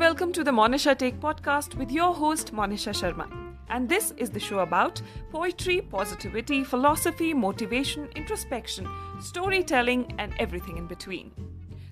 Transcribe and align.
welcome 0.00 0.32
to 0.32 0.42
the 0.42 0.50
Monisha 0.50 0.96
Take 0.96 1.20
podcast 1.20 1.74
with 1.74 1.90
your 1.92 2.14
host 2.14 2.54
Monisha 2.54 2.92
Sharma. 2.98 3.24
And 3.68 3.86
this 3.86 4.14
is 4.16 4.30
the 4.30 4.40
show 4.40 4.60
about 4.60 5.02
poetry, 5.30 5.82
positivity, 5.82 6.64
philosophy, 6.64 7.34
motivation, 7.34 8.08
introspection, 8.16 8.86
storytelling 9.20 10.14
and 10.18 10.32
everything 10.38 10.78
in 10.78 10.86
between. 10.92 11.30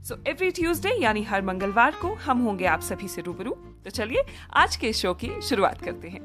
So 0.09 0.17
every 0.27 0.51
Tuesday 0.59 0.91
यानी 1.03 1.23
हर 1.31 1.43
मंगलवार 1.43 1.95
को 2.03 2.13
हम 2.27 2.39
होंगे 2.43 2.67
आप 2.67 2.81
सभी 2.81 3.09
से 3.09 3.23
रूबरू 3.23 3.51
तो 3.85 3.91
चलिए 3.91 4.23
आज 4.63 4.77
के 4.85 4.93
शो 4.93 5.13
की 5.23 5.31
शुरुआत 5.49 5.83
करते 5.85 6.09
हैं 6.09 6.21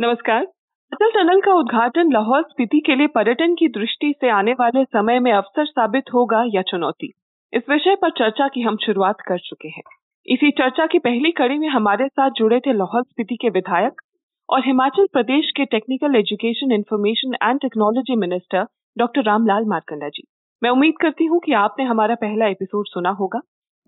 नमस्कार 0.00 0.46
अटल 0.92 1.10
टनल 1.10 1.40
का 1.40 1.52
उद्घाटन 1.52 2.12
लाहौल 2.12 2.42
स्पीति 2.42 2.78
के 2.80 2.94
लिए 2.94 3.06
पर्यटन 3.06 3.54
की 3.54 3.68
दृष्टि 3.68 4.12
से 4.20 4.28
आने 4.30 4.52
वाले 4.52 4.84
समय 4.84 5.18
में 5.20 5.30
अवसर 5.32 5.64
साबित 5.64 6.12
होगा 6.14 6.42
या 6.48 6.62
चुनौती? 6.62 7.10
इस 7.52 7.62
विषय 7.70 7.94
पर 7.94 8.10
चर्चा 8.10 8.46
की 8.48 8.60
हम 8.60 8.76
शुरुआत 8.76 9.20
कर 9.20 9.38
चुके 9.38 9.68
हैं। 9.68 9.82
इसी 10.26 10.50
चर्चा 10.50 10.86
की 10.86 10.98
पहली 10.98 11.30
कड़ी 11.30 11.58
में 11.58 11.68
हमारे 11.68 12.06
साथ 12.08 12.30
जुड़े 12.30 12.60
थे 12.60 12.72
लाहौल 12.72 13.02
स्पीति 13.02 13.36
के 13.36 13.48
विधायक 13.50 14.00
और 14.48 14.64
हिमाचल 14.66 15.06
प्रदेश 15.12 15.50
के 15.56 15.64
technical 15.64 16.16
education 16.16 16.72
information 16.72 17.34
and 17.42 17.60
technology 17.60 18.16
minister 18.16 18.66
doctor 18.96 19.24
Ramlal 19.24 19.64
Markanda 19.64 20.08
ji. 20.08 20.24
मैं 20.62 20.70
उम्मीद 20.70 20.94
करती 21.00 21.24
हूँ 21.24 21.40
कि 21.40 21.52
आपने 21.62 21.84
हमारा 21.84 22.14
पहला 22.20 22.46
एपिसोड 22.48 22.86
सुना 22.88 23.10
होगा 23.14 23.40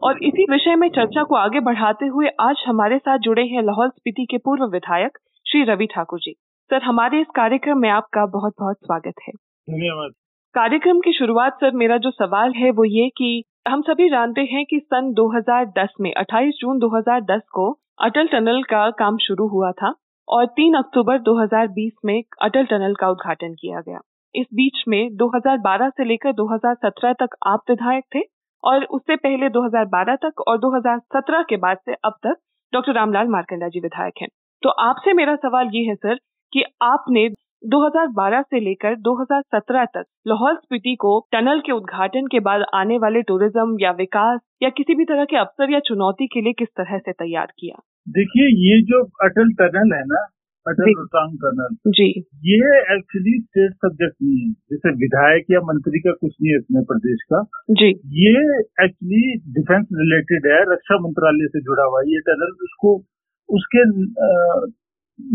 और 0.02 0.24
इसी 0.24 0.46
विषय 0.50 0.74
में 0.76 0.88
चर्चा 0.90 1.22
को 1.24 1.36
आगे 1.36 1.60
बढ़ाते 1.60 2.06
हुए 2.06 2.30
आज 2.40 2.64
हमारे 2.66 2.98
साथ 2.98 3.18
जुड़े 3.18 3.46
हैं 3.46 3.62
लाहौल 3.62 3.88
स्पीति 3.90 4.26
के 4.30 4.38
पूर्व 4.38 4.66
विधायक 4.72 5.18
श्री 5.46 5.62
रवि 5.64 5.86
ठाकुर 5.86 6.18
जी। 6.18 6.34
सर 6.70 6.82
हमारे 6.82 7.20
इस 7.20 7.26
कार्यक्रम 7.36 7.78
में 7.78 7.88
आपका 7.90 8.26
बहुत 8.26 8.52
बहुत 8.60 8.76
स्वागत 8.76 9.14
है। 9.28 9.32
धन्यवाद। 9.68 10.10
कार्यक्रम 10.54 11.00
की 11.00 11.12
शुरुआत 11.12 11.54
सर 11.54 11.70
मेरा 11.70 11.96
जो 11.96 12.10
सवाल 12.10 12.52
है 12.52 12.70
वो 12.70 12.84
ये 12.84 13.08
कि 13.08 13.44
हम 13.68 13.82
सभी 13.82 14.08
जानते 14.08 14.40
हैं 14.40 14.64
कि 14.66 14.78
सन 14.80 15.12
2010 15.12 15.88
में 16.00 16.12
28 16.14 16.58
जून 16.60 16.78
2010 16.78 17.40
को 17.52 17.70
अटल 18.00 18.26
टनल 18.26 18.62
का 18.62 18.90
काम 18.90 19.16
शुरू 19.16 19.48
हुआ 19.48 19.72
था 19.72 19.94
और 20.28 20.46
3 20.46 20.74
अक्टूबर 20.74 21.18
2020 21.18 21.90
में 22.04 22.22
अटल 22.42 22.66
टनल 22.66 22.94
का 22.94 23.08
उद्घाटन 23.08 23.54
किया 23.54 23.80
गया। 23.80 24.00
इस 24.34 24.46
बीच 24.54 24.84
में 24.88 25.16
2012 25.16 25.88
से 25.88 26.04
लेकर 26.04 26.32
2017 26.32 27.12
तक 27.12 27.36
आप 27.46 27.60
विधायक 27.70 28.04
थे 28.14 28.20
और 28.64 28.84
उससे 28.84 29.16
पहले 29.16 29.48
2012 29.48 30.16
तक 30.16 30.40
और 30.48 30.58
2017 30.58 31.44
के 31.48 31.56
बाद 31.56 31.76
से 31.76 31.94
अब 31.94 32.12
तक 32.22 32.36
डॉक्टर 32.72 32.92
रामलाल 32.92 33.28
मारकंडा 33.28 33.68
जी 33.68 33.80
विधायक 33.80 34.14
हैं। 34.20 34.28
तो 34.62 34.68
आपसे 34.68 35.12
मेरा 35.12 35.36
सवाल 35.36 35.70
ये 35.74 35.84
है 35.84 35.94
सर 35.94 36.18
कि 36.56 36.62
आपने 36.82 37.28
2012 37.64 38.42
से 38.42 38.60
लेकर 38.60 38.94
2017 39.00 39.86
तक 39.94 40.04
लाहौल 40.28 40.54
स्पीति 40.54 40.94
को 40.94 41.18
टनल 41.32 41.60
के 41.60 41.72
उद्घाटन 41.72 42.26
के 42.26 42.40
बाद 42.40 42.64
आने 42.74 42.98
वाले 42.98 43.22
टूरिज़्म 43.22 43.76
या 43.80 43.90
विकास 43.90 44.40
या 44.62 44.68
किसी 44.68 44.94
भी 44.94 45.04
तरह 45.04 45.24
के 45.24 45.36
अवसर 45.36 45.72
या 45.72 45.80
चुनौती 45.80 46.26
के 46.26 46.40
लिए 46.40 46.52
किस 46.52 46.68
तरह 46.68 46.98
से 46.98 47.12
तैयार 47.12 47.52
किया? 47.58 47.76
देखिए 48.08 48.46
ये 48.68 48.80
जो 48.82 49.02
अटल 49.24 49.52
टनल 49.52 49.94
है 49.94 50.02
ना 50.04 50.22
अटल 50.66 50.90
रोहतांग 50.92 51.34
टनल 51.36 51.74
जी। 51.92 52.08
ये 52.44 52.78
एक्चुअली 52.96 53.40
स्टेट 53.40 53.74
सब्जेक्ट 53.74 54.16
नहीं 54.22 54.38
है। 54.38 54.52
जैसे 54.72 54.92
विधायक 54.94 55.44
या 55.50 55.60
मंत्री 55.60 56.00
का 56.00 56.12
कुछ 56.12 56.32
नहीं 56.42 56.52
है 56.52 56.58
इसमें 56.58 56.82
प्रदेश 56.84 57.22
का। 57.32 57.42
जी। 57.70 57.90
ये 58.22 58.32
एक्चुअली 58.84 59.22
डिफेंस 59.60 59.86
रिलेटेड 59.92 60.50
है 60.52 60.62
रक्षा 60.72 60.98
मंत्रालय 60.98 61.46
से 61.46 61.60
जुड़ा 61.60 61.84
हुआ 61.84 62.00
है। 62.00 62.10
ये 62.12 62.20
टनल 62.20 62.56
उसको 62.64 62.96
उसके 63.48 63.84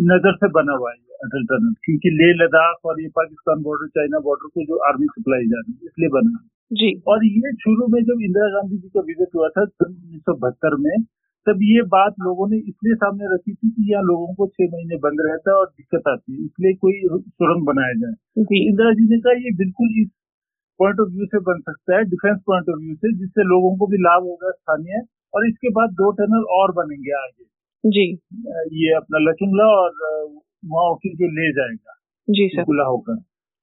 नज़र 0.10 0.36
से 0.36 0.48
बना 0.50 0.74
हुआ 0.74 0.92
है। 0.92 1.11
अटल 1.22 1.46
टनल 1.50 1.74
क्योंकि 1.86 2.12
ले 2.14 2.30
लद्दाख 2.36 2.92
और 2.92 3.02
ये 3.02 3.08
पाकिस्तान 3.16 3.64
बॉर्डर 3.64 3.94
चाइना 3.96 4.20
बॉर्डर 4.28 4.54
को 4.54 4.66
जो 4.66 4.82
आर्मी 4.88 5.08
सप्लाई 5.12 5.48
जा 5.48 5.62
रही 5.62 5.74
है 5.74 5.88
इसलिए 5.88 6.14
बना 6.14 6.38
जी। 6.72 6.90
और 7.08 7.26
ये 7.28 7.52
शुरू 7.62 7.88
में 7.94 8.02
जब 8.04 8.22
इंदिरा 8.24 8.48
गांधी 8.52 8.78
जी 8.78 8.90
का 8.90 9.02
विज़िट 9.08 9.36
हुआ 9.36 9.50
था 9.56 9.66
सन 9.66 9.90
उन्नीस 9.90 10.22
सौ 10.22 10.36
बहत्तर 10.44 10.76
में 10.84 11.04
तब 11.48 11.62
ये 11.64 11.82
बात 11.92 12.16
लोगों 12.24 12.48
ने 12.50 12.58
इसलिए 12.60 12.96
सामने 12.96 13.30
रखी 13.34 13.54
थी 13.54 13.70
कि 13.70 13.92
यहाँ 13.92 14.04
लोगों 14.04 14.34
को 14.36 14.48
छह 14.48 14.68
महीने 14.74 14.98
बंद 15.06 15.22
रहता 15.28 15.52
है 15.52 15.58
और 15.58 15.68
दिक्कत 15.70 16.10
आती 16.10 16.34
है 16.34 16.46
इसलिए 16.46 16.74
कोई 16.82 17.00
सुरंग 17.18 17.66
बनाया 17.68 17.94
जाए। 18.02 18.44
जी। 18.44 18.60
इंदिरा 18.68 18.92
जी 18.94 19.08
ने 19.10 19.20
कहा 19.22 19.34
ये 19.46 19.54
बिल्कुल 19.58 19.96
इस 20.02 20.10
पॉइंट 20.80 21.00
ऑफ़ 21.00 21.10
व्यू 21.16 21.26
से 21.32 21.40
बन 21.48 21.60
सकता 21.62 21.98
है 21.98 22.04
डिफेंस 22.12 22.38
पॉइंट 22.48 22.70
ऑफ़ 22.70 22.80
व्यू 22.84 22.96
से 22.96 23.14
जिससे 23.16 23.48
लोगों 23.48 23.76
को 23.78 23.88
भी 23.88 23.98
लाभ 24.04 24.24
होगा 24.24 24.52
स्थानीय 24.52 25.02
और 25.34 25.48
इसके 25.48 25.70
बाद 25.72 25.98
दो 25.98 26.12
टनल 26.20 26.46
और 26.60 26.72
बनेंगे 26.78 27.18
आगे। 27.18 27.46
जी। 27.84 28.06
ये 28.80 28.96
अपना 28.96 29.24
लचुंगला 29.30 29.68
और 29.76 29.92
वहाँ 30.64 30.88
होकर 30.90 31.16
जो 31.16 31.28
ले 31.32 31.52
जाएगा 31.54 31.98
जी 32.28 32.48
सर। 32.50 32.64
खुला 32.64 32.84
होकर। 32.86 33.16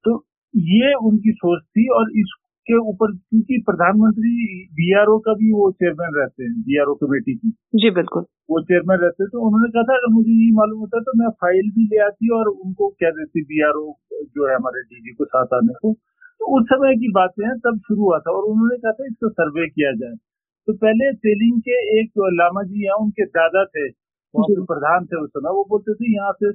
तो 0.05 0.13
ये 0.55 0.93
उनकी 1.07 1.33
सोच 1.35 1.63
थी 1.63 1.89
और 1.95 2.11
इसके 2.19 2.79
ऊपर 2.81 3.13
क्योंकि 3.13 3.59
प्रधानमंत्री 3.67 4.33
बीआरओ 4.79 5.19
का 5.19 5.35
भी 5.35 5.53
वो 5.53 5.71
चेयरमैन 5.73 6.17
रहते 6.17 6.45
हैं 6.45 6.53
बीआरओ 6.63 6.95
कमेटी 6.95 7.35
की। 7.37 7.51
जी 7.77 7.91
बिल्कुल। 7.91 8.25
वो 8.51 8.61
चेयरमैन 8.63 8.99
रहते 8.99 9.23
हैं 9.23 9.31
तो 9.33 9.47
उन्होंने 9.47 9.71
कहा 9.71 9.83
था 9.83 9.97
अगर 9.97 10.13
मुझे 10.15 10.33
ये 10.35 10.51
मालूम 10.55 10.81
होता 10.81 11.01
तो 11.01 11.13
मैं 11.19 11.31
फ़ाइल 11.43 11.71
भी 11.77 11.87
ले 11.87 12.03
आती 12.05 12.31
और 12.39 12.49
उनको 12.49 12.89
कह 13.03 13.11
देती 13.19 13.43
बीआरओ 13.45 13.87
जो 14.29 14.49
है 14.49 14.55
हमारे 14.55 14.83
डीजी 14.85 15.15
को 15.15 15.25
साथ 15.27 15.55
आने 15.55 15.75
को। 15.83 15.93
तो 16.41 16.59
उस 16.59 16.67
समय 16.67 16.95
की 16.97 17.09
बातें 17.13 17.45
हैं 17.47 17.55
तब 17.59 17.79
शुरू 17.87 18.03
हुआ 18.03 18.19
था 18.19 18.33
और 18.33 18.45
उन्होंने 18.45 18.77
कहा 18.79 18.93
था 18.93 19.07
इसका 19.07 19.29
सर्वे 19.39 19.67
किया 19.69 19.93
जाए। 20.03 20.15
तो 20.69 20.73
पहले 20.77 21.13
तेलिंग 21.25 21.61
के 21.61 21.79
एक 22.01 22.11
लामा 22.35 22.63
जी 22.63 22.85
यहाँ 22.85 22.97
उनके 23.05 23.25
दादा 23.39 23.65
थे 23.67 23.89
वहाँ 24.35 24.65
प्रधान 24.65 25.07
थे 25.07 25.21
उस 25.23 25.31
समय 25.31 25.51
वो 25.51 25.65
बोलते 25.69 25.95
थे 25.95 26.13
यहाँ 26.15 26.33
से 26.43 26.53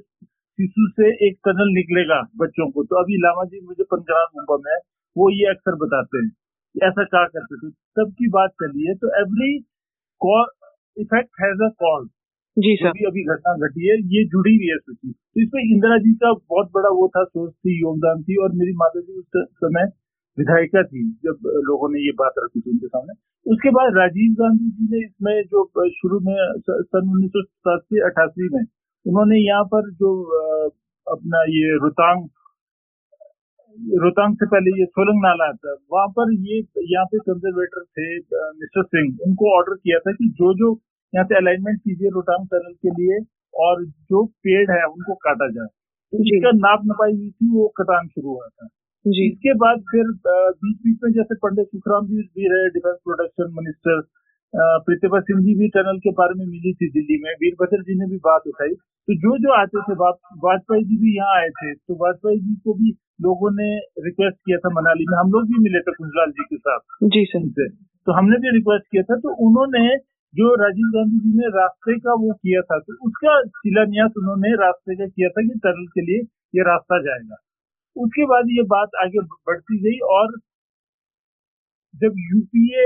शिशु 0.58 0.88
से 0.90 1.10
एक 1.26 1.38
टनल 1.46 1.70
निकलेगा 1.74 2.20
बच्चों 2.40 2.70
को। 2.70 2.84
तो 2.84 2.96
अभी 2.96 3.16
लामा 3.22 3.44
जी 3.44 3.60
मुझे 3.66 3.84
पंजाब 3.92 4.36
मुंबई 4.36 4.58
में 4.66 4.76
वो 5.16 5.30
ये 5.32 5.50
अक्सर 5.50 5.74
बताते 5.78 6.24
हैं 6.24 6.88
ऐसा 6.88 7.04
क्या 7.04 7.24
करते 7.28 7.56
थे। 7.56 7.70
तब 7.70 8.12
की 8.18 8.28
बात 8.30 8.50
चली 8.62 8.86
है 8.88 8.94
तो 8.96 9.10
every 9.20 9.52
call 10.20 10.46
effect 10.96 11.42
has 11.42 11.64
a 11.64 11.68
cause 11.80 12.06
ji 12.56 12.74
sir. 12.76 12.90
भी 12.90 13.04
अभी 13.06 13.22
घटना 13.34 13.52
घटी 13.66 13.88
है 13.88 13.94
ये 14.10 14.24
जुड़ी 14.32 14.54
हुई 14.56 14.68
है 14.68 14.78
सूची। 14.78 15.10
तो 15.10 15.40
इसमें 15.40 15.62
इंदिरा 15.62 15.96
जी 15.98 16.12
का 16.14 16.32
बहुत 16.32 16.70
बड़ा 16.74 16.90
वो 16.98 17.08
था 17.08 17.24
सोच 17.24 17.52
थी 17.54 17.80
योगदान 17.80 18.22
थी 18.22 18.36
और 18.42 18.52
मेरी 18.54 18.72
माता 18.76 19.00
जी 19.00 19.18
उस 19.18 19.46
समय 19.58 19.88
विधायिका 20.38 20.82
थी 20.82 21.02
जब 21.24 21.48
लोगों 21.66 21.88
ने 21.88 22.00
ये 22.00 22.12
बात 22.20 22.38
रखी 22.38 22.60
थी 22.60 22.70
उनके 22.70 22.86
सामने। 22.86 23.14
उसके 23.46 23.70
बाद 23.70 23.96
राजीव 23.96 24.32
गांधी 24.34 24.70
जी 24.70 24.86
ने 24.92 25.04
इसमें 25.04 25.34
जो 25.44 25.64
शुरू 25.90 26.20
में 26.20 26.36
सन 26.60 27.10
उन्नीस 27.10 27.30
सौ 27.30 27.42
सतासी 27.42 28.00
अठासी 28.06 28.48
में 28.48 28.64
उन्होंने 29.06 29.38
यहाँ 29.38 29.64
पर 29.64 29.90
जो 29.94 30.10
अपना 31.06 31.42
ये 31.50 31.76
रोहतांग 31.76 32.28
रोहतांग 34.02 34.34
से 34.34 34.46
पहले 34.46 34.70
ये 34.80 34.84
सोलंग 34.86 35.22
नाला 35.22 35.48
आता 35.48 35.70
है 35.70 35.76
वहाँ 35.92 36.08
पर 36.08 36.32
ये 36.48 36.58
यहाँ 36.92 37.04
पे 37.04 37.18
कंजर्वेटर 37.18 37.84
थे 37.84 38.06
मिस्टर 38.58 38.82
सिंह 38.84 39.26
उनको 39.26 39.56
ऑर्डर 39.56 39.74
किया 39.74 39.98
था 39.98 40.12
कि 40.12 40.28
जो 40.40 40.52
जो 40.54 40.70
यहाँ 41.12 41.24
से 41.24 41.36
अलाइनमेंट 41.36 41.80
कीजिए 41.80 42.10
रोहतांग 42.10 42.46
टनल 42.46 42.72
के 42.84 42.90
लिए 42.90 43.18
और 43.54 43.84
जो 43.84 44.24
पेड़ 44.44 44.70
है 44.70 44.84
उनको 44.86 45.14
काटा 45.24 45.48
जाए। 45.50 45.66
तो। 45.66 46.18
इसका 46.18 46.50
नाप 46.58 46.80
नपाई 46.84 47.12
हुई 47.12 47.30
थी 47.30 47.50
वो 47.50 47.66
कटान 47.76 48.08
शुरू 48.08 48.28
हुआ 48.28 48.48
था। 48.48 48.66
जी। 49.04 49.26
इसके 49.28 49.54
बाद 49.54 49.80
फिर 49.90 50.10
बीच 50.26 50.76
बीच 50.84 50.98
में 51.04 51.10
जैसे 51.12 51.34
पंडित 51.34 51.66
सुखराम 51.66 52.06
जी 52.06 52.22
भी 52.36 52.48
रहे 52.54 52.68
defence 52.68 52.98
production 53.04 53.52
minister 53.58 54.00
Pratibha 54.54 55.20
Singh 55.20 55.40
ji 55.44 55.54
भी 55.54 55.68
टनल 55.74 55.96
के 55.98 56.10
बारे 56.18 56.34
में 56.38 56.44
मिली 56.46 56.72
थी 56.74 56.88
दिल्ली 56.90 57.16
में 57.22 57.30
वीरभद्र 57.40 57.80
जी 57.84 57.94
ने 58.00 58.06
भी 58.10 58.18
बात 58.24 58.46
उठाई। 58.48 58.74
तो 59.08 59.14
जो 59.22 59.32
जो 59.38 59.52
आते 59.54 59.80
थे 59.86 59.94
वाजपेयी 59.94 60.84
जी 60.84 60.96
भी 60.98 61.16
यहाँ 61.16 61.38
आए 61.38 61.48
थे 61.56 61.72
तो 61.74 61.96
वाजपेयी 62.02 62.40
जी 62.40 62.54
को 62.64 62.74
भी 62.74 62.90
लोगों 63.20 63.50
ने 63.56 63.68
रिक्वेस्ट 64.04 64.36
किया 64.38 64.58
था 64.58 64.70
मनाली 64.76 65.04
में। 65.10 65.16
हम 65.18 65.32
लोग 65.32 65.50
भी 65.50 65.62
मिले 65.64 65.80
थे 65.80 65.92
कुंजलाल 65.92 66.30
जी 66.30 66.44
के 66.44 66.56
साथ। 66.58 66.80
जी 67.08 67.24
सर। 67.26 67.68
तो 68.06 68.12
हमने 68.12 68.38
भी 68.38 68.56
रिक्वेस्ट 68.56 68.86
किया 68.90 69.02
था। 69.02 69.16
तो 69.18 69.34
उन्होंने 69.46 69.84
जो 70.34 70.54
राजीव 70.60 70.88
गांधी 70.94 71.18
जी 71.20 71.36
ने 71.38 71.48
रास्ते 71.56 71.98
का 72.00 72.14
वो 72.20 72.32
किया 72.34 72.60
था 72.62 72.78
तो 72.80 72.94
उसका 73.06 73.34
शिलान्यास 73.58 74.16
उन्होंने 74.18 74.54
रास्ते 74.56 74.96
का 74.96 75.06
किया 75.08 75.28
था 75.28 75.42
कि 75.42 75.58
टनल 75.64 75.86
के 75.92 76.04
लिए 76.06 76.24
ये 76.54 76.64
रास्ता 76.64 76.98
जाएगा। 77.02 77.36
उसके 77.96 78.24
बाद 78.26 78.50
ये 78.52 78.62
बात 78.70 79.00
आगे 79.02 79.20
बढ़ती 79.20 79.78
गई 79.82 79.98
और 80.14 80.34
जब 81.94 82.20
यूपीए 82.24 82.84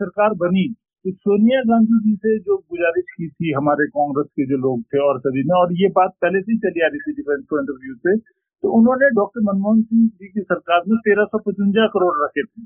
सरकार 0.00 0.34
बनी 0.40 0.66
तो 1.06 1.12
सोनिया 1.14 1.58
गांधी 1.66 1.98
जी 2.04 2.12
से 2.22 2.30
जो 2.46 2.54
गुजारिश 2.70 3.10
की 3.10 3.26
थी 3.30 3.50
हमारे 3.56 3.84
कांग्रेस 3.90 4.26
के 4.38 4.46
जो 4.46 4.56
लोग 4.62 4.80
थे 4.94 5.02
और 5.08 5.18
सभी 5.26 5.42
ने 5.50 5.54
और 5.58 5.74
ये 5.80 5.88
बात 5.98 6.14
पहले 6.22 6.40
से 6.40 6.52
ही 6.52 6.58
चली 6.64 6.82
आ 6.86 6.88
रही 6.94 7.02
थी 7.04 7.12
डिफेंस 7.18 7.44
पॉइंट 7.50 7.68
ऑफ़ 7.70 7.76
व्यू 7.82 7.94
से 8.06 8.14
तो 8.16 8.72
उन्होंने 8.78 9.10
डॉक्टर 9.18 9.44
मनमोहन 9.48 9.82
सिंह 9.82 10.08
जी 10.08 10.28
की 10.28 10.42
सरकार 10.48 10.88
में 10.88 10.96
तेरह 11.04 11.28
सौ 11.34 11.38
पचवंजा 11.44 11.86
करोड़ 11.92 12.14
रखे 12.22 12.44
थे। 12.46 12.64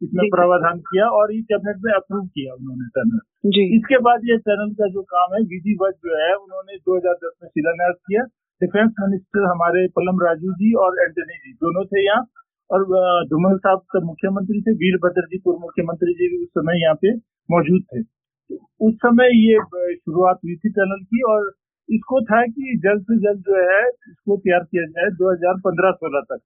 इसमें 0.00 0.28
प्रावधान 0.34 0.82
किया 0.90 1.06
और 1.20 1.32
ये 1.34 1.40
कैबिनेट 1.52 1.80
में 1.84 1.92
अप्रूव 1.92 2.26
किया 2.26 2.54
उन्होंने 2.54 2.88
टनल 2.98 3.22
जी। 3.54 3.64
इसके 3.76 4.00
बाद 4.08 4.28
ये 4.30 4.36
टनल 4.48 4.74
का 4.80 4.88
जो 4.88 5.02
काम 5.14 5.34
है 5.34 5.40
विधि 5.44 5.56
विधिवत 5.56 5.96
जो 6.04 6.20
है 6.24 6.28
उन्होंने 6.34 6.76
2010 6.90 7.32
में 7.42 7.48
शिलान्यास 7.48 7.96
किया। 8.10 8.26
डिफेंस 8.60 8.92
मिनिस्टर 9.00 9.48
हमारे 9.50 9.86
पलम 9.96 10.22
राजू 10.26 10.52
जी 10.60 10.74
और 10.84 11.00
एंटनी 11.04 11.38
जी 11.38 11.52
दोनों 11.64 11.84
थे 11.94 12.04
यहाँ। 12.04 12.22
और 12.70 12.86
धूमल 13.26 13.58
साहब 13.58 13.82
तब 13.94 14.06
मुख्यमंत्री 14.06 14.60
थे 14.60 14.72
वीरभद्र 14.76 15.26
जी 15.26 15.38
पूर्व 15.44 15.58
मुख्यमंत्री 15.60 16.14
जी 16.14 16.30
भी 16.30 16.42
उस 16.44 16.48
समय 16.60 16.82
यहाँ 16.82 16.94
पे। 17.02 17.16
मौजूद 17.48 17.82
थे। 17.84 18.02
तो 18.02 18.56
उस 18.88 18.94
समय 18.96 19.34
ये 19.36 19.94
शुरुआत 19.94 20.38
हुई 20.44 20.56
थी 20.56 20.70
टनल 20.70 21.02
की 21.04 21.22
और 21.30 21.50
इसको 21.88 22.20
था 22.24 22.42
कि 22.46 22.76
जल्द 22.84 23.02
से 23.02 23.16
जल्द 23.18 23.42
जो 23.48 23.60
है 23.68 23.82
इसको 23.88 24.36
तैयार 24.38 24.64
किया 24.64 24.84
जाए 24.88 25.10
2015-16 25.20 26.24
तक। 26.30 26.40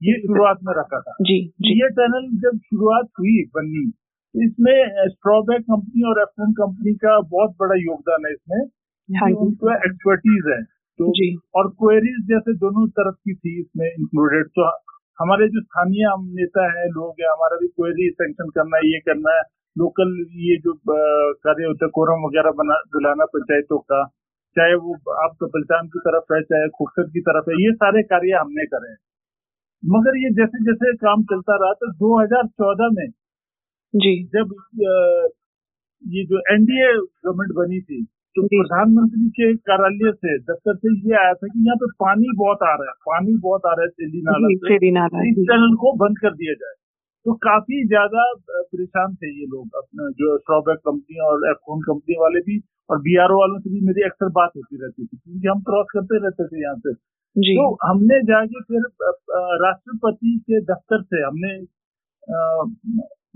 ये 0.00 0.14
शुरुआत 0.22 0.58
में 0.64 0.72
रखा 0.78 1.00
था। 1.00 1.14
जी 1.20 1.38
जी। 1.60 1.72
ये 1.80 1.88
टनल 1.90 2.26
जब 2.42 2.58
शुरुआत 2.64 3.08
हुई 3.18 3.36
बननी 3.54 3.86
तो 4.34 4.42
इसमें 4.44 5.06
स्ट्रॉबैक 5.08 5.62
कंपनी 5.62 6.02
और 6.08 6.20
एफोन 6.22 6.52
कंपनी 6.54 6.94
का 7.04 7.18
बहुत 7.30 7.54
बड़ा 7.60 7.76
योगदान 7.82 8.26
है 8.26 8.32
इसमें 8.32 8.66
हाँ 9.08 9.30
उनको 9.44 9.72
एक्सपर्टीज 9.76 10.50
है। 10.52 10.62
तो 10.98 11.12
और 11.58 11.68
क्वेरीज 11.80 12.20
जैसे 12.28 12.54
दोनों 12.58 12.86
तरफ़ 12.98 13.14
की 13.24 13.34
थी 13.34 13.58
इसमें 13.60 13.86
इंक्लूडेड 13.88 14.48
तो 14.58 14.66
हमारे 15.18 15.48
जो 15.48 15.60
स्थानीय 15.60 16.06
नेता 16.38 16.64
है 16.72 16.86
लोग 16.88 17.22
है 17.22 17.28
हमारा 17.28 17.56
भी 17.60 17.68
क्वेरी 17.68 18.08
सेंक्शन 18.12 18.50
करना 18.56 18.76
है 18.76 18.90
ये 18.90 18.98
करना 19.08 19.36
है। 19.36 19.42
लोकल 19.78 20.14
ये 20.42 20.56
जो 20.58 20.72
कार्य 20.88 21.64
होता 21.64 21.84
है 21.84 21.90
कोरम 21.94 22.24
वगैरह 22.26 22.50
बना 22.60 22.78
दिलाना 22.94 23.24
पंचायतों 23.24 23.78
का 23.92 24.00
चाहे 24.56 24.74
वो 24.74 24.94
आप 25.24 25.36
कपिलचान 25.42 25.88
की 25.88 25.98
तरफ़ 25.98 26.34
है 26.34 26.40
चाहे 26.42 26.68
खुखसर 26.78 27.08
की 27.08 27.20
तरफ़ 27.20 27.50
है 27.50 27.56
ये 27.56 27.72
सारे 27.74 28.02
कार्य 28.12 28.40
हमने 28.40 28.66
करे 28.66 28.94
मगर 29.82 30.16
ये 30.16 30.30
जैसे 30.34 30.64
जैसे 30.64 30.92
काम 30.96 31.22
चलता 31.22 31.56
रहा 31.56 31.72
तो 31.82 31.90
2014 31.98 32.94
में 32.94 33.08
जी। 33.94 34.14
जब 34.36 34.54
ये 36.04 36.24
जो 36.24 36.40
एनडीए 36.54 36.88
गवर्नमेंट 36.96 37.52
बनी 37.52 37.80
थी 37.80 38.04
तो 38.36 38.42
प्रधानमंत्री 38.46 39.28
के 39.36 39.54
कार्यालय 39.68 40.12
से 40.12 40.38
दफ्तर 40.48 40.76
से 40.76 40.92
ये 41.08 41.14
आया 41.16 41.32
था 41.34 41.46
कि 41.46 41.60
यहाँ 41.60 41.76
पे 41.76 41.86
पानी 42.02 42.34
बहुत 42.36 42.62
आ 42.62 42.72
रहा 42.72 42.90
है 42.90 42.94
पानी 43.08 43.36
बहुत 43.46 43.66
आ 43.66 43.72
रहा 43.72 43.82
है 43.82 43.88
तेली 44.00 44.20
नाला 44.22 44.50
इस 45.28 45.34
चैनल 45.52 45.74
को 45.76 45.92
बंद 45.96 46.18
कर 46.18 46.34
दिया 46.34 46.54
जाए। 46.54 46.76
तो 47.26 47.34
काफ़ी 47.34 47.86
ज़्यादा 47.86 48.22
परेशान 48.44 49.14
थे 49.14 49.30
ये 49.40 49.46
लोग 49.46 49.76
अपने 49.76 50.10
जो 50.12 50.36
स्ट्रॉबैक 50.38 50.78
कंपनी 50.78 51.20
और 51.20 51.48
एफोन 51.50 51.80
कंपनी 51.80 52.14
वाले 52.20 52.40
भी 52.40 52.58
और 52.90 53.00
बीआरओ 53.00 53.38
वालों 53.40 53.58
से 53.60 53.70
भी 53.70 53.80
मेरी 53.80 54.02
अक्सर 54.02 54.28
बात 54.28 54.50
होती 54.56 54.82
रहती 54.82 55.06
थी 55.06 55.16
क्योंकि 55.16 55.48
हम 55.48 55.60
क्रॉस 55.60 55.86
करते 55.92 56.18
रहते 56.24 56.46
थे 56.46 56.62
यहाँ 56.62 56.76
से 56.76 56.94
तो 57.56 57.64
हमने 57.86 58.20
जाके 58.22 58.60
फिर 58.60 58.86
राष्ट्रपति 59.64 60.38
के 60.46 60.60
दफ्तर 60.60 61.02
से 61.02 61.22
हमने 61.24 61.52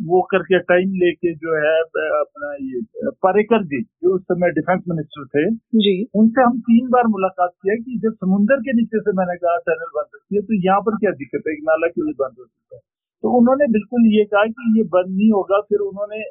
वो 0.08 0.20
करके 0.22 0.58
टाइम 0.58 0.94
लेके 0.94 1.34
जो 1.34 1.56
है 1.56 1.74
अपना 2.20 2.52
ये 2.60 2.80
पारेकर 3.22 3.64
जी 3.64 3.80
जो 3.82 4.14
उस 4.14 4.22
समय 4.22 4.50
डिफेंस 4.50 4.82
मिनिस्टर 4.88 5.26
थे 5.26 5.44
जी। 5.80 5.92
उनसे 6.14 6.42
हम 6.42 6.58
तीन 6.60 6.88
बार 6.88 7.06
मुलाकात 7.06 7.50
किया 7.50 7.74
कि 7.74 7.98
जब 7.98 8.14
समुन्द्र 8.14 8.56
के 8.60 8.72
नीचे 8.72 9.00
से 9.00 9.12
मैंने 9.18 9.36
कहा 9.36 9.56
टनल 9.68 9.92
बन 9.96 10.08
सकती 10.08 10.36
है 10.36 10.42
तो 10.42 10.60
यहाँ 10.64 10.80
पर 10.80 10.96
क्या 10.96 11.10
दिक्कत 11.20 11.48
है? 11.48 11.54
नाला 11.62 11.88
क्यों 11.88 12.04
नहीं 12.04 12.14
बंद 12.20 12.36
हो 12.38 12.44
सकता? 12.44 12.76
है 12.76 12.80
तो 13.22 13.32
उन्होंने 13.38 13.66
बिल्कुल 13.72 14.06
ये 14.12 14.24
कहा 14.30 14.44
कि 14.52 14.68
ये 14.78 14.84
बंद 14.92 15.10
नहीं 15.12 15.30
होगा 15.32 15.60
फिर 15.70 15.86
उन्होंने 15.86 16.22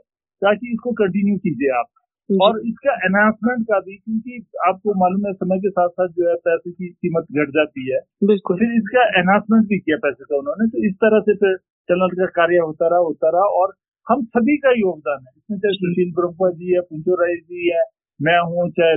कहा 0.41 0.53
कि 0.53 0.71
इसको 0.73 0.91
कंटिन्यू 1.01 1.37
कीजिए 1.37 1.73
आप। 1.79 1.89
और 2.29 2.59
इसका 2.67 2.93
एनाउंसमेंट 3.05 3.63
का 3.67 3.79
भी 3.85 3.95
क्योंकि 3.97 4.37
आपको 4.67 4.93
मालूम 4.99 5.25
है 5.27 5.31
समय 5.33 5.59
के 5.59 5.69
साथ 5.69 5.89
साथ 5.95 6.13
जो 6.17 6.27
है 6.29 6.35
पैसे 6.45 6.71
की 6.71 6.87
कीमत 6.89 7.25
घट 7.33 7.49
जाती 7.55 7.87
है। 7.91 7.99
बिल्कुल। 8.27 8.57
फिर 8.59 8.75
इसका 8.75 9.03
एनाउंसमेंट 9.21 9.65
भी 9.69 9.79
किया 9.79 9.97
पैसे 10.05 10.27
का 10.29 10.37
उन्होंने 10.37 10.67
तो 10.67 10.83
इस 10.89 10.93
तरह 11.01 11.23
से 11.25 11.35
फिर 11.41 11.57
चैनल 11.89 12.15
का 12.19 12.27
कार्य 12.37 12.61
होता 12.61 12.87
रहा 12.87 12.99
होता 13.07 13.31
रहा 13.35 13.49
और 13.61 13.73
हम 14.07 14.23
सभी 14.35 14.55
का 14.57 14.71
योगदान 14.77 15.25
है। 15.25 15.33
इसमें 15.37 15.57
चाहे 15.57 15.73
सुशील 15.73 16.13
ब्रह्मा 16.15 16.49
जी 16.51 16.73
है 16.73 16.81
पुंजो 16.83 17.15
राय 17.15 17.35
जी 17.35 17.67
है 17.69 17.83
मैं 18.19 18.39
हूँ 18.49 18.69
चाहे 18.79 18.95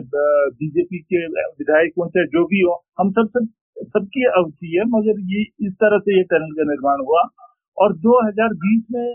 बीजेपी 0.61 0.99
के 1.05 1.27
विधायक 1.33 1.93
हूँ 1.99 2.09
चाहे 2.09 2.27
जो 2.37 2.45
भी 2.47 2.61
हो 2.61 2.81
हम 3.01 3.11
सब 3.19 3.31
सब 3.37 3.49
सबकी 3.89 4.25
अवधि 4.39 4.77
है 4.77 4.85
मगर 4.91 5.21
ये 5.33 5.43
इस 5.69 5.73
तरह 5.83 6.05
से 6.07 6.17
ये 6.19 6.23
चैनल 6.33 6.53
का 6.59 6.69
निर्माण 6.69 7.05
हुआ। 7.07 7.23
और 7.77 7.95
2020 7.99 8.83
में 8.95 9.07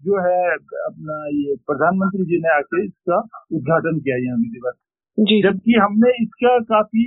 जो 0.00 0.18
है 0.24 0.38
अपना 0.82 1.16
ये 1.36 1.54
प्रधानमंत्री 1.66 2.24
जी 2.24 2.38
ने 2.38 2.50
आके 2.56 2.84
इसका 2.84 3.18
उद्घाटन 3.58 3.98
किया 3.98 4.16
यहाँ 4.24 4.36
विधिवत 4.38 4.76
जबकि 5.44 5.78
हमने 5.82 6.10
इसका 6.22 6.58
काफ़ी 6.66 7.04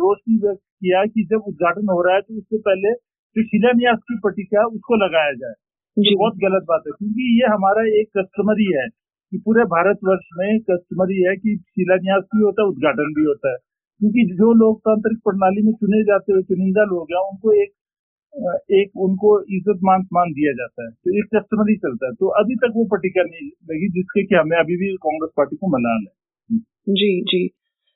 रोष 0.00 0.18
भी 0.28 0.38
व्यक्त 0.38 0.60
किया 0.60 1.04
कि 1.12 1.24
जब 1.30 1.46
उद्घाटन 1.48 1.88
हो 1.90 2.00
रहा 2.02 2.14
है 2.14 2.20
तो 2.20 2.38
उससे 2.38 2.58
पहले 2.66 2.92
जो 3.36 3.44
शिलान्यास 3.44 3.98
की 4.10 4.18
पट्टिका 4.24 4.58
है 4.60 4.66
उसको 4.66 4.96
लगाया 5.04 5.32
जाए। 5.40 5.54
ये 5.96 6.14
बहुत 6.16 6.36
गलत 6.42 6.66
बात 6.68 6.82
है 6.86 6.92
क्योंकि 6.98 7.28
ये 7.40 7.48
हमारा 7.52 7.84
एक 8.00 8.08
कस्टमरी 8.18 8.66
है 8.72 8.86
कि 9.32 9.38
पूरे 9.46 9.64
भारतवर्ष 9.70 10.28
में 10.38 10.58
कस्टमरी 10.70 11.16
है 11.22 11.34
कि 11.36 11.56
शिलान्यास 11.70 12.22
भी 12.34 12.42
होता 12.42 12.62
है 12.62 12.68
उद्घाटन 12.68 13.14
भी 13.18 13.24
होता 13.24 13.52
है। 13.52 13.56
क्योंकि 14.00 14.24
जो 14.38 14.52
लोकतांत्रिक 14.60 15.18
प्रणाली 15.24 15.62
में 15.66 15.72
चुने 15.80 16.02
जाते 16.10 16.32
हुए 16.32 16.42
चुनिंदा 16.50 16.84
लोग 16.92 17.12
हैं 17.12 17.22
उनको 17.30 17.52
एक 17.62 17.72
एक 18.72 18.90
उनको 18.98 19.28
इज़्ज़त 19.56 19.80
मान 19.84 20.02
सम्मान 20.02 20.32
दिया 20.32 20.52
जाता 20.52 20.84
है। 20.84 20.90
तो 20.90 21.18
एक 21.18 21.28
कस्टमर 21.36 21.70
ही 21.70 21.76
चलता 21.76 22.06
है। 22.06 22.12
तो 22.14 22.28
अभी 22.40 22.56
तक 22.56 22.72
वो 22.76 22.84
प्रतिक्रिया 22.84 23.24
नहीं 23.24 23.46
लगी, 23.70 23.88
जिसके 23.90 24.24
कि 24.24 24.34
हमें 24.34 24.56
अभी 24.58 24.76
भी 24.76 24.94
कांग्रेस 24.96 25.30
पार्टी 25.36 25.56
को 25.56 25.68
मनाना 25.68 26.10
है। 26.10 26.58
जी 26.94 27.10
जी। 27.24 27.46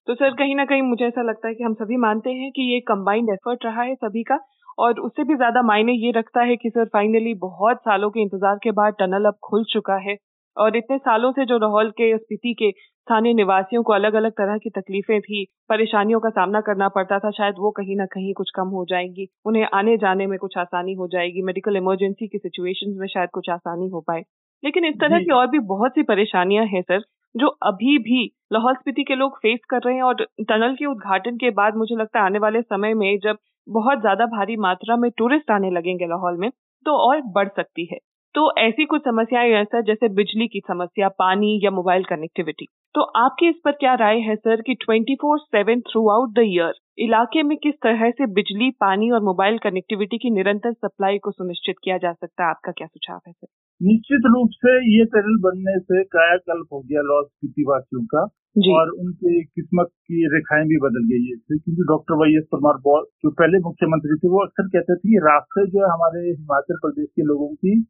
तो 0.06 0.14
सर, 0.14 0.30
कहीं 0.30 0.54
ना 0.56 0.64
कहीं 0.64 0.82
मुझे 0.82 1.04
ऐसा 1.04 1.22
लगता 1.22 1.48
है 1.48 1.54
कि 1.54 1.64
हम 1.64 1.74
सभी 1.74 1.96
मानते 1.96 2.30
हैं 2.30 2.50
कि 2.52 2.62
ये 2.72 2.80
कंबाइंड 2.80 3.30
एफर्ट 3.30 3.64
रहा 3.64 3.82
है 3.82 3.94
सभी 3.96 4.22
का, 4.22 4.38
और 4.78 5.00
उससे 5.00 5.24
भी 5.24 5.34
ज़्यादा 5.34 5.62
मायने 5.62 5.92
ये 5.96 6.10
रखता 6.10 6.42
है 6.42 6.56
कि 6.56 6.70
सर 6.70 6.84
फाइनली 6.84 7.34
बहुत 7.34 7.80
सालों 7.80 8.10
के 8.10 8.20
इंतज़ार 8.20 8.58
के 8.62 8.70
बाद 8.72 8.94
टनल 8.98 9.24
अब 9.24 9.38
खुल 9.42 9.64
चुका 9.64 9.96
है। 9.96 10.16
और 10.56 10.76
इतने 10.76 10.96
सालों 10.98 11.30
से 11.32 11.44
जो 11.46 11.58
लाहौल 11.58 11.90
के 11.92 12.16
स्थिति 12.18 12.54
के 12.54 12.70
स्थानीय 12.70 13.34
निवासियों 13.34 13.82
को 13.82 13.92
अलग 13.92 14.14
अलग 14.14 14.32
तरह 14.32 14.58
की 14.58 14.70
तकलीफें 14.70 15.20
थी 15.20 15.44
परेशानियों 15.70 16.20
का 16.20 16.30
सामना 16.30 16.60
करना 16.60 16.88
पड़ता 16.88 17.18
था 17.18 17.30
शायद 17.30 17.54
वो 17.58 17.70
कहीं 17.70 17.96
ना 17.96 18.06
कहीं 18.06 18.32
कुछ 18.34 18.50
कम 18.56 18.68
हो 18.70 18.84
जाएँगी 18.90 19.26
उन्हें 19.46 19.66
आने 19.74 19.96
जाने 19.98 20.26
में 20.26 20.38
कुछ 20.38 20.56
आसानी 20.58 20.94
हो 20.94 21.08
जाएगी 21.12 21.42
मेडिकल 21.42 21.76
इमरजेंसी 21.76 22.28
की 22.28 22.38
सिचुएशंस 22.38 22.96
में 22.98 23.06
शायद 23.08 23.28
कुछ 23.32 23.50
आसानी 23.50 23.88
हो 23.88 24.00
पाए। 24.00 24.20
लेकिन 24.62 24.84
इस 24.84 24.94
तरह 25.00 25.18
की 25.20 25.30
और 25.32 25.46
भी 25.50 25.58
बहुत 25.66 25.92
सी 25.94 26.02
परेशानियाँ 26.04 26.64
हैं 26.66 26.82
सर 26.82 27.04
जो 27.34 27.46
अभी 27.64 27.96
भी 28.00 28.24
लाहौल 28.52 28.74
स्पीति 28.74 29.02
के 29.04 29.14
लोग 29.16 29.36
फेस 29.38 29.58
कर 29.70 29.80
रहे 29.82 29.94
हैं 29.94 30.02
और 30.02 30.24
टनल 30.40 30.74
के 30.74 30.86
उद्घाटन 30.86 31.36
के 31.36 31.50
बाद 31.52 31.76
मुझे 31.76 31.96
लगता 31.96 32.18
है 32.18 32.24
आने 32.24 32.38
वाले 32.38 32.62
समय 32.62 32.94
में 32.94 33.18
जब 33.24 33.38
बहुत 33.66 34.00
ज़्यादा 34.00 34.26
भारी 34.28 34.56
मात्रा 34.60 34.96
में 34.96 35.10
टूरिस्ट 35.18 35.50
आने 35.50 35.70
लगेंगे 35.70 36.06
लाहौल 36.06 36.36
में 36.36 36.50
तो 36.86 36.96
और 37.00 37.20
बढ़ 37.32 37.48
सकती 37.50 37.84
है। 37.92 37.98
तो 38.34 38.42
ऐसी 38.58 38.84
कुछ 38.84 39.00
समस्याएँ 39.00 39.64
सर 39.64 39.82
जैसे 39.82 40.08
बिजली 40.08 40.46
की 40.48 40.60
समस्या 40.60 41.08
पानी 41.08 41.60
या 41.64 41.70
मोबाइल 41.70 42.04
कनेक्टिविटी 42.04 42.66
तो 42.94 43.00
आपकी 43.00 43.48
इस 43.48 43.54
पर 43.64 43.72
क्या 43.72 43.94
राय 43.94 44.18
है 44.18 44.36
सर 44.36 44.60
कि 44.60 44.74
24/7 44.74 45.14
four 45.14 45.38
seven 45.38 45.80
throughout 46.10 46.30
the 46.30 46.44
year 46.44 46.72
इलाके 46.98 47.42
में 47.42 47.56
किस 47.58 47.74
तरह 47.74 48.10
से 48.10 48.26
बिजली 48.26 48.70
पानी 48.80 49.10
और 49.10 49.20
मोबाइल 49.22 49.58
कनेक्टिविटी 49.58 50.18
की 50.18 50.30
निरंतर 50.30 50.72
सप्लाई 50.72 51.18
को 51.18 51.30
सुनिश्चित 51.30 51.76
किया 51.84 51.96
जा 51.98 52.12
सकता 52.12 52.44
है? 52.44 52.50
आपका 52.50 52.72
क्या 52.72 52.86
सुझाव 52.86 53.20
है 53.26 53.32
सर? 53.32 53.46
निश्चित 53.80 54.26
रूप 54.26 54.50
से 54.56 54.72
ये 54.94 55.04
टनल 55.04 55.38
बनने 55.42 55.78
से 55.80 56.02
कायाकल्प 56.04 56.66
हो 56.72 56.80
गया 56.80 57.02
लॉस 57.02 57.26
स्थिति 57.26 57.64
वासियों 57.68 58.04
का 58.04 58.26
और 58.74 58.90
उनकी 58.90 59.42
किस्मत 59.44 59.86
की 59.86 60.26
रेखाएँ 60.34 60.66
भी 60.66 60.76
बदल 60.76 61.06
गई 61.08 61.24
है 61.24 61.36
क्योंकि 61.36 61.84
डॉक्टर 61.88 62.14
वाई 62.14 62.36
एस 62.36 62.44
परमार 62.52 62.82
बॉल 62.82 63.06
जो 63.24 63.30
पहले 63.30 63.58
मुख्यमंत्री 63.58 64.18
थे 64.18 64.28
वो 64.28 64.44
अक्सर 64.44 64.68
कहते 64.68 64.96
थे 64.96 65.22
रास्ते 65.26 65.66
जो 65.70 65.78
है 65.78 65.92
हमारे 65.92 66.28
हिमाचल 66.28 66.78
प्रदेश 66.82 67.08
के 67.16 67.22
लोगों 67.22 67.48
की 67.54 67.80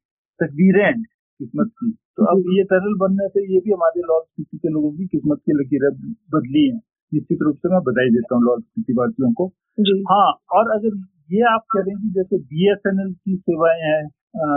तकदीरें 0.43 0.85
हैं 0.85 1.03
किस्मत 1.03 1.70
की। 1.81 1.91
तो 1.91 2.25
अब 2.25 2.39
ये 2.56 2.65
टनल 2.65 2.94
बनने 2.99 3.29
से 3.29 3.43
ये 3.55 3.61
भी 3.61 3.73
हमारे 3.73 4.01
लॉर्ड 4.01 4.25
स्पीति 4.25 4.59
के 4.59 4.69
लोगों 4.69 4.93
की 4.93 5.06
किस्मत 5.06 5.39
की 5.47 5.53
लकीरें 5.53 5.91
बदली 6.35 6.67
हैं। 6.69 6.81
निश्चित 7.13 7.39
रूप 7.43 7.56
से 7.56 7.69
मैं 7.69 7.81
बधाई 7.82 8.11
देता 8.11 8.35
हूँ 8.35 8.44
लॉर्ड 8.44 8.63
स्पीति 8.65 8.93
वासियों 8.93 9.32
को 9.32 9.47
हाँ 10.11 10.29
और 10.53 10.70
अगर 10.70 10.99
ये 11.32 11.43
आप 11.51 11.65
करें 11.70 11.94
कि 11.97 12.09
जैसे 12.11 12.39
बीएसएनएल 12.39 13.13
की 13.13 13.37
सेवाएँ 13.37 13.81
हैं 13.82 14.03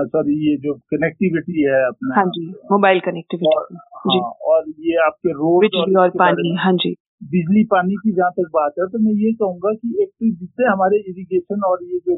सॉरी 0.05 0.35
ये 0.49 0.55
जो 0.57 0.73
कनेक्टिविटी 0.93 1.63
है 1.63 1.79
अपना। 1.87 2.15
हाँ 2.15 2.25
जी 2.25 2.45
मोबाइल 2.71 2.99
कनेक्टिविटी 2.99 3.55
और, 3.55 3.67
हाँ, 3.73 4.19
और 4.45 4.69
ये 4.79 4.95
आपके 5.05 5.31
रोड 5.31 5.63
बिजली 5.63 5.95
और, 5.95 6.01
और 6.01 6.09
पानी 6.09 6.55
हाँ 6.55 6.73
जी। 6.73 6.95
बिजली 7.33 7.63
पानी 7.63 7.95
की 7.95 8.11
जहाँ 8.11 8.31
तक 8.31 8.49
बात 8.53 8.73
है 8.79 8.87
तो 8.87 8.99
मैं 8.99 9.13
ये 9.13 9.31
कहूँगा 9.33 9.73
कि 9.73 9.95
एक 10.03 10.09
तो 10.09 10.29
जिससे 10.31 10.67
हमारे 10.67 10.97
इरिगेशन 11.09 11.61
और 11.67 11.83
ये 11.83 11.99
जो 11.99 12.15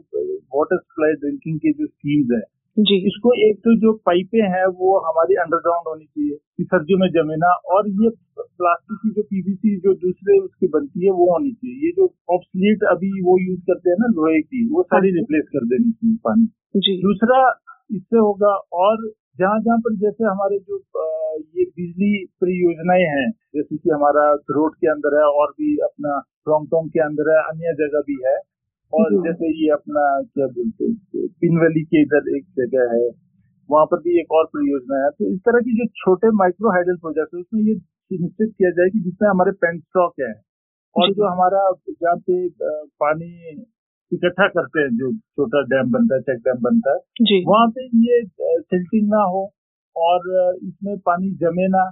वाटर 0.56 0.78
सप्लाई 0.78 1.14
ड्रिंकिंग 1.14 1.60
के 1.60 1.72
जो 1.72 1.88
स्कीम्स 1.88 2.30
है 2.34 2.42
जी। 2.78 2.96
इसको 3.08 3.32
एक 3.44 3.60
तो 3.66 3.74
जो 3.82 3.92
पाइपें 4.06 4.42
हैं 4.54 4.66
वो 4.78 4.98
हमारी 5.00 5.36
अंडरग्राउंड 5.44 5.88
होनी 5.88 6.06
चाहिए 6.06 6.38
कि 6.58 6.64
सर्दियों 6.64 6.98
में 7.00 7.08
जमे 7.10 7.36
ना 7.36 7.52
और 7.76 7.88
ये 8.02 8.10
प्लास्टिक 8.40 8.98
की 9.04 9.12
जो 9.12 9.22
पीवीसी 9.24 9.76
जो 9.80 9.94
दूसरे 10.02 10.40
उसकी 10.40 10.68
बनती 10.68 11.06
है 11.06 11.12
वो 11.12 11.28
होनी 11.32 11.52
चाहिए। 11.52 11.86
ये 11.86 11.92
जो 11.92 12.08
ऑप्सलीट 12.36 12.84
अभी 12.92 13.12
वो 13.22 13.38
यूज़ 13.42 13.60
करते 13.70 13.90
हैं 13.90 13.98
ना 14.00 14.08
लोहे 14.16 14.42
की 14.42 14.66
वो 14.74 14.84
सारी 14.84 15.12
रिप्लेस 15.12 15.44
हाँ 15.46 15.60
कर 15.60 15.68
देनी 15.68 15.92
चाहिए 15.92 16.18
पानी। 16.24 16.46
जी। 16.78 16.98
दूसरा 17.02 17.40
इससे 17.96 18.18
होगा 18.18 18.52
और 18.82 19.08
जहाँ 19.40 19.60
जहाँ 19.62 19.78
पर 19.78 19.96
जैसे 19.96 20.24
हमारे 20.24 20.58
जो 20.60 20.78
ये 21.56 21.64
बिजली 21.78 22.12
परियोजनाएँ 22.42 23.06
हैं 23.14 23.30
जैसे 23.56 23.78
कि 23.78 23.90
हमारा 23.90 24.26
रोड 24.52 24.76
के 24.76 24.88
अंदर 24.88 25.18
है 25.18 25.24
और 25.40 25.52
भी 25.52 25.76
अपना 25.84 26.18
रोंगटोंग 26.48 26.90
के 26.90 27.00
अंदर 27.00 27.32
है 27.32 27.40
अन्य 27.44 27.74
जगह 27.80 28.06
भी 28.10 28.18
है 28.26 28.36
और 28.94 29.14
जैसे 29.24 29.48
ये 29.62 29.70
अपना 29.74 30.04
क्या 30.24 30.48
बोलते 30.58 30.86
हैं 30.86 31.28
पिनवली 31.42 31.84
के 31.84 32.02
इधर 32.02 32.36
एक 32.38 32.46
जगह 32.60 32.94
है 32.96 33.06
वहाँ 33.70 33.86
पर 33.92 34.00
भी 34.02 34.20
एक 34.20 34.32
और 34.32 34.46
परियोजना 34.46 34.98
है। 35.04 35.10
तो 35.12 35.32
इस 35.34 35.40
तरह 35.46 35.60
की 35.68 35.72
जो 35.78 35.86
छोटे 36.02 36.30
माइक्रो 36.42 36.72
हाइडल 36.72 36.98
प्रोजेक्ट 36.98 37.34
है 37.36 37.40
उसमें 37.42 37.62
ये 37.62 37.76
सुनिश्चित 37.76 38.52
किया 38.58 38.70
जाए 38.80 38.90
कि 38.90 39.00
जिसमें 39.06 39.30
हमारे 39.30 39.52
पेंट 39.64 39.82
स्टॉक 39.82 40.14
है 40.22 40.34
और 40.96 41.14
जो। 41.14 41.28
हमारा 41.28 41.62
जहाँ 41.90 42.16
पे 42.28 42.38
पानी 43.04 43.30
इकट्ठा 44.12 44.48
करते 44.48 44.82
हैं 44.82 44.90
जो 44.98 45.12
छोटा 45.14 45.62
डैम 45.72 45.92
बनता 45.92 46.16
है 46.16 46.22
चेक 46.22 46.42
डैम 46.48 46.62
बनता 46.64 46.94
है 46.94 47.42
वहाँ 47.48 47.68
पे 47.78 47.86
ये 48.06 48.22
सिल्टिंग 48.26 49.08
ना 49.10 49.24
हो 49.34 49.44
और 49.96 50.30
इसमें 50.64 50.98
पानी 51.10 51.32
जमे 51.42 51.68
ना 51.78 51.84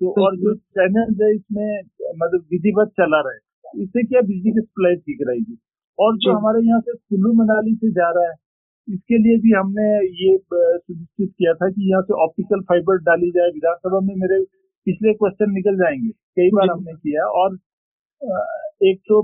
तो 0.00 0.12
और 0.24 0.36
जो 0.36 0.54
चैनल 0.78 1.14
है 1.22 1.34
इसमें 1.34 1.80
मतलब 2.22 2.46
विधिवत 2.52 2.88
चला 3.00 3.20
रहे 3.28 3.82
इससे 3.82 4.02
क्या 4.06 4.20
बिजली 4.20 4.50
की 4.50 4.60
सप्लाई 4.60 4.96
ठीक 4.96 5.22
रहेगी? 5.28 5.56
और 5.98 6.16
जो 6.16 6.32
हमारे 6.32 6.66
यहाँ 6.66 6.80
से 6.80 6.92
कुल्लू 6.94 7.32
मनाली 7.32 7.74
से 7.74 7.90
जा 7.90 8.10
रहा 8.10 8.28
है 8.28 8.34
इसके 8.88 9.18
लिए 9.18 9.36
भी 9.40 9.52
हमने 9.52 9.84
ये 10.22 10.36
सुनिश्चित 10.38 11.28
किया 11.38 11.52
था 11.54 11.68
कि 11.70 11.90
यहाँ 11.90 12.02
से 12.02 12.14
ऑप्टिकल 12.24 12.60
फाइबर 12.70 12.98
डाली 13.04 13.30
जाए। 13.30 13.50
विधानसभा 13.50 14.00
में 14.00 14.14
मेरे 14.16 14.40
पिछले 14.86 15.12
क्वेश्चन 15.14 15.52
निकल 15.52 15.76
जाएँगे। 15.76 16.08
कई 16.08 16.50
बार 16.54 16.70
हमने 16.70 16.92
किया 16.92 17.26
और 17.42 17.54
एक 18.84 18.98
तो 19.08 19.20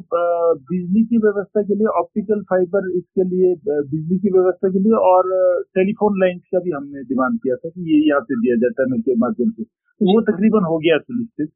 बिजली 0.71 1.05
की 1.05 1.19
व्यवस्था 1.19 1.63
के 1.63 1.75
लिए 1.75 1.87
ऑप्टिकल 2.01 2.43
फाइबर 2.51 2.89
इसके 2.97 3.25
लिए 3.25 3.55
बिजली 3.69 4.19
की 4.19 4.31
व्यवस्था 4.31 4.69
के 4.73 4.79
लिए 4.79 4.93
और 5.05 5.31
टेलीफोन 5.75 6.21
लाइन 6.21 6.39
का 6.55 6.61
भी 6.61 6.71
हमने 6.71 7.03
डिमांड 7.05 7.39
किया 7.39 7.57
था 7.57 7.69
कि 7.69 7.81
ये 7.93 8.01
यहाँ 8.09 8.21
से 8.21 8.41
दिया 8.41 8.57
जाए 8.57 8.71
टनल 8.79 9.01
के 9.01 9.17
माध्यम 9.25 9.51
से। 9.51 9.63
वो 10.01 10.21
तकरीबन 10.31 10.65
हो 10.65 10.79
गया 10.79 10.99
सुनिश्चित। 10.99 11.49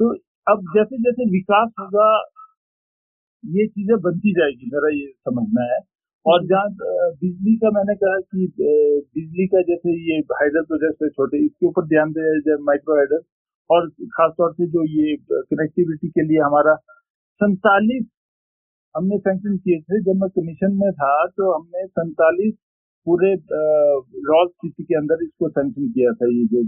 तो 0.00 0.10
अब 0.46 0.62
जैसे 0.74 0.98
जैसे 0.98 1.30
विकास 1.30 1.70
होगा 1.80 2.08
ये 3.44 3.66
चीज़ें 3.68 3.96
बनती 4.00 4.32
जाएगी, 4.34 4.70
मेरा 4.72 4.88
ये 4.94 5.06
समझना 5.28 5.62
है। 5.72 5.78
और 6.26 6.46
जहाँ 6.46 6.68
बिजली 7.20 7.56
का 7.56 7.70
मैंने 7.72 7.94
कहा 7.96 8.18
कि 8.20 8.46
बिजली 8.56 9.46
का 9.54 9.62
जैसे 9.68 9.92
ये 10.08 10.18
हाइडर 10.32 10.64
प्रोजेक्ट 10.64 11.02
है 11.02 11.08
छोटे, 11.10 11.38
इसके 11.44 11.66
ऊपर 11.66 11.86
ध्यान 11.88 12.12
दिया 12.12 12.38
जाए 12.48 12.56
माइक्रो 12.64 12.96
हाइडर 12.96 13.22
और 13.70 13.88
खासतौर 14.16 14.52
से 14.54 14.66
जो 14.70 14.84
ये 14.92 15.16
कनेक्टिविटी 15.30 16.08
के 16.08 16.26
लिए 16.28 16.40
हमारा 16.40 16.74
सैतालीस 17.40 18.04
हमने 18.94 19.18
सैंक्शन 19.18 19.56
किए 19.58 19.80
थे। 19.80 20.00
जब 20.02 20.20
मैं 20.22 20.28
कमीशन 20.30 20.72
में 20.76 20.90
था 20.94 21.14
तो 21.28 21.52
हमने 21.52 21.86
सैतालीस 21.88 22.54
पूरे 23.06 23.32
रॉल 24.28 24.48
सिटी 24.48 24.84
के 24.84 24.96
अंदर 24.98 25.22
इसको 25.24 25.48
सैंक्शन 25.48 25.88
किया 25.88 26.12
था, 26.12 26.26
ये 26.28 26.44
जो 26.46 26.62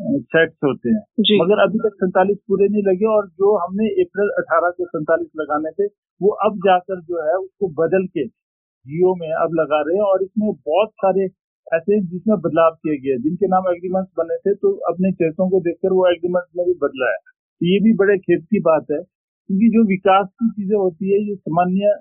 सेट्स 0.00 0.56
होते 0.64 0.90
हैं। 0.90 1.00
मगर 1.40 1.60
अभी 1.62 1.78
तक 1.78 1.94
सैतालीस 1.94 2.38
पूरे 2.48 2.68
नहीं 2.68 2.82
लगे 2.82 3.06
और 3.06 3.26
जो 3.28 3.56
हमने 3.56 3.88
अप्रैल 4.02 4.30
18 4.38 4.70
को 4.78 4.86
सैतालीस 4.86 5.28
लगाने 5.36 5.70
थे 5.70 5.86
वो 6.20 6.30
अब 6.46 6.56
जाकर 6.58 7.00
जो 7.00 7.22
है 7.26 7.36
उसको 7.36 7.68
बदल 7.82 8.06
के 8.06 8.24
जियो 8.26 9.14
में 9.14 9.28
अब 9.34 9.54
लगा 9.60 9.80
रहे 9.80 9.96
हैं 9.96 10.02
और 10.04 10.22
इसमें 10.22 10.52
बहुत 10.52 10.90
सारे 11.04 11.24
ऐसे 11.66 12.00
जिसमें 12.00 12.36
बदलाव 12.40 12.74
किए 12.74 12.96
गए 12.96 13.16
जिनके 13.22 13.46
नाम 13.46 13.68
एग्रीमेंट्स 13.70 14.10
बने 14.18 14.36
थे 14.36 14.54
तो 14.54 14.72
अपने 14.90 15.12
चेतों 15.12 15.48
को 15.50 15.60
देखकर 15.60 15.92
वो 15.92 16.06
एग्रीमेंट 16.10 16.44
में 16.56 16.66
भी 16.66 16.74
बदला 16.82 17.10
है। 17.10 17.16
तो 17.60 17.66
ये 17.66 17.78
भी 17.80 17.92
बड़े 17.96 18.18
खेत 18.18 18.42
की 18.50 18.60
बात 18.60 18.86
है 18.90 18.98
क्योंकि 18.98 19.68
जो 19.68 19.84
विकास 19.88 20.26
की 20.26 20.50
चीज़ें 20.50 20.76
होती 20.76 21.12
है 21.12 21.20
ये 21.28 21.34
सामान्य 21.36 21.94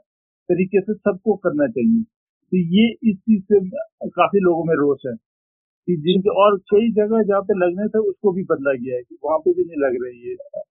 तरीके 0.49 0.81
से 0.81 0.93
सबको 0.93 1.35
करना 1.45 1.67
चाहिए। 1.67 2.03
तो 2.51 2.57
ये 2.77 2.87
इस 3.11 3.17
चीज़ 3.17 3.43
से 3.43 3.59
काफ़ी 4.09 4.39
लोगों 4.39 4.63
में 4.63 4.75
रोष 4.75 5.05
है। 5.07 5.13
कि 5.87 5.95
जिनके 6.03 6.35
और 6.41 6.57
कई 6.71 6.91
जगह 6.93 7.23
जहाँ 7.23 7.41
पे 7.47 7.57
लगने 7.59 7.87
थे 7.93 7.99
उसको 8.09 8.31
भी 8.33 8.43
बदला 8.51 8.73
गया 8.75 8.95
है 8.95 9.01
कि 9.03 9.17
वहाँ 9.25 9.39
पे 9.39 9.53
भी 9.53 9.63
नहीं 9.63 9.81
लग 9.81 9.97
रही 10.03 10.29
है। 10.29 10.61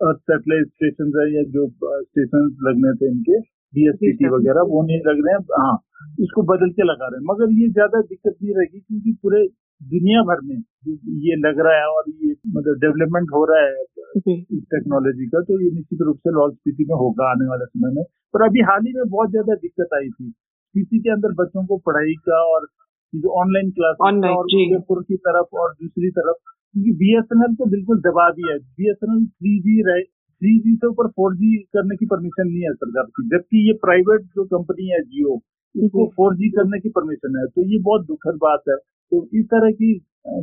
सेटेलाइट 0.00 0.66
स्टेशन 0.68 1.12
है 1.18 1.26
या 1.34 1.42
जो 1.52 1.66
स्टेशन 1.74 2.48
लगने 2.64 2.94
थे 2.94 3.10
इनके 3.10 3.38
डीएसपीटी 3.74 4.28
वगैरह 4.32 4.66
वो 4.70 4.82
नहीं 4.86 4.98
लग 5.06 5.20
रहे 5.26 5.34
हैं। 5.34 5.60
हाँ 5.60 5.76
इसको 6.22 6.42
बदल 6.48 6.70
के 6.72 6.84
लगा 6.84 7.06
रहे 7.06 7.20
हैं। 7.20 7.26
मगर 7.28 7.52
ये 7.60 7.68
ज़्यादा 7.70 8.00
दिक्कत 8.10 8.34
नहीं 8.42 8.54
रहेगी 8.54 8.80
क्योंकि 8.80 9.12
पूरे 9.22 9.40
दुनिया 9.80 10.22
भर 10.28 10.40
में 10.48 10.56
जो 10.86 10.92
ये 11.24 11.36
लग 11.38 11.58
रहा 11.66 11.80
है 11.80 11.88
और 11.94 12.10
ये 12.24 12.30
मतलब 12.56 12.78
डेवलपमेंट 12.84 13.32
हो 13.32 13.44
रहा 13.50 13.62
है 13.62 13.84
इस 14.18 14.62
टेक्नोलॉजी 14.72 15.26
का 15.28 15.40
तो 15.48 15.60
ये 15.62 15.70
निश्चित 15.70 16.02
रूप 16.02 16.18
से 16.18 16.32
लॉल 16.34 16.52
स्पीति 16.52 16.84
में 16.90 16.94
होगा 16.96 17.30
आने 17.30 17.48
वाले 17.48 17.66
समय 17.66 17.94
में। 17.96 18.02
पर 18.34 18.44
अभी 18.46 18.62
हाल 18.68 18.86
ही 18.86 18.92
में 18.92 19.04
बहुत 19.06 19.30
ज़्यादा 19.30 19.54
दिक्कत 19.62 19.94
आई 19.98 20.08
थी। 20.10 20.30
स्पीति 20.30 20.98
के 20.98 21.10
अंदर 21.12 21.34
बच्चों 21.40 21.64
को 21.66 21.76
पढ़ाई 21.86 22.14
का 22.28 22.38
और 22.54 22.66
जो 23.12 23.40
ऑनलाइन 23.40 23.70
क्लास 23.70 23.96
और 24.00 24.16
उदयपुर 24.16 25.02
की 25.02 25.16
तरफ़ 25.26 25.56
और 25.56 25.72
दूसरी 25.72 26.10
तरफ़ 26.10 26.36
क्योंकि 26.74 26.92
बीएसएनएल 26.92 27.54
को 27.56 27.66
बिल्कुल 27.66 28.00
दबा 28.00 28.28
दिया 28.30 28.52
है। 28.52 28.58
बीएसएनएल 28.58 29.26
थ्री 29.26 29.58
जी 29.60 29.82
रहे 29.82 30.02
थ्री 30.02 30.58
जी 30.60 30.74
से 30.76 30.86
ऊपर 30.86 31.06
फोर 31.10 31.34
जी 31.34 31.56
करने 31.76 31.96
की 31.96 32.06
परमिशन 32.06 32.48
नहीं 32.48 32.62
है 32.62 32.72
सरकार 32.74 33.04
की 33.16 33.28
जबकि 33.28 33.66
ये 33.68 33.72
प्राइवेट 33.84 34.24
जो 34.36 34.44
कंपनी 34.46 34.88
है 34.88 35.00
जियो 35.02 35.40
इसको 35.74 36.06
फोर 36.16 36.34
जी 36.36 36.50
करने 36.50 36.78
की 36.80 36.88
परमिशन 36.88 37.38
है। 37.38 37.46
तो 37.46 37.62
ये 37.72 37.78
बहुत 37.82 38.06
दुखद 38.06 38.38
बात 38.42 38.62
है। 38.68 38.76
तो 38.76 39.22
इस 39.34 39.44
तरह 39.46 39.70
की 39.70 39.88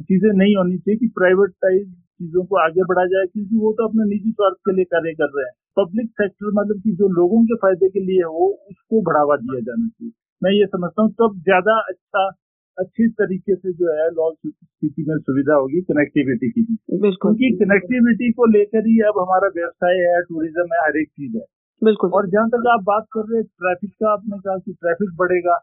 चीज़ें 0.09 0.31
नहीं 0.31 0.55
होनी 0.55 0.77
चाहिए 0.77 0.97
कि 0.97 1.07
प्राइवेटाइज 1.15 1.85
चीज़ों 1.87 2.43
को 2.45 2.57
आगे 2.57 2.83
बढ़ा 2.83 3.05
जाए 3.05 3.25
क्योंकि 3.25 3.55
वो 3.55 3.71
तो 3.73 3.87
अपने 3.87 4.05
निजी 4.09 4.31
स्वार्थ 4.31 4.55
के 4.67 4.75
लिए 4.75 4.85
कार्य 4.91 5.13
कर 5.13 5.31
रहे 5.37 5.45
हैं। 5.45 5.53
पब्लिक 5.77 6.09
सेक्टर 6.21 6.51
मतलब 6.59 6.81
कि 6.81 6.91
जो 6.95 7.07
लोगों 7.13 7.43
के 7.45 7.55
फ़ायदे 7.55 7.89
के 7.89 7.99
लिए 7.99 8.23
हो 8.27 8.47
उसको 8.71 9.01
बढ़ावा 9.01 9.35
दिया 9.37 9.59
जाना 9.59 9.87
चाहिए। 9.87 10.11
मैं 10.41 10.51
ये 10.51 10.65
समझता 10.65 11.01
हूँ 11.01 11.11
तब 11.21 11.39
ज़्यादा 11.43 11.79
अच्छा 11.89 12.29
अच्छी 12.77 13.07
तरीके 13.19 13.55
से 13.55 13.71
जो 13.73 13.93
है 13.95 14.09
लॉ 14.11 14.29
स्थिति 14.33 15.03
में 15.07 15.17
सुविधा 15.17 15.55
होगी 15.55 15.81
कनेक्टिविटी 15.89 16.49
की 16.51 16.63
क्योंकि 16.65 17.49
कनेक्टिविटी 17.59 18.31
को 18.39 18.45
लेकर 18.51 18.87
ही 18.87 18.99
अब 19.09 19.19
हमारा 19.19 19.49
व्यवसाय 19.57 19.99
है 20.05 20.21
टूरिज़्म 20.29 20.73
है 20.73 20.79
हर 20.85 20.97
एक 21.01 21.07
चीज़ 21.09 21.35
है। 21.37 21.43
बिल्कुल। 21.81 22.11
और 22.19 22.29
जहाँ 22.29 22.47
तक 22.49 22.67
आप 22.73 22.83
बात 22.85 23.05
कर 23.13 23.25
रहे 23.29 23.39
हैं 23.41 23.45
ट्रैफ़िक 23.63 23.91
का 24.03 24.11
आपने 24.13 24.39
कहा 24.39 24.57
कि 24.57 24.73
ट्रैफ़िक 24.73 25.15
बढ़ेगा 25.19 25.55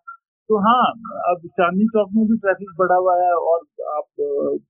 तो 0.51 0.59
हाँ 0.59 0.83
अब 1.31 1.47
चांदनी 1.59 1.87
चौक 1.89 2.09
में 2.15 2.27
भी 2.29 2.37
ट्रैफ़िक 2.39 2.71
बढ़ा 2.79 2.95
हुआ 2.97 3.15
है 3.17 3.33
और 3.51 3.61
आप 3.97 4.07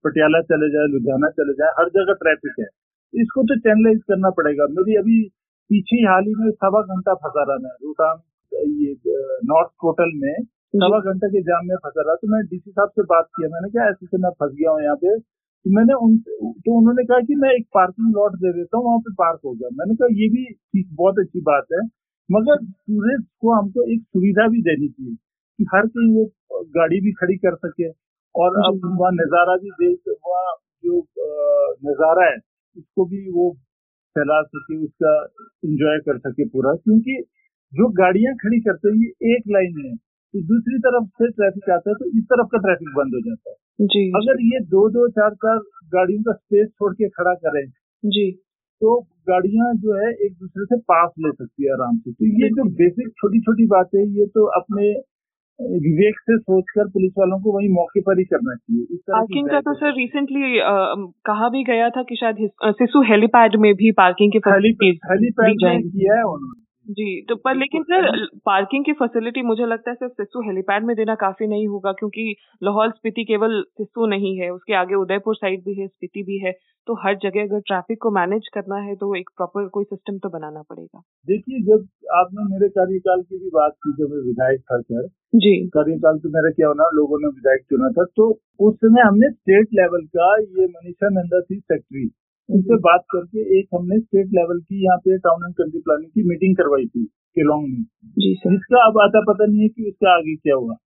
पटियाला 0.07 0.41
चले 0.51 0.69
जाए 0.75 0.87
लुधियाना 0.95 1.31
चले 1.39 1.53
जाए 1.61 1.71
हर 1.79 1.89
जगह 1.95 2.19
ट्रैफ़िक 2.23 2.61
है। 2.61 2.67
इसको 3.15 3.43
तो 3.43 3.57
चैनलाइज 3.61 4.01
करना 4.09 4.31
पड़ेगा। 4.41 4.67
मेरी 4.71 4.97
अभी 4.97 5.17
पीछे 5.71 5.97
हाल 6.07 6.25
ही 6.27 6.35
में 6.41 6.51
सवा 6.51 6.83
घंटा 6.95 7.15
फंसा 7.25 7.45
रहा 7.49 7.57
मैं 7.65 7.71
रोहतांग 7.85 8.19
ये 8.83 8.95
नॉर्थ 9.51 9.71
पोर्टल 9.83 10.13
में 10.23 10.35
सवा 10.75 10.99
घंटे 11.11 11.29
के 11.31 11.41
जाम 11.43 11.67
में 11.67 11.77
फंसा 11.85 12.03
रहा 12.07 12.15
तो 12.17 12.29
मैं 12.33 12.41
डीसी 12.47 12.71
साहब 12.71 12.91
से 12.91 13.03
बात 13.13 13.29
किया। 13.37 13.49
मैंने 13.53 13.69
कहा 13.71 13.89
ऐसे 13.91 14.07
से 14.07 14.19
मैं 14.25 14.31
फंस 14.41 14.53
गया 14.59 14.71
हूँ 14.71 14.83
यहाँ 14.83 14.97
पे। 14.97 15.19
तो 15.19 15.71
मैंने 15.77 15.95
उन 16.05 16.17
तो 16.67 16.77
उन्होंने 16.79 17.05
कहा 17.05 17.21
कि 17.23 17.35
मैं 17.37 17.49
एक 17.55 17.65
पार्किंग 17.75 18.15
लॉट 18.17 18.37
दे 18.43 18.53
देता 18.53 18.77
हूँ 18.77 18.85
वहाँ 18.85 18.99
पे 19.07 19.13
पार्क 19.15 19.41
हो 19.45 19.53
गया। 19.55 19.69
मैंने 19.79 19.95
कहा 19.95 20.09
ये 20.19 20.29
भी 20.35 20.45
ठीक 20.53 20.87
बहुत 21.01 21.19
अच्छी 21.19 21.41
बात 21.49 21.67
है। 21.73 21.81
मगर 22.29 22.63
टूरिस्ट 22.65 23.27
को 23.41 23.55
हमको 23.55 23.83
एक 23.93 24.03
सुविधा 24.03 24.47
भी 24.49 24.63
देनी 24.63 24.89
चाहिए 24.89 25.15
कि 25.15 25.67
हर 25.73 25.87
कहीं 25.89 26.13
वो 26.15 26.63
गाड़ी 26.77 27.01
भी 27.01 27.13
खड़ी 27.15 27.37
कर 27.45 27.57
सके 27.65 27.89
और 28.35 28.59
अब 28.67 28.87
वहाँ 29.01 29.11
नज़ारा 29.15 29.57
भी 29.65 29.71
देख 29.81 30.15
वहाँ 30.27 30.55
जो 30.85 31.01
नज़ारा 31.89 32.27
है 32.27 32.37
उसको 32.77 33.05
भी 33.07 33.25
वो 33.33 33.51
फैला 34.17 34.41
सके 34.45 34.77
उसका 34.85 35.15
एंजॉय 35.65 35.99
कर 36.07 36.19
सके 36.19 36.45
पूरा। 36.49 36.75
क्योंकि 36.85 37.19
जो 37.73 37.89
गाड़ियाँ 37.99 38.35
खड़ी 38.37 38.61
करते 38.61 38.89
हैं 38.89 38.97
ये 39.01 39.35
एक 39.35 39.51
लाइन 39.57 39.75
में 39.77 39.97
तो 40.35 40.41
दूसरी 40.49 40.79
तरफ़ 40.79 41.07
से 41.21 41.29
ट्रैफ़िक 41.31 41.71
आता 41.71 41.91
है 41.91 41.95
तो 41.95 42.07
इस 42.19 42.25
तरफ़ 42.25 42.47
का 42.47 42.59
ट्रैफ़िक 42.59 42.91
बंद 42.97 43.15
हो 43.15 43.21
जाता 43.21 43.51
है। 43.51 43.87
जी। 43.87 44.03
अगर 44.17 44.43
ये 44.45 44.61
दो 44.75 44.89
दो 44.91 45.09
चार 45.09 45.35
चार 45.45 45.59
गाड़ियों 45.95 46.23
का 46.23 46.33
स्पेस 46.33 46.69
छोड़ 46.69 46.93
के 46.95 47.09
खड़ा 47.09 47.35
करें 47.45 47.65
जी। 48.05 48.31
तो 48.81 48.99
गाड़ियाँ 49.29 49.73
जो 49.77 49.97
है 49.97 50.11
एक 50.27 50.33
दूसरे 50.33 50.65
से 50.65 50.77
पास 50.91 51.11
ले 51.19 51.31
सकती 51.31 51.65
है 51.65 51.73
आराम 51.73 51.97
से। 51.99 52.13
तो 52.13 52.27
ये 52.43 52.49
जो 52.51 52.65
बेसिक 52.77 53.09
छोटी 53.17 53.41
छोटी 53.41 53.67
बातें 53.67 53.99
ये 54.19 54.27
तो 54.27 54.45
अपने 54.61 54.93
विवेक 55.61 56.21
से 56.21 56.37
सोचकर 56.39 56.89
पुलिस 56.89 57.13
वालों 57.19 57.39
को 57.41 57.53
वही 57.57 57.69
मौके 57.69 58.01
पर 58.01 58.19
ही 58.19 58.25
करना 58.25 58.55
चाहिए। 58.55 58.97
पार्किंग 59.11 59.49
का 59.49 59.61
तो 59.61 59.75
सर 59.75 59.93
रिसेंटली 59.97 60.55
कहा 61.27 61.49
भी 61.49 61.65
गया 61.65 61.89
था 61.91 62.03
कि 62.03 62.17
शायद 62.17 62.73
सिसु 62.79 63.03
हेलीपैड 63.03 63.57
में 63.57 63.73
भी 63.75 63.93
पार्किंग 63.99 64.33
की 64.33 64.39
हेलीपैड 64.39 65.65
में 65.65 65.83
किया 65.83 66.17
है 66.17 66.25
उन्होंने। 66.25 66.60
जी 66.87 67.21
तो 67.23 67.35
पर 67.37 67.57
लेकिन 67.57 67.83
सर 67.83 68.27
पार्किंग 68.47 68.85
की 68.85 68.93
फैसिलिटी 68.93 69.43
मुझे 69.43 69.67
लगता 69.67 69.91
है 69.91 69.95
सिर्फ़ 69.95 70.13
सिस्सू 70.13 70.41
हेलीपैड 70.41 70.85
में 70.85 70.95
देना 70.97 71.15
काफ़ी 71.15 71.47
नहीं 71.47 71.67
होगा 71.69 71.93
क्योंकि 71.93 72.35
लाहौल 72.63 72.91
स्पीति 72.91 73.25
केवल 73.25 73.63
सिस्सू 73.63 74.07
नहीं 74.07 74.37
है 74.39 74.51
उसके 74.51 74.75
आगे 74.75 74.95
उदयपुर 74.95 75.37
साइड 75.37 75.65
भी 75.65 75.75
है 75.75 75.87
स्पीति 75.87 76.23
भी 76.23 76.39
है 76.39 76.53
तो 76.87 76.95
हर 76.95 77.17
जगह 77.17 77.43
अगर 77.43 77.61
ट्रैफ़िक 77.61 77.99
को 78.03 78.11
मैनेज 78.11 78.49
करना 78.55 78.77
है 78.77 78.95
तो 78.97 79.15
एक 79.17 79.29
प्रॉपर 79.37 79.69
कोई 79.69 79.85
सिस्टम 79.85 80.19
तो 80.19 80.29
बनाना 80.29 80.63
पड़ेगा। 80.63 81.01
देखिए 81.29 81.61
जब 81.61 81.87
आपने 82.15 82.45
मेरे 82.45 82.69
कार्यकाल 82.69 83.23
की 83.23 83.39
भी 83.39 83.51
बात 83.55 83.75
की 83.85 83.93
जब 83.93 84.15
मैं 84.15 84.23
विधायक 84.27 84.61
था 84.61 84.81
सर 84.81 85.07
जी। 85.37 85.55
कार्यकाल 85.67 86.19
तो 86.19 86.29
मेरा 86.29 86.51
क्या 86.51 86.69
होना 86.69 86.89
लोगों 86.95 87.19
ने 87.19 87.29
विधायक 87.29 87.63
चुना 87.71 87.91
था 87.91 88.05
तो 88.17 88.31
उस 88.61 88.75
समय 88.77 89.03
हमने 89.03 89.31
स्टेट 89.31 89.69
लेवल 89.75 90.07
का 90.17 90.37
ये 90.39 90.67
मनीषा 90.67 91.09
नंदा 91.09 91.41
थी 91.41 91.59
सेक्रेटरी 91.59 92.11
उनसे 92.51 92.77
बात 92.85 93.05
करके 93.13 93.43
एक 93.59 93.67
हमने 93.75 93.99
स्टेट 94.01 94.27
लेवल 94.35 94.61
की 94.61 94.85
यहाँ 94.85 94.99
पे 94.99 95.19
टाउन 95.27 95.45
एंड 95.47 95.55
कंट्री 95.55 95.81
प्लानिंग 95.81 96.11
की 96.11 96.29
मीटिंग 96.29 96.57
करवाई 96.57 96.87
थी 96.87 97.05
केलोंग 97.37 97.67
में। 97.69 97.83
जी 98.19 98.35
सर 98.35 98.51
जिसका 98.51 98.87
अब 98.87 99.01
आता 99.03 99.21
पता 99.33 99.47
नहीं 99.47 99.61
है 99.61 99.69
कि 99.69 99.89
उसका 99.89 100.15
आगे 100.17 100.37
क्या 100.37 100.55
हुआ। 100.55 100.77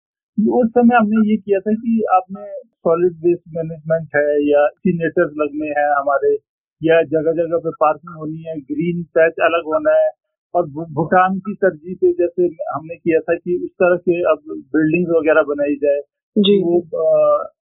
उस 0.59 0.69
समय 0.69 0.97
हमने 0.97 1.31
ये 1.31 1.37
किया 1.37 1.59
था 1.61 1.73
कि 1.75 2.03
आपने 2.15 2.45
सॉलिड 2.87 3.13
वेस्ट 3.25 3.43
मैनेजमेंट 3.57 4.17
है 4.17 4.27
या 4.49 4.67
सीनेटर्स 4.69 5.33
लगने 5.37 5.69
हैं 5.79 5.89
हमारे 5.99 6.35
या 6.81 7.03
जगह 7.11 7.33
जगह 7.33 7.59
पे 7.59 7.71
पार्किंग 7.81 8.17
होनी 8.17 8.43
है 8.49 8.57
ग्रीन 8.71 9.03
पैच 9.19 9.41
अलग 9.45 9.73
होना 9.75 9.93
है 9.99 10.09
और 10.55 10.67
भूटान 10.97 11.39
की 11.39 11.55
तरजीह 11.55 11.95
पे 12.01 12.13
जैसे 12.13 12.49
हमने 12.75 12.97
किया 12.97 13.21
था 13.21 13.35
कि 13.35 13.57
उस 13.65 13.71
तरह 13.83 13.97
के 14.09 14.21
अब 14.33 14.43
बिल्डिंग्स 14.77 15.11
वगैरह 15.17 15.43
बनाई 15.49 15.75
जाए 15.85 16.01
जी। 16.37 16.57
वो 16.63 16.81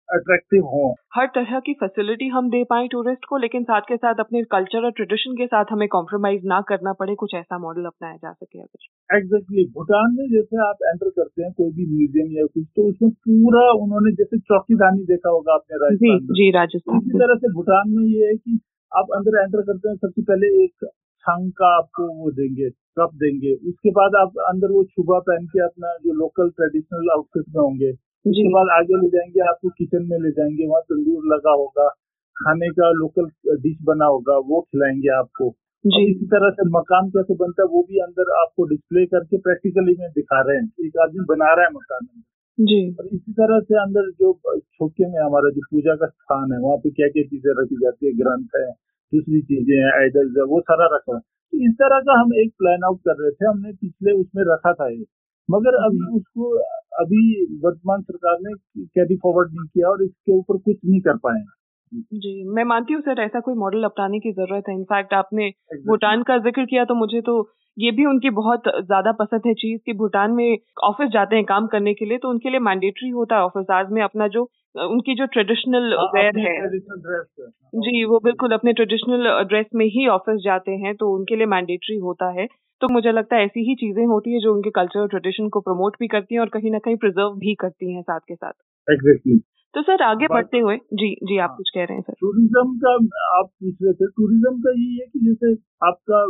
अट्रैक्टिव 0.10 0.64
हो। 0.66 0.84
हर 1.16 1.26
तरह 1.36 1.60
की 1.60 1.74
फैसिलिटी 1.74 2.28
हम 2.30 2.50
दे 2.50 2.64
पाए 2.64 2.88
टूरिस्ट 2.88 3.26
को 3.30 3.38
लेकिन 3.38 3.64
साथ 3.64 3.88
के 3.88 3.98
साथ 3.98 4.20
अपने 4.20 4.44
कल्चर 4.52 4.86
और 4.86 4.92
ट्रेडिशन 4.92 5.36
के 5.36 5.48
साथ 5.48 5.72
हमें 5.72 5.88
कॉम्प्रोमाइज 5.88 6.46
ना 6.46 6.62
करना 6.70 6.94
पड़े 7.00 7.16
कुछ 7.16 7.34
ऐसा 7.36 7.58
मॉडल 7.58 7.86
अपनाया 7.86 8.16
जा 8.16 8.32
सके 8.34 8.60
अगर। 8.60 9.18
एग्जैक्टली 9.18 9.66
भूटान 9.74 10.16
में 10.16 10.26
जैसे 10.30 10.62
आप 10.68 10.86
एंटर 10.86 11.10
करते 11.10 11.44
हैं 11.44 11.52
कोई 11.54 11.72
भी 11.72 11.86
म्यूज़ियम 11.90 12.32
या 12.38 12.46
कुछ 12.46 12.66
तो 12.76 12.88
उसमें 12.90 13.12
पूरा 13.28 13.66
उन्होंने 13.82 14.16
जैसे 14.16 14.40
चौकीदानी 14.46 15.04
देखा 15.06 15.30
होगा 15.30 15.54
आपने 15.54 15.84
राजस्थान 15.84 16.20
जी 16.22 16.42
जी 16.42 16.50
राजस्थान 16.52 16.98
इसी 16.98 17.20
तरह 17.20 17.44
से 17.44 17.54
भूटान 17.54 17.94
में 17.98 18.04
ये 18.06 18.26
है 18.28 18.36
कि 18.38 18.60
आप 18.92 19.16
अंदर 19.16 19.42
एंटर 19.44 19.62
करते 19.62 19.90
हैं 19.90 19.96
सबसे 19.98 20.22
पहले 20.24 20.56
एक 20.64 20.90
छंग 21.26 21.52
का 21.52 21.76
आपको 21.78 22.04
वो 22.18 22.32
देंगे 22.32 22.70
कप 23.00 23.16
देंगे 23.22 23.54
उसके 23.70 23.92
बाद 23.96 24.16
आप 24.16 24.44
अंदर 24.48 24.72
वो 24.72 24.84
छुबा 24.92 25.20
पहन 25.30 25.46
के 25.48 25.64
अपना 25.64 25.96
जो 26.04 26.14
लोकल 26.20 26.50
ट्रेडिशनल 26.60 27.10
आउटफिट 27.14 27.56
में 27.56 27.62
होंगे 27.62 27.92
उसके 28.26 28.50
बाद 28.54 28.70
आगे 28.74 29.02
ले 29.02 29.08
जाएँगे 29.10 29.42
आपको 29.50 29.70
किचन 29.78 30.06
में 30.10 30.18
ले 30.20 30.32
जाएँगे 30.32 30.68
वहाँ 30.68 30.82
तंदूर 30.84 31.24
लगा 31.34 31.52
होगा 31.54 31.88
खाने 32.36 32.70
का 32.72 32.90
लोकल 32.94 33.30
डिश 33.62 33.78
बना 33.84 34.06
होगा 34.06 34.38
वो 34.48 34.62
खिलाएँगे 34.62 35.10
आपको। 35.18 35.50
जी। 35.86 36.02
इसी 36.12 36.26
तरह 36.26 36.50
से 36.50 36.64
मकान 36.70 37.10
कैसे 37.10 37.36
बनता 37.36 37.64
है 37.64 37.68
वो 37.74 37.82
भी 37.90 38.00
अंदर 38.00 38.32
आपको 38.40 38.66
डिस्प्ले 38.70 39.06
करके 39.06 39.38
प्रैक्टिकली 39.38 39.96
में 40.00 40.10
दिखा 40.12 40.42
रहे 40.42 40.58
हैं। 40.58 40.88
एक 40.88 40.98
आदमी 41.04 41.26
बना 41.30 41.54
रहा 41.54 41.66
है 41.66 41.72
मकान 41.74 42.08
में 42.08 42.24
जी। 42.58 42.80
और 43.00 43.08
इसी 43.08 43.32
तरह 43.34 43.60
से 43.60 43.80
अंदर 43.82 44.10
जो 44.22 44.34
छोके 44.74 45.08
में 45.08 45.20
हमारा 45.22 45.50
जो 45.50 45.62
पूजा 45.72 45.96
का 45.96 46.08
स्थान 46.08 46.52
है 46.54 46.60
वहाँ 46.60 46.78
पे 46.78 46.90
क्या 46.90 47.08
क्या 47.08 47.24
चीज़ें 47.24 47.52
रखी 47.62 47.76
जाती 47.84 48.08
है 48.08 48.14
ग्रंथ 48.20 48.58
है 48.58 48.68
दूसरी 49.14 49.42
चीज़ें 49.42 49.76
हैं 49.78 49.92
आइडल्स 50.00 50.34
है 50.38 50.44
वो 50.54 50.60
सारा 50.62 50.88
रखा 50.96 51.16
है। 51.16 51.20
तो 51.20 51.58
इस 51.68 51.74
तरह 51.82 52.00
का 52.08 52.20
हम 52.22 52.34
एक 52.42 52.52
प्लान 52.60 52.84
आउट 52.86 53.00
कर 53.08 53.22
रहे 53.22 53.32
थे 53.32 53.48
हमने 53.50 53.72
पिछले 53.74 54.12
उसमें 54.22 54.44
रखा 54.48 54.74
था 54.74 54.90
ये। 54.90 55.04
मगर 55.50 55.76
अभी 55.84 56.06
उसको 56.18 56.50
अभी 57.00 57.22
वर्तमान 57.64 58.02
सरकार 58.02 58.38
ने 58.42 58.54
कैरी 58.88 59.16
फॉरवर्ड 59.18 59.52
नहीं 59.52 59.68
किया 59.68 59.90
और 59.90 60.04
इसके 60.04 60.38
ऊपर 60.38 60.58
कुछ 60.60 60.78
नहीं 60.86 61.00
कर 61.02 61.18
पाए 61.24 61.44
जी 62.16 62.32
मैं 62.46 62.64
मानती 62.66 62.94
हूँ 62.94 63.02
सर 63.02 63.20
ऐसा 63.22 63.40
कोई 63.40 63.54
मॉडल 63.56 63.84
अपनाने 63.84 64.20
की 64.20 64.32
ज़रूरत 64.32 64.64
है। 64.70 64.74
इनफैक्ट 64.76 65.14
आपने 65.14 65.50
भूटान 65.88 66.24
का 66.24 66.38
ज़िक्र 66.40 66.66
किया 66.66 66.84
तो 66.86 66.96
मुझे 66.96 67.22
तो 67.22 67.36
ये 67.78 67.92
भी 67.92 68.06
उनकी 68.06 68.30
बहुत 68.32 68.64
ज़्यादा 68.68 69.12
पसंद 69.14 69.42
है 69.48 69.54
चीज़ 69.54 69.80
कि 69.86 69.94
भूटान 69.94 70.32
में 70.32 70.58
ऑफ़िस 70.84 71.10
जाते 71.10 71.36
हैं 71.36 71.46
काम 71.46 71.68
करने 71.68 71.94
के 71.94 72.06
लिए 72.06 72.18
तो 72.18 72.30
उनके 72.30 72.50
लिए 72.50 72.60
मैंडेटरी 72.62 73.10
होता 73.12 73.36
है 73.36 73.42
ऑफ़िस 73.44 73.72
आज 73.72 73.92
में 73.92 74.02
अपना 74.04 74.28
जो 74.28 74.44
उनकी 74.76 75.16
जो 75.16 75.26
ट्रेडिशनल 75.26 75.94
वेयर 76.16 76.40
हाँ, 76.40 76.46
है। 76.46 77.50
जी 77.80 78.04
वो 78.06 78.20
बिल्कुल 78.20 78.52
अपने 78.52 78.74
ट्रेडिशनल 78.74 79.44
ड्रेस 79.44 79.66
में 79.76 79.86
ही 79.86 80.08
ऑफ़िस 80.08 80.42
जाते 80.44 80.72
हैं 80.72 80.96
तो 80.96 81.14
उनके 81.16 81.36
लिए 81.36 81.46
मैंडेटरी 81.46 81.98
होता 81.98 82.30
है। 82.32 82.48
तो 82.82 82.88
मुझे 82.94 83.12
लगता 83.12 83.36
है 83.36 83.46
ऐसी 83.46 83.60
ही 83.70 83.76
चीज़ें 83.76 84.06
होती 84.06 84.34
है 84.34 84.40
जो 84.40 84.54
उनके 84.54 84.70
कल्चर 84.70 85.00
और 85.00 85.08
ट्रेडिशन 85.08 85.48
को 85.50 85.60
प्रमोट 85.60 85.96
भी 86.00 86.08
करती 86.08 86.36
हैं 86.36 86.42
और 86.42 86.50
कहीं 86.50 86.72
ना 86.72 86.80
कहीं 86.80 86.96
प्रिजर्व 86.96 87.36
भी 87.36 87.54
करती 87.56 87.94
हैं 87.94 88.02
साथ 88.02 88.20
के 88.20 88.36
साथ। 88.36 88.54
एग्जैक्टली 88.88 89.40
तो 89.74 89.82
सर 89.82 90.04
आगे 90.04 90.28
बढ़ते 90.28 90.60
हुए 90.60 90.76
जी 90.94 91.08
जी 91.24 91.38
आप 91.38 91.50
हाँ, 91.50 91.58
कुछ 91.58 91.70
कह 91.76 91.84
रहे 91.84 91.96
हैं 91.96 92.02
सर। 92.02 92.14
टूरिज़्म 92.14 92.78
का 92.78 92.94
आप 93.40 93.46
पूछ 93.46 93.76
रहे 93.84 93.94
थे 93.94 94.08
टूरिज़्म 94.08 94.60
का 94.62 94.72
ये 94.72 94.92
है 94.92 95.08
कि 95.08 95.20
जैसे 95.26 95.52
आपका 95.88 96.22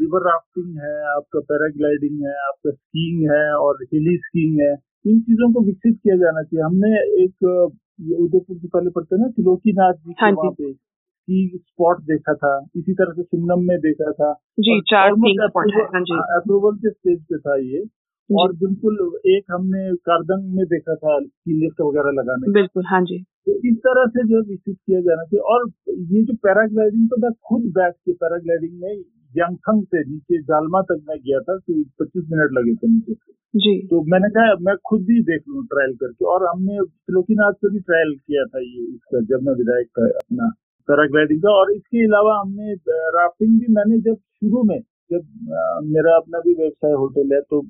रिवर 0.00 0.26
राफ्टिंग 0.28 0.78
है 0.78 0.94
आपका 1.16 1.40
पैराग्लाइडिंग 1.40 2.22
है 2.26 2.34
आपका 2.46 2.70
स्कीइंग 2.70 3.30
है 3.30 3.44
और 3.56 3.82
हिली 3.82 4.16
स्कीइंग 4.18 4.60
है। 4.60 4.74
इन 5.06 5.20
चीज़ों 5.20 5.52
को 5.52 5.60
विकसित 5.66 5.98
किया 6.02 6.16
जाना 6.16 6.42
चाहिए। 6.42 6.62
हमने 6.64 6.90
एक 7.24 7.44
उदयपुर 7.44 8.56
से 8.56 8.68
पहले 8.68 8.90
पढ़ते 8.90 9.18
ना 9.18 9.28
त्रिलोकीनाथ 9.28 9.94
जी 10.06 10.14
हाँ 10.20 10.30
वहाँ 10.32 10.50
पे 10.52 10.72
की 10.72 11.36
स्पॉट 11.56 12.00
देखा 12.08 12.34
था। 12.34 12.50
इसी 12.76 12.94
तरह 12.94 13.12
से 13.12 13.22
सुमनम 13.22 13.62
में 13.68 13.78
देखा 13.80 14.10
था। 14.12 14.32
जी 14.60 14.80
चार 14.90 15.10
अप्रूवल 15.10 16.70
हाँ। 16.70 16.76
के 16.76 16.90
स्टेज 16.90 17.22
पे 17.22 17.38
था 17.38 17.56
ये। 17.60 17.84
और 18.30 18.52
बिल्कुल 18.60 18.96
एक 19.30 19.44
हमने 19.50 19.82
कारदंग 20.06 20.54
में 20.54 20.64
देखा 20.66 20.94
था 20.94 21.18
की 21.20 21.52
लिफ्ट 21.60 21.80
वगैरह 21.80 22.10
लगाने 22.10 22.52
बिल्कुल 22.52 22.84
हाँ 22.86 23.00
जी। 23.04 23.18
तो 23.46 23.52
इस 23.68 23.76
तरह 23.76 24.06
से 24.06 24.24
जो 24.28 24.36
है 24.36 24.42
विकसित 24.48 24.76
किया 24.86 25.00
जाना 25.00 25.24
चाहिए। 25.24 25.42
और 25.52 25.68
ये 26.14 26.22
जो 26.24 26.34
पैराग्लाइडिंग 26.46 27.08
तो 27.08 27.16
मैं 27.22 27.30
खुद 27.48 27.70
बैठ 27.76 27.94
के 27.94 28.12
पैराग्लाइडिंग 28.12 28.80
में 28.82 28.96
यंगथंग 29.38 29.82
से 29.84 30.02
नीचे 30.10 30.40
जालमा 30.50 30.80
तक 30.90 31.00
मैं 31.08 31.16
गया 31.18 31.40
था 31.48 31.56
तो 31.58 31.82
पच्चीस 32.00 32.24
मिनट 32.32 32.52
लगे 32.58 32.74
थे 32.74 32.88
मुझे। 32.88 33.14
जी। 33.54 33.74
तो 33.88 34.00
मैंने 34.12 34.28
कहा 34.30 34.54
मैं 34.64 34.74
खुद 34.88 35.02
भी 35.08 35.20
देख 35.28 35.42
लू 35.48 35.62
ट्रायल 35.72 35.94
करके। 36.02 36.24
और 36.32 36.46
हमने 36.46 36.78
त्रिलोकीनाथ 36.82 37.52
से 37.60 37.70
भी 37.72 37.80
ट्रायल 37.80 38.14
किया 38.16 38.44
था 38.44 38.60
ये 38.60 38.84
इसका 38.86 39.20
जब 39.30 39.46
मैं 39.48 39.54
विधायक 39.60 39.88
था 39.98 40.06
अपना 40.20 40.48
पैराग्लाइडिंग 40.88 41.40
का। 41.42 41.54
और 41.60 41.72
इसके 41.72 42.04
अलावा 42.04 42.38
हमने 42.40 42.74
राफ्टिंग 43.18 43.58
भी 43.60 43.72
मैंने 43.74 43.98
जब 44.08 44.16
शुरू 44.16 44.62
में 44.70 44.78
जब 45.10 45.82
मेरा 45.86 46.16
अपना 46.16 46.38
भी 46.46 46.54
व्यवसाय 46.54 46.92
होटल 47.02 47.34
है 47.34 47.40
तो 47.50 47.62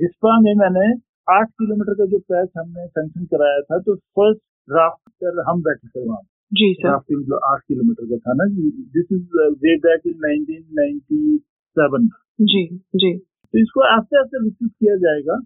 जिसपा 0.00 0.38
में 0.40 0.54
मैंने 0.56 0.86
आठ 1.28 1.48
किलोमीटर 1.60 1.94
का 1.94 2.06
जो 2.06 2.18
पैच 2.32 2.48
हमने 2.58 2.86
सेंक्शन 2.88 3.24
कराया 3.24 3.60
था 3.70 3.78
तो 3.78 3.94
फ़र्स्ट 4.18 4.40
राफ्ट 4.68 5.10
पर 5.22 5.42
हम 5.50 5.62
बैठे 5.62 5.88
थे 5.88 6.06
वहाँ। 6.08 6.20
जी 6.52 6.72
सर। 6.74 6.88
राफ्टिंग 6.88 7.22
जो 7.24 7.36
आठ 7.50 7.60
किलोमीटर 7.68 8.06
का 8.06 8.16
था 8.16 8.32
ना 8.34 8.44
this 8.96 9.06
is 9.12 9.22
way 9.64 9.76
back 9.76 10.00
in 10.06 10.14
nineteen 10.24 12.08
जी 12.40 12.64
जी। 12.96 13.12
तो 13.18 13.58
इसको 13.58 13.80
आस्ते 13.80 14.18
आस्ते 14.20 14.42
विकसित 14.44 14.70
किया 14.80 14.96
जाएगा। 14.96 15.36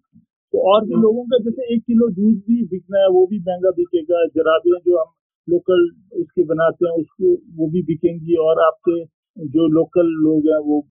तो 0.54 0.58
और 0.72 0.84
भी 0.84 0.94
लोगों 0.94 1.24
का 1.24 1.38
जैसे 1.44 1.74
एक 1.74 1.82
किलो 1.82 2.08
दूध 2.08 2.36
भी 2.48 2.64
बिकना 2.64 2.98
है 2.98 3.08
वो 3.08 3.26
भी 3.26 3.38
महँगा 3.38 3.70
बिकेगा। 3.70 4.24
जराबियाँ 4.26 4.78
जो 4.86 4.98
हम 4.98 5.12
लोकल 5.48 5.88
उसके 6.20 6.44
बनाते 6.44 6.86
हैं 6.86 6.94
उसको 7.00 7.32
वो 7.56 7.70
भी 7.70 7.82
बिकेंगी। 7.82 8.36
और 8.36 8.62
आपके 8.66 9.04
जो 9.46 9.66
लोकल 9.68 10.06
लोग 10.26 10.46
हैं 10.46 10.60
वो 10.68 10.86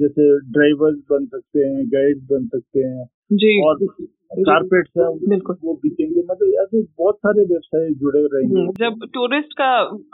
जैसे 0.00 0.24
ड्राइवर्स 0.52 0.98
बन 1.10 1.26
सकते 1.26 1.58
हैं 1.60 1.86
गाइड 1.86 2.18
बन 2.32 2.46
सकते 2.46 2.80
हैं। 2.80 3.04
जी। 3.32 3.60
और 3.68 3.76
कारपेट 4.30 4.88
है 4.98 5.08
बिल्कुल। 5.28 5.56
वो 5.64 5.74
बिकेंगे। 5.74 6.22
मतलब 6.22 6.52
ऐसे 6.62 6.82
बहुत 6.98 7.16
सारे 7.16 7.44
व्यवसाय 7.44 7.88
जुड़े 7.94 8.20
रहेंगे। 8.22 8.60
हम्म, 8.60 8.72
जब 8.78 9.06
टूरिस्ट 9.14 9.52
का 9.52 9.68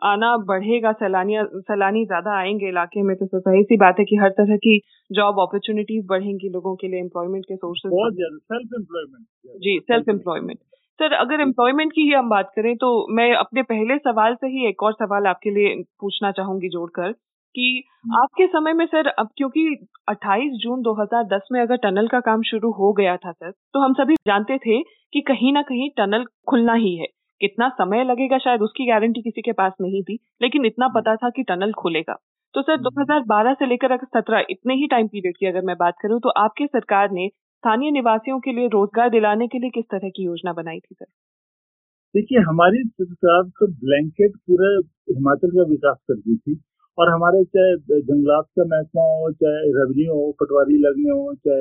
आना 0.08 0.36
बढ़ेगा 0.46 0.92
सैलानी 0.94 1.36
सैलानी 1.42 2.04
ज़्यादा 2.06 2.36
आएँगे 2.38 2.68
इलाके 2.68 3.02
में 3.02 3.14
तो 3.16 3.26
सही 3.38 3.62
सी 3.62 3.76
बात 3.76 3.98
है 3.98 4.04
कि 4.04 4.16
हर 4.16 4.30
तरह 4.30 4.56
की 4.58 4.78
जॉब 5.10 5.40
अपॉर्चुनिटीज़ 5.40 6.06
बढ़ेंगी 6.06 6.48
लोगों 6.48 6.74
के 6.76 6.88
लिए 6.88 7.00
एम्प्लॉयमेंट 7.00 7.44
के 7.44 7.56
सोर्सेज 7.56 7.92
बहुत 7.92 8.14
ज़्यादा। 8.14 8.36
सेल्फ 8.36 8.78
एम्प्लॉयमेंट 8.78 9.60
जी 9.62 9.78
सेल्फ 9.80 10.08
एम्प्लॉयमेंट 10.08 10.58
सर 11.00 11.12
अगर 11.14 11.40
एम्प्लॉयमेंट 11.40 11.92
की 11.92 12.00
ही 12.00 12.12
हम 12.12 12.28
बात 12.28 12.52
करें 12.56 12.74
तो 12.76 12.88
मैं 13.14 13.32
अपने 13.34 13.62
पहले 13.62 13.96
सवाल 13.98 14.34
से 14.34 14.46
ही 14.46 14.68
एक 14.68 14.82
और 14.82 14.92
सवाल 14.92 15.26
आपके 15.26 15.50
लिए 15.50 15.74
पूछना 16.00 16.30
चाहूँगी 16.32 16.68
जोड़कर। 16.68 17.14
कि 17.54 17.82
हम्म। 18.04 18.22
आपके 18.22 18.46
समय 18.46 18.72
में 18.72 18.84
सर 18.86 19.06
अब 19.08 19.28
क्योंकि 19.36 19.64
28 20.08 20.58
जून 20.62 20.82
2010 20.82 21.48
में 21.52 21.60
अगर 21.60 21.76
टनल 21.76 22.08
का 22.08 22.20
काम 22.20 22.42
शुरू 22.42 22.70
हो 22.72 22.92
गया 22.92 23.16
था 23.16 23.32
सर 23.32 23.50
तो 23.50 23.80
हम 23.80 23.94
सभी 23.94 24.14
जानते 24.26 24.58
थे 24.58 24.82
कि 25.12 25.20
कहीं 25.20 25.52
ना 25.52 25.62
कहीं 25.62 25.88
टनल 25.96 26.24
खुलना 26.48 26.74
ही 26.74 26.96
है 26.96 27.06
कितना 27.40 27.68
समय 27.68 28.04
लगेगा 28.04 28.38
शायद 28.38 28.62
उसकी 28.62 28.86
गारंटी 28.86 29.22
किसी 29.22 29.42
के 29.42 29.52
पास 29.52 29.72
नहीं 29.80 30.02
थी 30.02 30.18
लेकिन 30.42 30.66
इतना 30.66 30.86
हम्म। 30.86 31.00
पता 31.00 31.16
था 31.16 31.30
कि 31.30 31.42
टनल 31.42 31.72
खुलेगा 31.72 32.16
तो 32.54 32.62
सर 32.62 32.80
2012 32.80 33.46
हम्म। 33.46 33.54
से 33.54 33.66
लेकर 33.66 33.92
अगर 33.92 34.06
सत्रह 34.10 34.46
इतने 34.50 34.74
ही 34.74 34.86
टाइम 34.86 35.06
पीरियड 35.06 35.36
की 35.36 35.46
अगर 35.46 35.64
मैं 35.64 35.76
बात 35.76 35.94
करूँ 36.02 36.20
तो 36.20 36.28
आपके 36.38 36.66
सरकार 36.66 37.10
ने 37.10 37.28
स्थानीय 37.28 37.90
निवासियों 37.90 38.38
के 38.40 38.52
लिए 38.52 38.68
रोज़गार 38.68 39.10
दिलाने 39.10 39.46
के 39.46 39.58
लिए 39.58 39.70
किस 39.70 39.84
तरह 39.84 40.08
की 40.08 40.24
योजना 40.24 40.52
बनाई 40.52 40.78
थी 40.78 40.94
सर 40.94 41.06
देखिए 42.14 42.38
हमारी 42.38 42.82
सरकार 42.84 43.42
तो 43.50 43.66
ब्लैंकेट 43.80 44.36
पूरे 44.46 44.74
हिमाचल 45.10 45.50
का 45.50 45.68
विकास 45.68 45.96
करती 46.08 46.36
थी 46.36 46.54
और 46.98 47.08
हमारे 47.08 47.44
चाहे 47.46 48.00
जंगलात 48.00 48.46
का 48.58 48.64
महकमा 48.64 49.02
हो 49.02 49.30
चाहे 49.42 49.68
रेवेन्यू 49.76 50.14
हो 50.14 50.30
पटवारी 50.40 50.78
लगने 50.78 51.10
हो 51.10 51.34
चाहे 51.46 51.60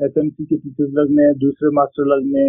एस 0.00 0.18
एम 0.18 0.28
सी 0.28 0.44
के 0.44 0.56
टीचर्स 0.56 0.90
लगने 0.98 1.32
दूसरे 1.38 1.70
मास्टर 1.76 2.10
लगने 2.10 2.44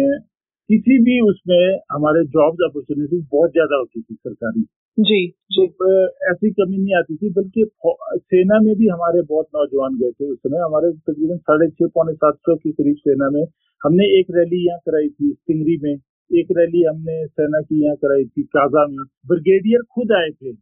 किसी 0.70 0.98
भी 1.04 1.20
उसमें 1.20 1.62
हमारे 1.92 2.24
जॉब 2.34 2.62
अपॉर्चुनिटीज़ 2.64 3.24
बहुत 3.32 3.50
ज़्यादा 3.52 3.76
होती 3.76 4.00
थी 4.00 4.14
सरकारी। 4.14 4.60
जी 4.98 5.18
जी। 5.52 5.66
तो 5.80 5.88
ऐसी 6.30 6.50
कमी 6.50 6.76
नहीं 6.76 6.94
आती 6.96 7.16
थी 7.16 7.30
बल्कि 7.32 7.64
सेना 7.86 8.58
में 8.60 8.74
भी 8.76 8.88
हमारे 8.88 9.22
बहुत 9.22 9.46
नौजवान 9.54 9.96
गए 9.98 10.10
थे 10.10 10.30
उस 10.32 10.38
समय। 10.38 10.58
हमारे 10.58 10.92
तकरीबन 10.92 11.36
साढ़े 11.38 11.68
छह 11.70 11.90
पौने 11.94 12.14
सात 12.14 12.38
सौ 12.46 12.56
के 12.56 12.72
करीब 12.72 12.96
सेना 13.00 13.30
में 13.30 13.42
हमने 13.82 14.06
एक 14.20 14.30
रैली 14.36 14.64
यहाँ 14.66 14.78
कराई 14.86 15.08
थी 15.08 15.32
सिंगरी 15.32 15.76
में। 15.82 15.92
एक 16.30 16.54
रैली 16.58 16.82
हमने 16.84 17.26
सेना 17.26 17.60
की 17.60 17.82
यहाँ 17.84 17.96
कराई 17.96 18.24
थी 18.24 18.42
काजा 18.56 18.86
में। 18.86 19.04
ब्रिगेडियर 19.28 19.82
खुद 19.94 20.12
आए 20.12 20.30
थे 20.30 20.52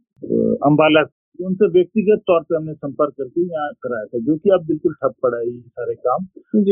अम्बाला 0.68 1.02
उनसे 1.38 1.66
व्यक्तिगत 1.72 2.22
तौर 2.28 2.42
पे 2.42 2.56
हमने 2.56 2.74
संपर्क 2.74 3.12
करके 3.18 3.42
यहाँ 3.42 3.72
कराया 3.82 4.04
था 4.04 4.18
जो 4.28 4.36
कि 4.36 4.50
अब 4.54 4.64
बिल्कुल 4.66 4.94
ठप 5.02 5.14
पड़ा 5.22 5.38
है 5.38 5.46
ये 5.46 5.58
सारे 5.60 5.94
काम। 6.06 6.24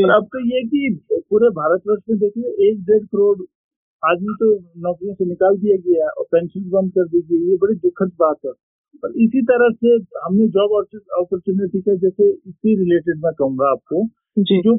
और 0.03 0.11
अब 0.15 0.25
तो 0.33 0.39
ये 0.47 0.63
कि 0.67 0.81
पूरे 1.29 1.49
भारतवर्ष 1.59 2.01
में 2.09 2.17
देखिए 2.19 2.69
एक 2.69 2.81
डेढ़ 2.89 3.05
करोड़ 3.05 3.37
आदमी 4.03 4.33
तो 4.39 4.49
नौकरियों 4.81 5.13
से 5.15 5.25
निकाल 5.25 5.57
दिया 5.57 5.77
गया 5.85 6.09
और 6.09 6.25
पेंशन 6.31 6.69
बंद 6.71 6.91
कर 6.97 7.07
दी 7.07 7.21
गई 7.29 7.49
ये 7.49 7.57
बड़ी 7.61 7.75
दुखद 7.85 8.11
बात 8.19 8.37
है। 8.45 8.51
और 9.03 9.13
इसी 9.23 9.41
तरह 9.47 9.69
से 9.75 9.95
हमने 10.25 10.47
जॉब 10.49 10.73
अपॉर्चुनिटी 10.73 11.81
का 11.81 11.95
जैसे 12.03 12.29
इसी 12.29 12.75
रिलेटेड 12.77 13.23
मैं 13.23 13.33
कहूँगा 13.39 13.71
आपको 13.71 14.05
जो। 14.53 14.75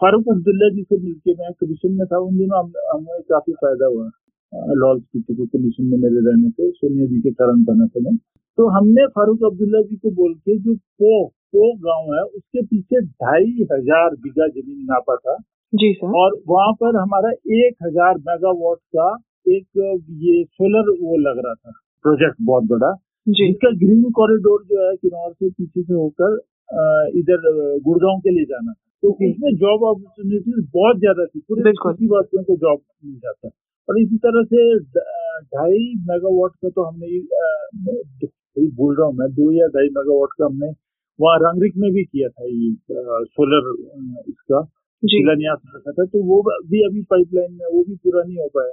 फारूक 0.00 0.28
अब्दुल्ला 0.32 0.68
जी 0.74 0.82
से 0.82 0.98
मिलके 0.98 1.34
मैं 1.34 1.52
कमीशन 1.60 1.92
में 1.98 2.06
था 2.06 2.18
उन 2.26 2.36
दिनों 2.38 2.58
हमें 2.58 3.22
काफ़ी 3.30 3.52
फ़ायदा 3.54 3.86
हुआ 3.86 4.10
लॉल 4.76 5.00
स्पीकर 5.00 5.34
को 5.34 5.46
कमीशन 5.46 5.84
में 5.84 5.98
मेरे 5.98 6.20
रहने 6.26 6.50
से 6.50 6.70
सोनिया 6.72 7.06
जी 7.06 7.20
के 7.20 7.30
कारण 7.40 7.64
बना 7.64 7.86
था 7.86 8.00
मैं। 8.00 8.16
तो 8.58 8.68
हमने 8.70 9.06
फारूक 9.14 9.44
अब्दुल्ला 9.44 9.80
जी 9.82 9.96
को 9.96 10.10
बोल 10.16 10.34
के 10.36 10.58
जो 10.58 10.74
पो 10.74 11.12
पो 11.54 11.72
गाँव 11.80 12.12
है 12.14 12.22
उसके 12.26 12.62
पीछे 12.64 13.00
ढाई 13.00 13.66
हज़ार 13.72 14.14
बीघा 14.22 14.46
ज़मीन 14.48 14.84
नापा 14.86 15.16
था। 15.16 15.36
जी 15.72 15.92
सर। 15.94 16.14
और 16.18 16.36
वहाँ 16.48 16.72
पर 16.80 16.96
हमारा 16.96 17.30
एक 17.30 17.74
हज़ार 17.82 18.18
मेगावाट 18.28 18.78
का 18.96 19.08
एक 19.46 19.66
ये 20.20 20.44
सोलर 20.44 20.90
वो 21.00 21.16
लग 21.20 21.42
रहा 21.44 21.54
था 21.54 21.72
प्रोजेक्ट 22.04 22.36
बहुत 22.42 22.64
बड़ा। 22.70 22.92
जी। 23.26 23.48
इसका 23.50 23.70
ग्रीन 23.78 24.10
कॉरिडोर 24.12 24.62
जो 24.64 24.86
है 24.86 24.94
किन्नौर 24.96 25.32
से 25.32 25.50
पीछे 25.50 25.82
से 25.82 25.94
होकर 25.94 26.38
इधर 27.18 27.50
गुड़गांव 27.84 28.18
के 28.20 28.30
लिए 28.30 28.44
जाना। 28.46 28.72
तो 29.02 29.10
उसमें 29.10 29.54
जॉब 29.56 29.84
अपॉर्चुनिटीज़ 29.86 30.60
बहुत 30.74 30.98
ज़्यादा 30.98 31.24
थी 31.26 31.40
पूरे 31.48 31.72
वासियों 32.08 32.42
को 32.44 32.56
जॉब 32.56 32.80
मिल 33.04 33.18
जाता। 33.18 33.48
और 33.88 34.00
इसी 34.00 34.16
तरह 34.18 34.44
से 34.52 34.62
ढाई 35.54 35.82
मेगावाट 36.08 36.52
का 36.62 36.68
तो 36.70 36.84
हमने 36.84 37.06
बोल 38.58 38.96
रहा 38.96 39.06
हूँ 39.06 39.14
मैं 39.14 39.28
दो 39.30 39.52
या 39.52 39.66
ढाई 39.66 39.88
मेगावाट 39.88 40.28
का 40.38 40.44
हमने 40.44 40.70
वहाँ 41.20 41.38
रंगरिक 41.38 41.72
में 41.76 41.92
भी 41.92 42.04
किया 42.04 42.28
था 42.28 42.44
ये 42.44 42.70
सोलर 43.24 43.70
इसका 44.28 44.62
शिलान्यास 45.02 45.58
रखा 45.76 45.92
था 45.92 46.04
तो 46.04 46.22
वो 46.22 46.42
भी 46.42 46.82
अभी 46.86 47.02
पाइपलाइन 47.02 47.52
में 47.52 47.66
वो 47.72 47.84
भी 47.84 47.94
पूरा 47.94 48.22
नहीं 48.22 48.38
हो 48.38 48.48
पाया। 48.48 48.70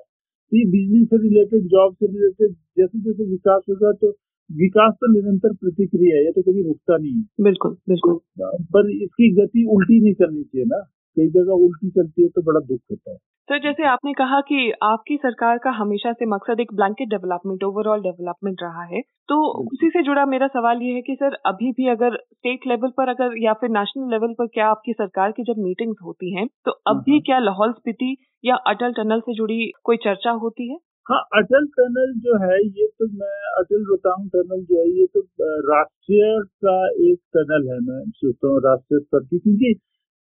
तो 0.52 0.58
ये 0.58 0.65
बिजली 0.65 1.06
से 1.06 1.17
रिलेटेड 1.17 1.67
जॉब 1.67 1.94
से 1.94 2.08
रिलेटेड 2.08 2.52
जैसे 2.52 3.00
जैसे 3.00 3.24
विकास 3.24 3.62
होगा 3.70 3.91
तो 3.91 4.10
विकास 4.50 4.94
तो 4.94 5.12
निरंतर 5.13 5.54
प्रतिक्रिया 5.54 6.17
है 6.17 6.26
ये 6.26 6.32
तो 6.32 6.41
कभी 6.41 6.63
रुकता 6.63 6.98
नहीं 6.98 7.13
है। 7.13 7.44
बिल्कुल 7.44 7.78
बिल्कुल। 7.89 8.13
तो, 8.13 8.63
पर 8.63 8.89
इसकी 8.89 9.30
गति 9.36 9.65
उल्टी 9.65 10.00
नहीं 10.02 10.13
करनी 10.13 10.44
चाहिए 10.44 10.65
ना 10.65 10.80
कई 11.17 11.28
जगह 11.28 11.54
उल्टी 11.54 11.89
चलती 11.89 12.22
है 12.22 12.28
तो 12.28 12.41
बड़ा 12.41 12.60
दुख 12.60 12.80
होता 12.91 13.12
है। 13.12 13.17
सर 13.51 13.59
जैसे 13.59 13.85
आपने 13.87 14.11
कहा 14.13 14.39
कि 14.41 14.57
आपकी 14.83 15.15
सरकार 15.15 15.57
का 15.57 15.69
हमेशा 15.69 16.11
से 16.11 16.25
मकसद 16.25 16.59
एक 16.59 16.73
ब्लैंकेट 16.73 17.07
डेवलपमेंट 17.09 17.63
ओवरऑल 17.63 18.01
डेवलपमेंट 18.01 18.61
रहा 18.63 18.83
है 18.83 19.01
तो 19.29 19.39
उसी 19.63 19.89
से 19.89 20.03
जुड़ा 20.03 20.25
मेरा 20.25 20.47
सवाल 20.47 20.81
ये 20.81 20.93
है 20.93 21.01
कि 21.01 21.15
सर 21.15 21.35
अभी 21.45 21.71
भी 21.71 21.87
अगर 21.87 22.15
स्टेट 22.17 22.67
लेवल 22.67 22.93
पर 22.97 23.09
अगर 23.09 23.35
या 23.37 23.53
फिर 23.53 23.69
नेशनल 23.69 24.11
लेवल 24.11 24.33
पर 24.33 24.47
क्या 24.53 24.67
आपकी 24.67 24.93
सरकार 24.93 25.31
की 25.31 25.43
जब 25.43 25.61
मीटिंग्स 25.63 25.97
होती 26.03 26.33
हैं 26.35 26.47
तो 26.65 26.71
अब 26.87 27.01
भी 27.01 27.19
क्या 27.21 27.39
लाहौल 27.39 27.73
स्पीति 27.73 28.15
या 28.43 28.55
अटल 28.67 28.93
टनल 28.93 29.19
से 29.19 29.33
जुड़ी 29.33 29.59
कोई 29.83 29.97
चर्चा 29.97 30.31
होती 30.39 30.71
है? 30.71 30.77
हाँ 31.07 31.21
अटल 31.33 31.65
टनल 31.77 32.13
जो 32.19 32.37
है 32.37 32.55
ये 32.55 32.87
तो 32.99 33.07
मैं 33.17 33.35
अटल 33.59 33.85
रोहतांग 33.85 34.29
टनल 34.29 34.65
जो 34.65 34.79
है 34.79 34.89
ये 34.91 35.05
तो 35.05 35.27
राष्ट्रीय 35.67 36.39
का 36.63 36.79
एक 37.03 37.19
टनल 37.33 37.71
है 37.71 37.79
मैं 37.85 38.03
सोचता 38.11 38.47
हूँ 38.47 38.61
राष्ट्रीय 38.61 38.99
स्तर 38.99 39.23
की 39.23 39.39
क्योंकि 39.39 39.73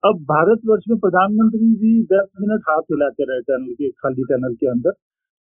अब 0.02 0.20
भारतवर्ष 0.28 0.84
में 0.90 0.98
प्रधानमंत्री 0.98 1.66
जी 1.76 1.90
दस 2.10 2.26
मिनट 2.40 2.60
हाथ 2.68 2.86
हिलाते 2.92 3.24
रहे 3.30 3.40
टनल 3.48 3.72
के 3.74 3.88
खाली 4.02 4.22
टनल 4.24 4.54
के 4.54 4.66
अंदर। 4.66 4.90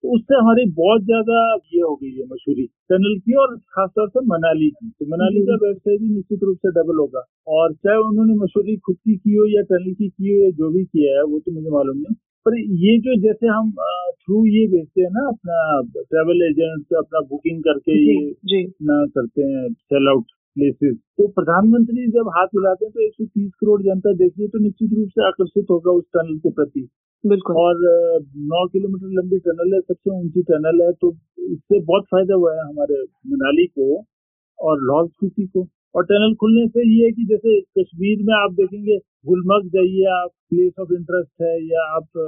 तो 0.04 0.14
उससे 0.14 0.38
हमारी 0.38 0.64
बहुत 0.72 1.02
ज़्यादा 1.02 1.36
ये 1.74 1.80
हो 1.80 1.94
गई 1.94 2.10
है 2.10 2.24
मशहूरी 2.24 2.64
टनल 2.90 3.14
की 3.18 3.36
और 3.42 3.54
खासतौर 3.76 4.08
से 4.08 4.20
मनाली 4.26 4.68
की। 4.70 4.88
तो 4.90 5.06
मनाली 5.06 5.42
का 5.46 5.56
व्यवसाय 5.62 5.96
भी 5.96 6.08
निश्चित 6.14 6.42
रूप 6.44 6.56
से 6.56 6.70
डबल 6.70 6.98
होगा। 6.98 7.22
और 7.48 7.72
चाहे 7.74 7.96
उन्होंने 8.02 8.34
मशहूरी 8.34 8.76
खुद 8.86 8.96
की 8.96 9.16
की 9.16 9.34
हो 9.34 9.46
या 9.48 9.62
टनल 9.70 9.92
की 9.92 10.08
की 10.08 10.34
हो 10.34 10.42
या 10.44 10.50
जो 10.58 10.70
भी 10.70 10.84
किया 10.86 11.16
है 11.18 11.24
वो 11.24 11.38
तो 11.38 11.52
मुझे 11.52 11.70
मालूम 11.70 11.96
नहीं। 11.98 12.14
पर 12.46 12.58
ये 12.82 12.96
जो 12.98 13.16
जैसे 13.22 13.46
हम 13.48 13.70
थ्रू 14.20 14.44
ये 14.46 14.66
भेजते 14.68 15.02
हैं 15.02 15.10
ना 15.12 15.26
अपना 15.28 15.60
ट्रेवल 16.02 16.42
एजेंट 16.48 16.98
अपना 16.98 17.20
बुकिंग 17.30 17.62
करके 17.62 18.00
ये 18.54 18.62
ना 18.90 19.04
करते 19.14 19.42
हैं 19.44 19.68
सेल 19.72 20.08
आउट 20.08 20.26
प्लेसेस 20.58 20.94
तो 21.18 21.26
प्रधानमंत्री 21.38 22.06
जब 22.12 22.28
हाथ 22.36 22.54
मिलाते 22.56 22.84
हैं 22.86 22.92
तो 22.92 23.06
130 23.06 23.50
करोड़ 23.60 23.80
जनता 23.82 24.12
देख 24.14 24.32
रही 24.32 24.42
है 24.42 24.48
तो 24.48 24.62
निश्चित 24.62 24.94
रूप 24.98 25.08
से 25.18 25.26
आकर्षित 25.26 25.70
होगा 25.70 25.92
उस 26.00 26.04
टनल 26.16 26.38
के 26.46 26.50
प्रति। 26.58 26.88
बिल्कुल। 27.24 27.56
और 27.58 27.80
नौ 28.52 28.66
किलोमीटर 28.74 29.14
लंबी 29.20 29.38
टनल 29.46 29.74
है 29.74 29.80
सबसे 29.80 30.10
ऊँची 30.18 30.42
टनल 30.50 30.82
है 30.82 30.92
तो 31.02 31.10
इससे 31.48 31.80
बहुत 31.80 32.04
फ़ायदा 32.12 32.34
हुआ 32.34 32.54
है 32.54 32.68
हमारे 32.68 33.02
मनाली 33.32 33.66
को 33.78 33.88
और 34.58 34.82
लाहौल 34.82 35.08
स्पीति 35.08 35.46
को। 35.56 35.66
और 35.94 36.04
टनल 36.04 36.34
खुलने 36.40 36.66
से 36.68 36.82
ये 36.88 37.04
है 37.04 37.10
कि 37.12 37.24
जैसे 37.26 37.60
कश्मीर 37.78 38.22
में 38.26 38.34
आप 38.36 38.52
देखेंगे 38.54 38.96
गुलमर्ग 39.28 39.68
जाइए 39.74 40.04
आप 40.14 40.30
प्लेस 40.50 40.72
ऑफ़ 40.80 40.92
इंटरेस्ट 40.94 41.42
है 41.42 41.52
या 41.66 41.84
आप 41.96 42.18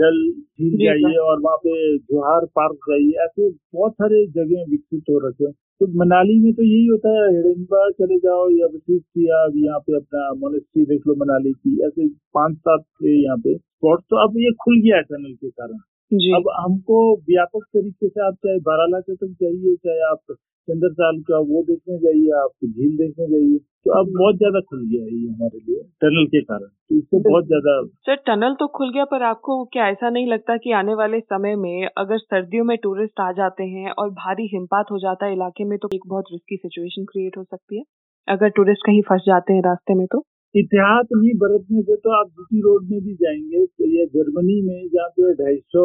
डल 0.00 0.18
झील 0.30 0.76
जाइए 0.84 1.16
और 1.26 1.40
वहाँ 1.40 1.56
पे 1.66 1.74
जोहार 1.98 2.44
पार्क 2.56 2.88
जाइए 2.90 3.24
ऐसे 3.24 3.50
बहुत 3.50 3.92
सारे 3.94 4.26
जगह 4.38 4.64
विकसित 4.70 5.02
हो 5.10 5.18
रखे 5.28 5.44
हैं। 5.44 5.52
तो 5.82 5.86
मनाली 5.98 6.34
में 6.40 6.52
तो 6.54 6.62
यही 6.62 6.86
होता 6.86 7.12
है 7.12 7.28
हिडिम्बा 7.36 7.78
चले 7.90 8.16
जाओ, 8.18 8.42
या 8.50 8.66
वशिष्ठ 8.66 9.18
या 9.18 9.38
यहाँ 9.56 9.78
पे 9.78 9.96
अपना 9.96 10.32
मोनेस्ट्री 10.40 10.84
देख 10.84 11.06
लो 11.06 11.14
मनाली 11.14 11.52
की, 11.52 11.72
ऐसे 11.86 12.08
पाँच 12.08 12.56
सात 12.56 12.80
थे 12.80 13.22
यहाँ 13.22 13.36
पे। 13.36 13.56
स्पॉट 13.56 14.02
तो 14.10 14.28
अब 14.28 14.36
ये 14.38 14.52
खुल 14.64 14.80
गया 14.80 14.96
है 14.96 15.02
टनल 15.02 15.34
के 15.34 15.50
कारण। 15.50 15.78
जी। 16.14 16.32
अब 16.32 16.48
हमको 16.54 16.96
व्यापक 17.28 17.64
तरीके 17.74 18.08
से 18.08 18.26
आप 18.26 18.34
चाहे 18.34 18.58
बारालाचा 18.60 19.14
तक 19.14 19.36
जाइए 19.42 19.74
चाहे 19.76 20.00
आप 20.06 20.34
चंद्रताल 20.68 21.20
का 21.20 21.38
वो 21.46 21.62
देखने 21.62 21.98
जाइए 21.98 22.30
आप 22.40 22.50
झील 22.64 22.96
देखने 22.96 23.26
जाइए 23.26 23.58
तो 23.86 23.90
अब 23.90 24.10
बहुत 24.18 24.36
ज़्यादा 24.36 24.60
खुल 24.60 24.82
गया 24.88 25.04
है 25.04 25.14
ये 25.14 25.28
हमारे 25.28 25.58
लिए 25.58 25.82
टनल 26.00 26.26
के 26.26 26.42
कारण 26.42 26.66
तो 26.66 26.96
इससे 26.96 27.20
बहुत 27.20 27.46
ज़्यादा 27.46 27.74
सर 28.06 28.16
टनल 28.26 28.54
तो 28.54 28.66
खुल 28.66 28.92
गया 28.92 29.04
पर 29.04 29.22
आपको 29.22 29.64
क्या 29.64 29.88
ऐसा 29.88 30.10
नहीं 30.10 30.26
लगता 30.26 30.56
कि 30.56 30.72
आने 30.72 30.94
वाले 30.94 31.20
समय 31.20 31.56
में 31.56 31.88
अगर 31.96 32.18
सर्दियों 32.18 32.64
में 32.64 32.76
टूरिस्ट 32.78 33.20
आ 33.20 33.30
जाते 33.32 33.64
हैं 33.64 33.90
और 33.90 34.10
भारी 34.10 34.48
हिमपात 34.52 34.90
हो 34.90 34.98
जाता 34.98 35.26
है 35.26 35.32
इलाके 35.32 35.64
में 35.64 35.78
तो 35.78 35.88
एक 35.94 36.06
बहुत 36.08 36.32
रिस्की 36.32 36.56
सिचुएशन 36.56 37.04
क्रिएट 37.04 37.36
हो 37.36 37.44
सकती 37.44 37.78
है 37.78 37.84
अगर 38.28 38.48
टूरिस्ट 38.48 38.86
कहीं 38.86 39.02
फंस 39.02 39.22
जाते 39.26 39.52
हैं 39.52 39.62
रास्ते 39.62 39.94
में 39.94 40.06
तो? 40.06 40.24
इतिहास 40.54 41.06
नहीं 41.12 41.32
बरतने 41.38 41.82
से 41.82 41.94
तो 41.96 42.10
आप 42.14 42.28
जीटी 42.30 42.60
रोड 42.62 42.88
में 42.90 43.00
भी 43.04 43.14
जाएँगे 43.16 43.64
तो 43.66 43.86
ये 43.88 44.04
जर्मनी 44.08 44.60
में 44.62 44.88
जहाँ 44.88 45.08
पे 45.10 45.32
ढाई 45.34 45.56
सौ 45.68 45.84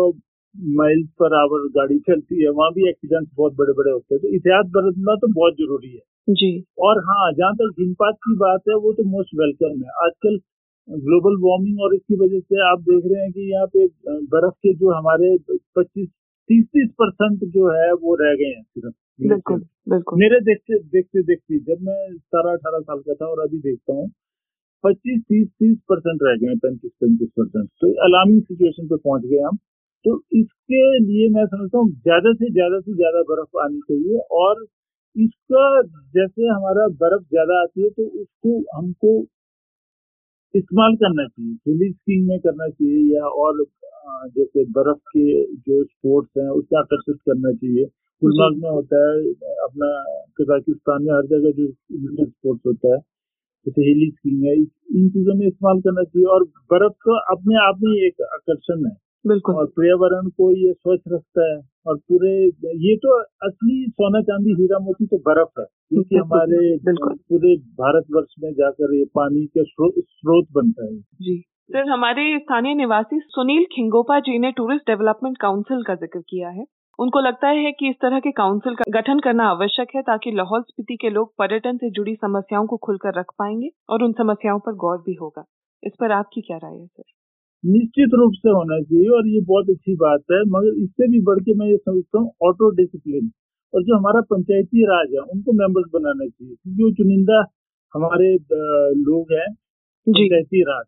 माइल 0.75 1.03
पर 1.19 1.35
आवर 1.35 1.67
गाड़ी 1.77 1.97
चलती 2.07 2.43
है 2.43 2.49
वहाँ 2.51 2.71
भी 2.73 2.87
एक्सीडेंट 2.89 3.27
बहुत 3.37 3.53
बड़े 3.55 3.73
बड़े 3.73 3.91
होते 3.91 4.15
हैं। 4.15 4.21
तो 4.21 4.27
इतिहास 4.35 4.65
बरतना 4.75 5.15
तो 5.15 5.27
बहुत 5.29 5.53
ज़रूरी 5.55 5.91
है। 5.91 6.33
जी। 6.33 6.49
और 6.79 6.99
हाँ 7.05 7.31
जहाँ 7.33 7.53
तक 7.55 7.73
हिमपात 7.79 8.15
की 8.25 8.35
बात 8.37 8.61
है 8.69 8.75
वो 8.77 8.93
तो 8.93 9.03
मोस्ट 9.09 9.35
वेलकम 9.39 9.79
है। 9.83 9.89
आजकल 10.05 10.37
ग्लोबल 10.87 11.35
वार्मिंग 11.41 11.79
और 11.81 11.95
इसकी 11.95 12.15
वजह 12.17 12.39
से 12.41 12.61
आप 12.67 12.81
देख 12.81 13.03
रहे 13.05 13.21
हैं 13.23 13.31
कि 13.31 13.49
यहाँ 13.51 13.67
पे 13.67 13.87
बर्फ़ 14.35 14.53
के 14.63 14.73
जो 14.75 14.91
हमारे 14.91 15.35
पच्चीस 15.75 16.07
तीस 16.49 16.65
तीस 16.67 16.89
परसेंट 16.99 17.43
जो 17.53 17.69
है 17.71 17.91
वो 17.95 18.15
रह 18.15 18.35
गए 18.35 18.51
हैं 18.51 18.61
सिर्फ़। 18.63 18.93
बिल्कुल 19.19 19.63
बिल्कुल। 19.89 20.19
मेरे 20.19 20.39
देखते 20.43 20.79
देखते 20.91 21.23
देखते 21.23 21.59
जब 21.65 21.81
मैं 21.83 21.99
सतारह 22.13 22.51
अठारह 22.53 22.79
साल 22.81 22.99
का 22.99 23.13
था 23.13 23.25
और 23.25 23.39
अभी 23.39 23.59
देखता 23.61 23.93
हूँ 23.93 24.09
पच्चीस, 24.83 25.19
तीस 25.21 25.47
तीस 25.49 25.77
परसेंट 25.89 26.19
रह 26.23 26.35
गए, 26.37 26.55
पैंतीस 26.57 26.91
पैंतीस 27.01 27.29
परसेंट। 27.37 27.67
तो 27.81 27.91
अलार्मिंग 28.05 28.41
सिचुएशन 28.43 28.87
पे 28.87 28.95
पहुँच 28.97 29.21
गए 29.23 29.41
हम। 29.47 29.57
तो 30.05 30.15
इसके 30.33 30.81
लिए 30.99 31.29
मैं 31.29 31.45
समझता 31.47 31.77
हूँ, 31.77 31.89
ज़्यादा 31.91 32.33
से 32.33 32.51
ज़्यादा 32.51 32.79
से 32.79 32.93
ज़्यादा 32.93 33.21
बर्फ़ 33.29 33.57
आनी 33.63 33.79
चाहिए 33.87 34.19
और 34.41 34.65
इसका 35.15 35.81
जैसे 36.15 36.47
हमारा 36.47 36.87
बर्फ़ 36.99 37.23
ज़्यादा 37.25 37.61
आती 37.61 37.83
है 37.83 37.89
तो 37.89 38.03
उसको 38.21 38.59
हमको 38.77 39.11
इस्तेमाल 40.53 40.95
करना 40.95 41.25
चाहिए, 41.27 41.53
हिली 41.67 41.91
स्कीइंग 41.91 42.27
में 42.27 42.39
करना 42.39 42.67
चाहिए 42.69 43.15
या 43.15 43.25
और 43.41 43.63
जैसे 44.37 44.63
बर्फ़ 44.71 44.99
के 45.09 45.25
जो 45.55 45.83
स्पोर्ट्स 45.83 46.37
हैं 46.37 46.49
उससे 46.51 46.77
आकर्षित 46.79 47.17
करना 47.25 47.51
चाहिए। 47.53 47.85
गुलमर्ग 48.21 48.63
में 48.63 48.69
होता 48.69 48.99
है, 48.99 49.17
अपना 49.65 49.89
कजाकिस्तान 50.39 51.03
में 51.03 51.13
हर 51.13 51.25
जगह 51.27 51.51
जो 51.57 51.67
स्पोर्ट्स 52.25 52.63
होता 52.67 52.93
है 52.95 52.99
हिली 53.69 54.09
स्कीइंग 54.11 54.43
है। 54.43 54.53
इन 54.99 55.09
चीज़ों 55.09 55.33
में 55.35 55.45
इस्तेमाल 55.47 55.79
करना 55.79 56.03
चाहिए 56.03 56.27
और 56.27 56.43
बर्फ़ 56.73 56.93
तो 57.05 57.17
अपने 57.33 57.55
आप 57.67 57.79
में 57.83 57.91
एक 57.97 58.21
आकर्षण 58.33 58.85
है। 58.85 58.95
बिल्कुल। 59.25 59.55
और 59.55 59.65
पर्यावरण 59.65 60.27
को 60.29 60.51
ये 60.51 60.73
स्वच्छ 60.73 61.01
रखता 61.07 61.47
है 61.51 61.57
और 61.87 61.97
पूरे 61.97 62.31
ये 62.83 62.95
तो 62.95 63.17
असली 63.47 63.85
सोना 63.89 64.21
चांदी 64.21 64.53
हीरा 64.53 64.79
मोती 64.79 65.05
तो 65.05 65.17
बर्फ़ 65.17 65.59
है 65.59 65.65
क्योंकि 65.65 66.15
हमारे 66.15 66.77
पूरे 66.87 67.55
भारत 67.55 68.05
वर्ष 68.15 68.35
में 68.43 68.51
जाकर 68.53 68.93
ये 68.95 69.05
पानी 69.15 69.45
के 69.47 69.63
स्रोत 69.63 70.47
बनता 70.53 70.85
है। 70.85 70.97
जी। 70.97 71.37
सर 71.69 71.89
हमारे 71.89 72.39
स्थानीय 72.39 72.75
निवासी 72.75 73.19
सुनील 73.19 73.63
खिंगोपा 73.65 74.19
जी 74.19 74.39
ने 74.39 74.51
टूरिस्ट 74.51 74.89
डेवलपमेंट 74.89 75.37
काउंसिल 75.37 75.83
का 75.83 75.95
ज़िक्र 75.95 76.19
किया 76.19 76.49
है। 76.49 76.63
उनको 76.99 77.19
लगता 77.19 77.47
है 77.47 77.71
कि 77.71 77.89
इस 77.89 77.95
तरह 78.01 78.19
के 78.19 78.31
काउंसिल 78.31 78.75
का 78.75 78.83
गठन 78.91 79.19
करना 79.19 79.47
आवश्यक 79.49 79.87
है 79.95 80.01
ताकि 80.01 80.31
लाहौल 80.31 80.61
स्पीति 80.61 80.95
के 81.01 81.09
लोग 81.09 81.33
पर्यटन 81.37 81.77
से 81.77 81.89
जुड़ी 81.89 82.15
समस्याओं 82.15 82.65
को 82.67 82.77
खुलकर 82.77 83.19
रख 83.19 83.33
पाएँगे 83.39 83.69
और 83.89 84.03
उन 84.03 84.13
समस्याओं 84.13 84.59
पर 84.59 84.73
गौर 84.75 84.97
भी 84.97 85.13
होगा। 85.13 85.43
इस 85.83 85.93
पर 85.99 86.11
आपकी 86.11 86.41
क्या 86.41 86.57
राय 86.57 86.73
है 86.73 86.85
सर? 86.85 87.03
निश्चित 87.63 88.09
रूप 88.13 88.33
से 88.35 88.49
होना 88.49 88.79
चाहिए 88.81 89.07
और 89.09 89.27
ये 89.27 89.41
बहुत 89.41 89.69
अच्छी 89.69 89.95
बात 89.95 90.23
है 90.31 90.41
मगर 90.47 90.81
इससे 90.83 91.07
भी 91.11 91.21
बढ़ 91.21 91.39
के 91.39 91.53
मैं 91.53 91.67
ये 91.67 91.77
समझता 91.77 92.19
हूँ 92.19 92.31
ऑटो 92.49 92.69
डिसिप्लिन 92.75 93.31
और 93.73 93.83
जो 93.83 93.97
हमारा 93.97 94.21
पंचायती 94.31 94.85
राज 94.85 95.13
है 95.13 95.21
उनको 95.31 95.53
मेंबर्स 95.53 95.89
बनाना 95.93 96.27
चाहिए 96.27 96.53
क्योंकि 96.55 96.83
वो 96.83 96.91
चुनिंदा 96.91 97.39
हमारे 97.93 98.35
लोग 99.01 99.33
हैं 99.33 99.49
पंचायती 100.07 100.61
राज। 100.63 100.85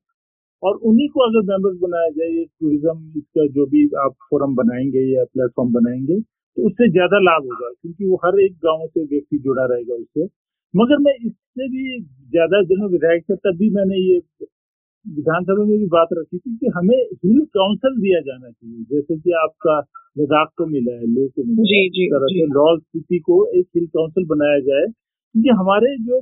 और 0.64 0.76
उन्हीं 0.90 1.08
को 1.10 1.20
अगर 1.26 1.46
मेंबर्स 1.50 1.78
बनाया 1.82 2.10
जाए 2.10 2.30
ये 2.30 2.44
टूरिज़्म 2.46 2.98
इसका 3.18 3.46
जो 3.58 3.66
भी 3.66 3.84
आप 4.06 4.16
फोरम 4.30 4.56
बनाएँगे 4.56 5.04
या 5.14 5.24
प्लेटफॉर्म 5.34 5.72
बनाएँगे 5.74 6.20
तो 6.22 6.66
उससे 6.68 6.90
ज़्यादा 6.92 7.20
लाभ 7.20 7.44
होगा 7.44 7.70
क्योंकि 7.82 8.06
वो 8.06 8.16
हर 8.26 8.40
एक 8.42 8.54
गाँव 8.66 8.88
से 8.88 9.04
व्यक्ति 9.06 9.38
जुड़ा 9.40 9.66
रहेगा 9.66 9.96
उससे। 9.96 10.26
मगर 10.74 10.98
मैं 11.04 11.14
इससे 11.26 11.68
भी 11.68 11.84
ज़्यादा 12.34 12.62
जब 12.64 12.82
मैं 12.82 12.90
विधायक 12.90 13.24
था 13.32 13.36
तब 13.36 13.58
भी 13.60 13.70
मैंने 13.76 14.00
ये 14.00 14.20
विधानसभा 15.06 15.64
में 15.66 15.78
भी 15.78 15.86
बात 15.94 16.08
रखी 16.14 16.38
थी 16.38 16.56
कि 16.58 16.72
हमें 16.76 16.98
हिल 16.98 17.40
काउंसिल 17.58 17.96
दिया 18.02 18.20
जाना 18.22 18.50
चाहिए 18.50 18.84
जैसे 18.92 19.18
कि 19.20 19.32
आपका 19.44 19.78
लद्दाख 20.20 20.50
को 20.58 20.66
मिला 20.66 20.96
है 20.96 21.08
लेह 21.14 21.28
को 21.36 21.44
मिला 21.44 21.64
जी, 21.64 21.90
जी, 21.90 22.08
तरह 22.08 22.34
से 22.34 22.46
लाहौल 22.48 22.80
स्थिति 22.80 23.20
को 23.20 23.38
एक 23.60 23.66
हिल 23.76 23.86
काउंसिल 23.88 24.26
बनाया 24.26 24.60
जाए 24.68 24.86
क्योंकि 24.86 25.50
हमारे 25.62 25.96
जो 26.10 26.20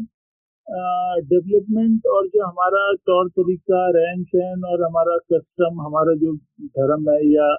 डेवलपमेंट 0.70 2.06
और 2.14 2.28
जो 2.28 2.46
हमारा 2.46 2.82
तौर 3.10 3.28
तरीका 3.30 3.86
रहन 3.98 4.24
सहन 4.24 4.64
और 4.72 4.84
हमारा 4.84 5.18
कस्टम 5.34 5.82
हमारा 5.82 6.16
जो 6.24 6.34
धर्म 6.80 7.10
है 7.12 7.20
या 7.34 7.54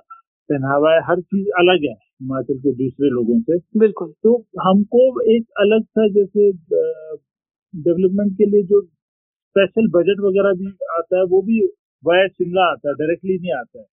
पहनावा 0.49 0.93
है 0.95 1.01
हर 1.09 1.21
चीज़ 1.21 1.49
अलग 1.61 1.85
है 1.89 1.93
हिमाचल 1.95 2.59
के 2.59 2.73
दूसरे 2.75 3.09
लोगों 3.11 3.41
से। 3.41 3.59
बिल्कुल। 3.81 4.13
तो 4.23 4.35
हमको 4.67 5.01
एक 5.37 5.47
अलग 5.61 5.83
सा 5.85 6.09
जैसे 6.19 6.51
डेवलपमेंट 7.75 8.33
के 8.39 8.47
लिए 8.51 8.63
जो 8.73 8.81
स्पेशल 8.83 9.89
बजट 9.97 10.21
वगैरह 10.25 10.53
भी 10.63 10.71
आता 10.99 11.19
है 11.19 11.25
वो 11.35 11.43
भी 11.43 11.61
वाया 12.05 12.27
शिमला 12.29 12.65
आता 12.71 12.89
है 12.89 12.95
डायरेक्टली 12.95 13.39
नहीं 13.39 13.53
आता 13.59 13.79
है। 13.81 13.87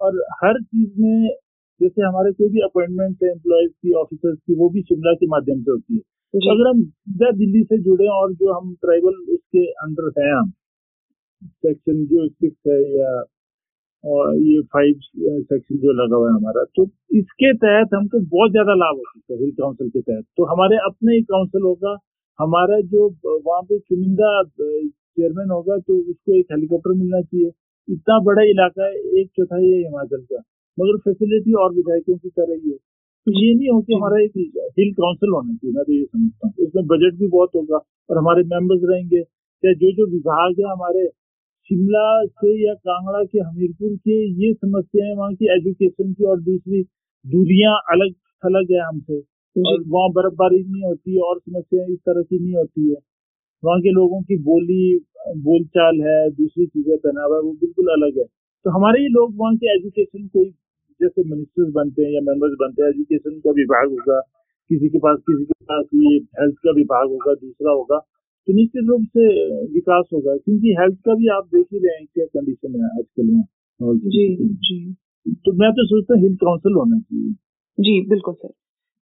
और 0.00 0.22
हर 0.44 0.62
चीज़ 0.62 1.00
में 1.02 1.28
जैसे 1.80 2.02
हमारे 2.06 2.32
कोई 2.32 2.48
भी 2.48 2.60
अपॉइंटमेंट 2.64 3.22
है 3.24 3.30
एम्प्लॉयज़ 3.30 3.70
की 3.72 3.92
ऑफिसर्स 4.02 4.38
की 4.38 4.54
वो 4.58 4.68
भी 4.70 4.82
शिमला 4.82 5.12
के 5.14 5.26
माध्यम 5.26 5.62
से 5.62 5.70
होती 5.70 5.94
है। 5.96 6.00
अगर 6.34 6.68
हम 6.68 6.82
सीधा 6.82 7.30
दिल्ली 7.38 7.62
से 7.64 7.78
जुड़े 7.82 8.06
और 8.10 8.32
जो 8.34 8.52
हम 8.52 8.74
ट्राइबल 8.82 9.16
उसके 9.34 9.64
अंडर 9.84 10.10
है 10.18 10.30
हम 10.32 10.50
सेक्शन 11.42 12.04
जो 12.06 12.26
सिक्स 12.28 12.68
है 12.68 12.76
या, 12.92 13.10
और 14.04 14.36
ये 14.36 14.60
फाइव 14.72 15.00
सेक्शन 15.42 15.76
जो 15.78 15.92
लगा 15.92 16.16
हुआ 16.16 16.28
है 16.28 16.34
हमारा 16.34 16.62
तो 16.76 16.84
इसके 17.18 17.52
तहत 17.56 17.94
हमको 17.94 18.20
बहुत 18.28 18.50
ज़्यादा 18.50 18.74
लाभ 18.74 18.96
हो 18.96 19.02
सकता 19.04 19.34
है 19.34 19.40
हिल 19.40 19.50
काउंसिल 19.58 19.88
के 19.90 20.00
तहत। 20.00 20.24
तो 20.36 20.44
हमारे 20.52 20.76
अपने 20.86 21.14
ही 21.14 21.22
काउंसिल 21.24 21.62
होगा, 21.62 21.96
हमारा 22.38 22.80
जो 22.92 23.08
वहाँ 23.26 23.62
पे 23.62 23.78
चुनिंदा 23.80 24.30
चेयरमैन 24.44 25.50
होगा 25.50 25.76
तो 25.78 25.98
उसको 26.00 26.38
एक 26.38 26.46
हेलीकॉप्टर 26.52 26.94
मिलना 26.94 27.20
चाहिए। 27.22 27.50
इतना 27.88 28.18
बड़ा 28.24 28.42
इलाका 28.50 28.84
है, 28.84 28.94
एक 29.20 29.28
चौथाई 29.36 29.64
है 29.64 29.78
हिमाचल 29.78 30.22
का, 30.22 30.38
मगर 30.78 30.98
फैसिलिटी 31.06 31.52
और 31.62 31.74
विधायकों 31.74 32.16
की 32.16 32.28
तरह 32.30 32.54
ही 32.54 32.70
है 32.70 32.76
तो 32.76 32.91
ये 33.26 33.54
नहीं 33.54 33.68
हो 33.70 33.80
कि 33.80 33.94
हमारा 33.94 34.20
एक 34.22 34.32
हिल 34.78 34.92
काउंसिल 34.94 35.30
होना 35.32 35.54
चाहिए 35.54 35.74
मैं 35.74 35.84
तो 35.84 35.92
ये 35.92 36.04
समझता 36.04 36.46
हूँ। 36.46 36.66
उसमें 36.66 36.86
बजट 36.86 37.18
भी 37.18 37.26
बहुत 37.34 37.50
होगा 37.56 37.76
और 38.10 38.18
हमारे 38.18 38.42
मेंबर्स 38.52 38.80
रहेंगे। 38.90 39.18
या 39.62 39.72
जो 39.82 39.90
जो 39.96 40.06
विभाग 40.12 40.54
है 40.60 40.70
हमारे 40.70 41.06
शिमला 41.70 42.06
से 42.26 42.54
या 42.66 42.74
कांगड़ा 42.88 43.22
के 43.24 43.38
हमीरपुर 43.40 43.94
के 43.96 44.16
ये 44.44 44.52
समस्याएँ 44.54 45.14
वहाँ 45.16 45.34
की 45.34 45.52
एजुकेशन 45.56 46.12
की 46.12 46.24
और 46.30 46.40
दूसरी 46.40 46.82
दूरियाँ 47.24 47.74
अलग 47.92 48.12
थलग 48.42 48.72
है 48.72 48.80
हमसे। 48.88 49.18
और 49.56 49.82
वहाँ 49.88 50.08
बर्फबारी 50.12 50.62
नहीं 50.62 50.82
होती 50.82 51.18
और 51.28 51.38
समस्याएँ 51.38 51.92
इस 51.92 51.98
तरह 52.08 52.22
की 52.22 52.38
नहीं 52.38 52.54
होती 52.56 52.88
है। 52.90 52.96
वहाँ 53.62 53.78
के 53.80 53.90
लोगों 53.92 54.20
की 54.22 54.36
बोली 54.42 54.82
बोलचाल 55.46 56.00
है 56.00 56.18
दूसरी 56.32 56.66
चीज़ें 56.66 56.96
पहनावा 56.98 57.36
है 57.36 57.42
वो 57.42 57.52
बिल्कुल 57.60 57.92
अलग 57.92 58.18
है। 58.18 58.24
तो 58.64 58.70
हमारे 58.70 59.00
ही 59.00 59.08
लोग 59.08 59.34
वहाँ 59.36 59.54
के 59.56 59.74
एजुकेशन 59.76 60.26
कोई 60.26 60.50
जैसे 61.00 61.30
मिनिस्टर्स 61.30 61.72
बनते 61.72 62.02
हैं 62.02 62.12
या 62.12 62.20
मेंबर्स 62.20 62.52
बनते 62.60 62.82
हैं 62.82 62.90
एजुकेशन 62.90 63.38
का 63.38 63.50
विभाग 63.50 63.88
होगा 63.90 64.20
किसी 64.70 64.88
के 64.88 64.98
पास 64.98 65.18
किसी 65.18 65.44
के 65.44 65.64
पास 65.64 65.84
ये 65.94 66.16
हेल्थ 66.16 66.54
का 66.54 66.72
विभाग 66.72 67.08
होगा 67.08 67.34
दूसरा 67.34 67.72
होगा 67.72 67.98
तो 68.48 68.52
निश्चित 68.52 68.84
रूप 68.88 69.02
से 69.02 69.26
विकास 69.72 70.04
होगा 70.12 70.36
क्योंकि 70.36 70.76
हेल्थ 70.80 70.96
का 70.96 71.14
भी 71.14 71.28
आप 71.28 71.46
देख 71.46 71.66
ही 71.72 71.78
रहे 71.78 71.96
हैं 71.96 72.06
क्या 72.14 72.26
कंडीशन 72.26 72.80
है 72.80 72.86
आजकल 72.86 73.24
में 73.24 73.42
जी 74.08 74.36
जी 74.36 74.94
तो 75.26 75.52
मैं 75.52 75.72
तो 75.72 75.86
सोचता 75.86 76.14
हूँ 76.14 76.22
हिल 76.22 76.36
काउंसिल 76.36 76.72
होना 76.72 76.98
चाहिए। 76.98 77.32
जी 77.78 78.08
बिल्कुल 78.08 78.34
सर। 78.34 78.48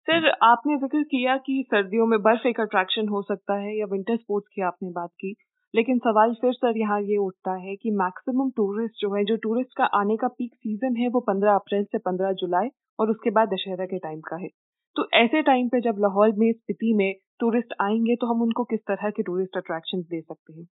सर 0.08 0.28
आपने 0.28 0.76
ज़िक्र 0.76 1.02
किया 1.02 1.36
कि 1.36 1.64
सर्दियों 1.66 2.06
में 2.06 2.22
बर्फ़ 2.22 2.46
एक 2.48 2.60
अट्रैक्शन 2.60 3.08
हो 3.08 3.22
सकता 3.22 3.54
है 3.54 3.78
या 3.78 3.86
विंटर 3.86 4.16
स्पोर्ट्स 4.16 4.48
की 4.54 4.62
आपने 4.62 4.90
बात 4.90 5.10
की। 5.10 5.34
लेकिन 5.74 5.98
सवाल 5.98 6.32
फिर 6.34 6.52
सर 6.52 6.78
यहाँ 6.78 7.00
ये 7.02 7.16
उठता 7.16 7.54
है 7.54 7.76
कि 7.76 7.90
मैक्सिमम 7.90 8.50
टूरिस्ट 8.50 8.94
जो 9.00 9.14
है, 9.14 9.24
जो 9.24 9.36
टूरिस्ट 9.36 9.70
का 9.78 9.84
आने 9.84 10.16
का 10.16 10.28
पीक 10.28 10.54
सीज़न 10.54 10.96
है, 10.96 11.08
वो 11.08 11.20
15 11.20 11.54
अप्रैल 11.54 11.84
से 11.84 11.98
15 11.98 12.32
जुलाई 12.32 12.68
और 12.98 13.10
उसके 13.10 13.30
बाद 13.30 13.48
दशहरा 13.48 13.84
के 13.84 13.98
टाइम 13.98 14.20
का 14.20 14.36
है। 14.36 14.48
तो 14.96 15.08
ऐसे 15.14 15.42
टाइम 15.42 15.68
पे 15.68 15.80
जब 15.80 15.96
लाहौल 15.98 16.32
में 16.38 16.52
स्थिति 16.52 16.94
में 16.94 17.14
टूरिस्ट 17.40 17.74
आएँगे 17.80 18.16
तो 18.16 18.26
हम 18.26 18.42
उनको 18.42 18.64
किस 18.64 18.80
तरह 18.80 19.10
के 19.10 19.22
टूरिस्ट 19.22 19.56
अट्रैक्शन 19.56 20.00
दे 20.00 20.20
सकते 20.20 20.52
हैं? 20.52 20.64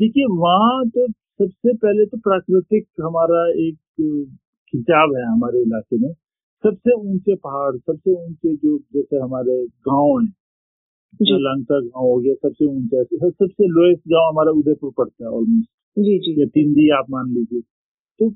देखिए, 0.00 0.24
वहाँ 0.30 0.88
तो 0.88 1.06
सबसे 1.12 1.74
पहले 1.74 2.06
तो 2.06 2.18
प्राकृतिक 2.18 2.86
हमारा 3.00 3.48
एक 3.50 3.76
खिंचाव 4.72 5.16
है 5.16 5.24
हमारे 5.26 5.62
इलाके 5.62 5.98
में। 5.98 6.12
सबसे 6.64 6.92
ऊँचे 6.92 7.34
पहाड़, 7.34 7.76
सबसे 7.76 8.26
ऊँचे 8.26 8.56
जो 8.56 8.78
जैसे 8.78 9.16
हमारे 9.16 9.66
गाँव 9.66 10.20
हैं 10.20 10.32
लंका 11.22 11.78
गाँव 11.80 12.06
हो 12.06 12.18
गया 12.20 12.34
सबसे 12.34 12.64
ऊँचा 12.64 13.02
सबसे 13.30 13.66
लोएस्ट 13.68 14.02
गाँव 14.08 14.28
हमारा 14.28 14.50
उदयपुर 14.58 14.92
पड़ता 14.98 15.24
है 15.24 15.30
ऑलमोस्ट 15.30 15.68
जी 15.96 16.18
जी। 16.18 16.40
या 16.40 16.46
तिंदी 16.54 16.88
आप 16.98 17.06
मान 17.10 17.32
लीजिए। 17.34 17.60
तो 18.20 18.26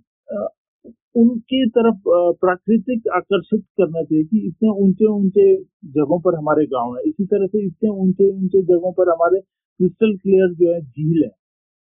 उनकी 1.21 1.65
तरफ़ 1.77 2.01
प्राकृतिक 2.41 3.09
आकर्षित 3.17 3.61
करना 3.81 4.03
चाहिए 4.03 4.25
कि 4.25 4.47
इतने 4.47 4.69
ऊँचे 4.85 5.07
ऊँचे 5.11 5.55
जगहों 5.99 6.19
पर 6.21 6.35
हमारे 6.39 6.65
गाँव 6.75 6.97
है। 6.97 7.03
इसी 7.09 7.25
तरह 7.25 7.47
से 7.47 7.65
इतने 7.67 7.91
ऊँचे 8.05 8.29
ऊँचे 8.31 8.63
जगहों 8.63 8.93
पर 8.99 9.13
हमारे 9.13 9.41
क्रिस्टल 9.41 10.17
क्लियर 10.17 10.53
जो 10.61 10.73
है 10.75 10.81
झील 10.81 11.23
है। 11.25 11.31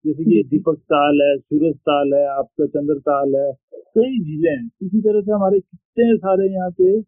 जैसे 0.06 0.24
कि 0.24 0.44
दीपक 0.50 0.78
ताल 0.94 1.22
है 1.22 1.38
सूरज 1.38 1.76
ताल 1.90 2.14
है 2.14 2.26
आपका 2.38 2.66
चंद्र 2.66 2.98
ताल 3.10 3.36
है 3.36 3.52
कई 3.98 4.20
झीलें 4.20 4.52
हैं। 4.52 4.66
इसी 4.86 5.02
तरह 5.02 5.22
से 5.22 5.32
हमारे 5.32 5.60
कितने 5.60 6.16
सारे 6.18 6.48
यहाँ 6.54 6.70
पे 6.82 7.00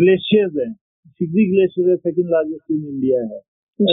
ग्लेशियर्स 0.00 0.52
हैं। 0.60 0.74
सिगरी 1.10 1.44
ग्लेशियर 1.50 1.90
है 1.90 1.96
सेकंड 1.98 2.30
लार्जेस्ट 2.30 2.70
इन 2.72 2.84
इंडिया 2.86 3.20
है। 3.24 3.38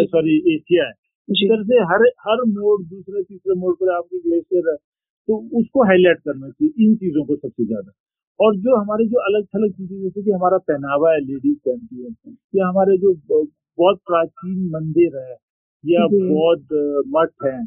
सॉरी 0.08 0.36
एशिया 0.54 0.86
है। 0.86 0.94
इस 1.30 1.40
तरह 1.44 1.64
से 1.64 1.80
हर 1.90 2.04
हर 2.22 2.44
मोड़ 2.50 2.82
दूसरे 2.84 3.24
तीसरे 3.24 3.56
मोड़ 3.60 3.74
पर 3.76 3.94
आपकी 3.96 4.20
ग्लेशियर 4.20 4.70
है 4.70 4.76
तो 5.28 5.38
उसको 5.60 5.84
हाईलाइट 5.88 6.20
करना 6.20 6.50
चाहिए 6.50 6.86
इन 6.86 6.96
चीज़ों 6.98 7.24
को 7.26 7.36
सबसे 7.36 7.66
ज़्यादा। 7.66 7.92
और 8.40 8.56
जो 8.58 8.76
हमारे 8.76 9.06
जो 9.08 9.20
अलग 9.22 9.46
थलग 9.56 9.72
चीज़ें 9.72 10.02
जैसे 10.02 10.22
कि 10.22 10.32
हमारा 10.32 10.58
पहनावा 10.68 11.12
है 11.14 11.20
लेडीज़ 11.22 11.58
पहनती 11.68 12.04
है 12.04 12.34
या 12.56 12.68
हमारे 12.68 12.98
जो 12.98 13.14
बहुत 13.30 14.00
प्राचीन 14.08 14.70
मंदिर 14.72 15.18
है 15.18 15.36
या 15.84 16.06
बहुत 16.12 16.74
मठ 17.16 17.46
है 17.46 17.58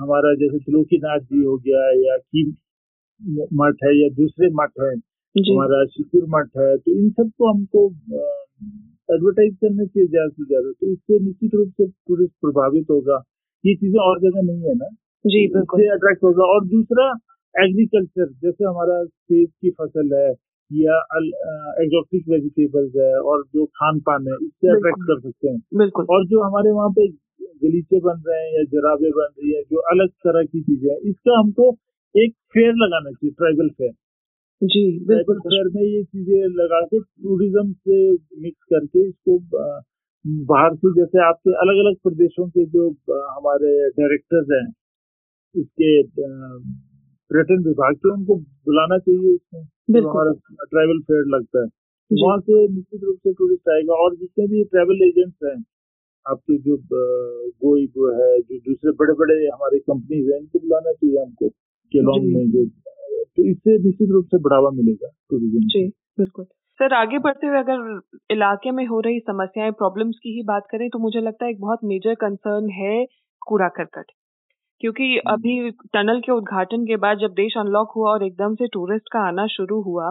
हमारा 0.00 0.34
जैसे 0.34 0.58
त्रिलोकीनाथ 0.58 1.20
जी 1.30 1.42
हो 1.44 1.56
गया 1.58 1.82
या 2.00 2.16
की 2.18 2.44
मठ 3.54 3.84
है 3.84 3.92
या 3.96 4.08
दूसरे 4.16 4.48
मठ 4.54 4.80
है 4.80 4.94
हमारा 5.34 5.84
शिकुर 5.92 6.24
मठ 6.30 6.48
है 6.58 6.76
तो 6.78 6.92
इन 6.92 7.10
सबको 7.10 7.50
हमको 7.52 7.88
एडवर्टाइज 9.08 9.54
करना 9.60 9.84
चाहिए 9.84 10.06
ज़्यादा 10.08 10.28
से 10.28 10.44
ज़्यादा 10.44 10.70
तो 10.72 10.92
इससे 10.92 11.18
निश्चित 11.24 11.54
रूप 11.54 11.68
से 11.70 11.86
टूरिस्ट 11.86 12.32
प्रभावित 12.40 12.90
होगा। 12.90 13.22
ये 13.64 13.74
चीज़ें 13.74 14.00
और 14.00 14.20
जगह 14.20 14.42
नहीं 14.42 14.62
है 14.62 14.74
ना? 14.74 14.88
जी 15.24 15.46
बिल्कुल। 15.48 15.82
अट्रैक्ट 15.90 16.24
होगा। 16.24 16.44
और 16.54 16.64
दूसरा 16.68 17.06
एग्रीकल्चर 17.54 18.26
जैसे 18.42 18.64
हमारा 18.64 19.02
सेब 19.04 19.48
की 19.60 19.70
फ़सल 19.72 20.14
है 20.14 20.30
या 20.70 20.96
एग्जॉटिक 21.82 22.28
वेजिटेबल्स 22.28 22.92
है 22.96 23.12
और 23.22 23.42
जो 23.54 23.64
खान 23.80 24.00
पान 24.00 24.26
है 24.28 24.36
इससे 24.46 24.70
अट्रैक्ट 24.70 25.02
कर 25.02 25.20
सकते 25.20 25.48
हैं। 25.48 25.58
बिल्कुल। 25.78 26.06
और 26.10 26.26
जो 26.26 26.42
हमारे 26.42 26.70
वहाँ 26.70 26.90
पे 26.90 27.06
गलीचे 27.62 28.00
बन 28.00 28.22
रहे 28.28 28.38
हैं 28.38 28.52
या 28.54 28.62
जराबे 28.70 29.10
बन 29.10 29.28
रही 29.38 29.52
है 29.54 29.62
जो 29.64 29.82
अलग 29.92 30.08
तरह 30.26 30.44
की 30.44 30.62
चीज़ें 30.62 30.90
हैं 30.90 30.98
इसका 31.10 31.38
हमको 31.38 31.70
एक 32.14 32.32
फेयर 32.54 32.74
लगाना 32.76 33.10
चाहिए 33.10 33.30
ट्राइबल 33.32 33.68
फेयर 33.70 33.92
जी 34.64 34.80
ट्राइबल 34.98 35.38
फेयर 35.44 35.68
में 35.74 35.82
ये 35.82 36.02
चीज़ें 36.04 36.42
लगा 36.58 36.80
के 36.90 36.98
टूरिज़्म 37.00 37.72
से 37.72 37.96
मिक्स 38.42 38.66
करके 38.72 39.06
इसको 39.08 39.38
बाहर 40.50 40.74
से 40.76 40.92
जैसे 40.98 41.22
आपके 41.24 41.54
अलग 41.64 41.80
अलग 41.84 41.96
प्रदेशों 42.02 42.46
के 42.48 42.64
जो 42.76 42.88
हमारे 43.36 43.72
डायरेक्टर्स 43.98 44.52
हैं 44.52 44.66
इसके 45.54 45.90
पर्यटन 47.30 47.64
विभाग 47.66 47.96
के 47.96 48.12
उनको 48.12 48.36
बुलाना 48.36 48.98
चाहिए 48.98 49.34
इसमें। 49.34 49.64
तो 49.94 50.08
हमारा 50.08 50.32
ट्रैवल 50.72 51.00
फेयर 51.10 51.26
लगता 51.34 51.62
है। 51.62 51.68
वहाँ 52.10 52.38
से 52.40 52.66
निश्चित 52.68 53.04
रूप 53.04 53.18
से 53.18 53.32
टूरिस्ट 53.32 53.68
आएगा 53.74 53.94
और 54.04 54.16
जितने 54.16 54.46
भी 54.46 54.64
ट्रैवल 54.72 55.02
एजेंट्स 55.08 55.48
हैं 55.48 55.56
आपके 56.26 56.56
जो 56.66 56.76
गोई 57.66 57.86
वो 57.96 58.10
है 58.20 58.30
जो 58.40 58.58
दूसरे 58.68 58.92
बड़े 59.02 59.14
बड़े 59.20 59.34
हमारे 59.46 59.78
कंपनीज़ 59.90 60.32
हैं 60.32 60.38
इनको 60.40 60.58
बुलाना 60.58 60.92
चाहिए 60.92 61.22
हमको। 61.22 61.50
केलोंग 61.92 62.32
में 62.32 62.50
जो 62.50 62.64
तो 63.36 63.44
इससे 63.50 63.78
निश्चित 63.78 64.10
रूप 64.10 64.26
से 64.26 64.38
बढ़ावा 64.38 64.70
मिलेगा 64.70 65.08
टूरिज़्म 65.30 65.66
जी 65.68 65.86
बिल्कुल। 66.18 66.44
सर 66.80 66.94
आगे 66.94 67.18
बढ़ते 67.18 67.46
हुए 67.46 67.58
अगर 67.58 68.00
इलाके 68.30 68.70
में 68.70 68.84
हो 68.86 69.00
रही 69.00 69.18
समस्याएँ 69.20 69.70
प्रॉब्लम्स 69.72 70.18
की 70.22 70.34
ही 70.36 70.42
बात 70.42 70.66
करें 70.70 70.88
तो 70.90 70.98
मुझे 70.98 71.20
लगता 71.20 71.44
है 71.44 71.50
एक 71.50 71.60
बहुत 71.60 71.84
मेजर 71.84 72.14
कंसर्न 72.14 72.70
है 72.72 73.04
कूड़ा 73.42 73.68
करकट 73.68 74.12
क्योंकि 74.80 75.16
अभी 75.26 75.70
टनल 75.70 76.20
के 76.20 76.32
उद्घाटन 76.32 76.84
के 76.84 76.96
बाद 76.96 77.18
जब 77.18 77.32
देश 77.34 77.54
अनलॉक 77.58 77.92
हुआ 77.96 78.10
और 78.10 78.24
एकदम 78.24 78.54
से 78.54 78.66
टूरिस्ट 78.66 79.12
का 79.12 79.20
आना 79.28 79.46
शुरू 79.46 79.80
हुआ 79.82 80.10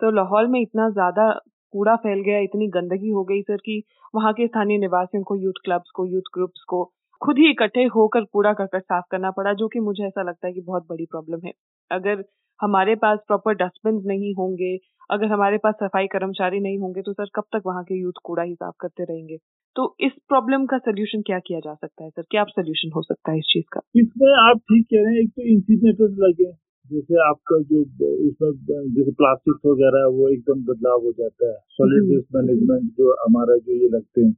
तो 0.00 0.10
लाहौल 0.10 0.46
में 0.46 0.60
इतना 0.60 0.88
ज़्यादा 0.90 1.30
कूड़ा 1.74 1.94
फैल 1.96 2.20
गया 2.20 2.38
इतनी 2.38 2.68
गंदगी 2.68 3.10
हो 3.10 3.24
गई 3.24 3.40
सर 3.42 3.56
कि 3.56 3.82
वहाँ 4.14 4.32
के 4.32 4.46
स्थानीय 4.46 4.78
निवासियों 4.78 5.22
को 5.22 5.36
यूथ 5.36 5.60
क्लब्स 5.64 5.90
को 5.90 6.06
यूथ 6.06 6.30
ग्रुप्स 6.34 6.62
को 6.68 6.82
खुद 7.24 7.38
ही 7.38 7.50
इकट्ठे 7.50 7.82
होकर 7.94 8.24
कूड़ा 8.32 8.52
करकट 8.52 8.82
साफ़ 8.82 9.04
करना 9.10 9.30
पड़ा 9.30 9.52
जो 9.60 9.68
कि 9.68 9.80
मुझे 9.80 10.04
ऐसा 10.06 10.22
लगता 10.22 10.46
है 10.46 10.52
कि 10.52 10.60
बहुत 10.60 10.86
बड़ी 10.88 11.04
प्रॉब्लम 11.10 11.46
है। 11.46 11.52
अगर 11.90 12.24
हमारे 12.60 12.94
पास 12.94 13.18
प्रॉपर 13.26 13.54
डस्टबिन 13.54 14.00
नहीं 14.06 14.34
होंगे 14.34 14.76
अगर 15.10 15.26
हमारे 15.26 15.58
पास 15.58 15.74
सफ़ाई 15.74 16.06
कर्मचारी 16.06 16.60
नहीं 16.60 16.78
होंगे 16.78 17.02
तो 17.02 17.12
सर 17.12 17.30
कब 17.34 17.44
तक 17.52 17.62
वहाँ 17.66 17.82
के 17.84 18.00
यूथ 18.00 18.20
कूड़ा 18.24 18.42
ही 18.42 18.54
साफ़ 18.54 18.74
करते 18.80 19.04
रहेंगे? 19.04 19.36
तो 19.76 19.94
इस 20.00 20.12
प्रॉब्लम 20.28 20.66
का 20.66 20.78
सोल्यूशन 20.78 21.22
क्या 21.22 21.38
किया 21.38 21.60
जा 21.60 21.74
सकता 21.74 22.04
है 22.04 22.10
सर? 22.10 22.22
क्या 22.30 22.44
सोल्यूशन 22.50 22.90
हो 22.96 23.02
सकता 23.02 23.32
है 23.32 23.38
इस 23.38 23.50
चीज़ 23.52 23.64
का? 23.72 23.80
इसमें 23.96 24.32
आप 24.42 24.58
ठीक 24.70 24.86
कह 24.86 25.02
रहे 25.04 25.14
हैं 25.14 25.22
एक 25.22 25.30
तो 25.30 25.42
इंसिनेटर्स 25.56 26.14
लगे 26.18 26.52
जैसे 26.90 27.20
आपका 27.28 27.58
जो 27.68 27.80
इसमें 28.28 28.50
जैसे 28.94 29.10
प्लास्टिक 29.12 29.66
वगैरह 29.66 30.06
वो 30.16 30.28
एकदम 30.28 30.64
बदलाव 30.64 31.04
हो 31.04 31.12
जाता 31.12 31.52
है। 31.52 31.58
सॉलिड 31.78 32.08
वेस्ट 32.08 32.34
मैनेजमेंट 32.36 32.90
जो 32.98 33.12
हमारा 33.24 33.56
जो 33.58 33.82
ये 33.82 33.88
लगते 33.88 34.24
हैं 34.24 34.32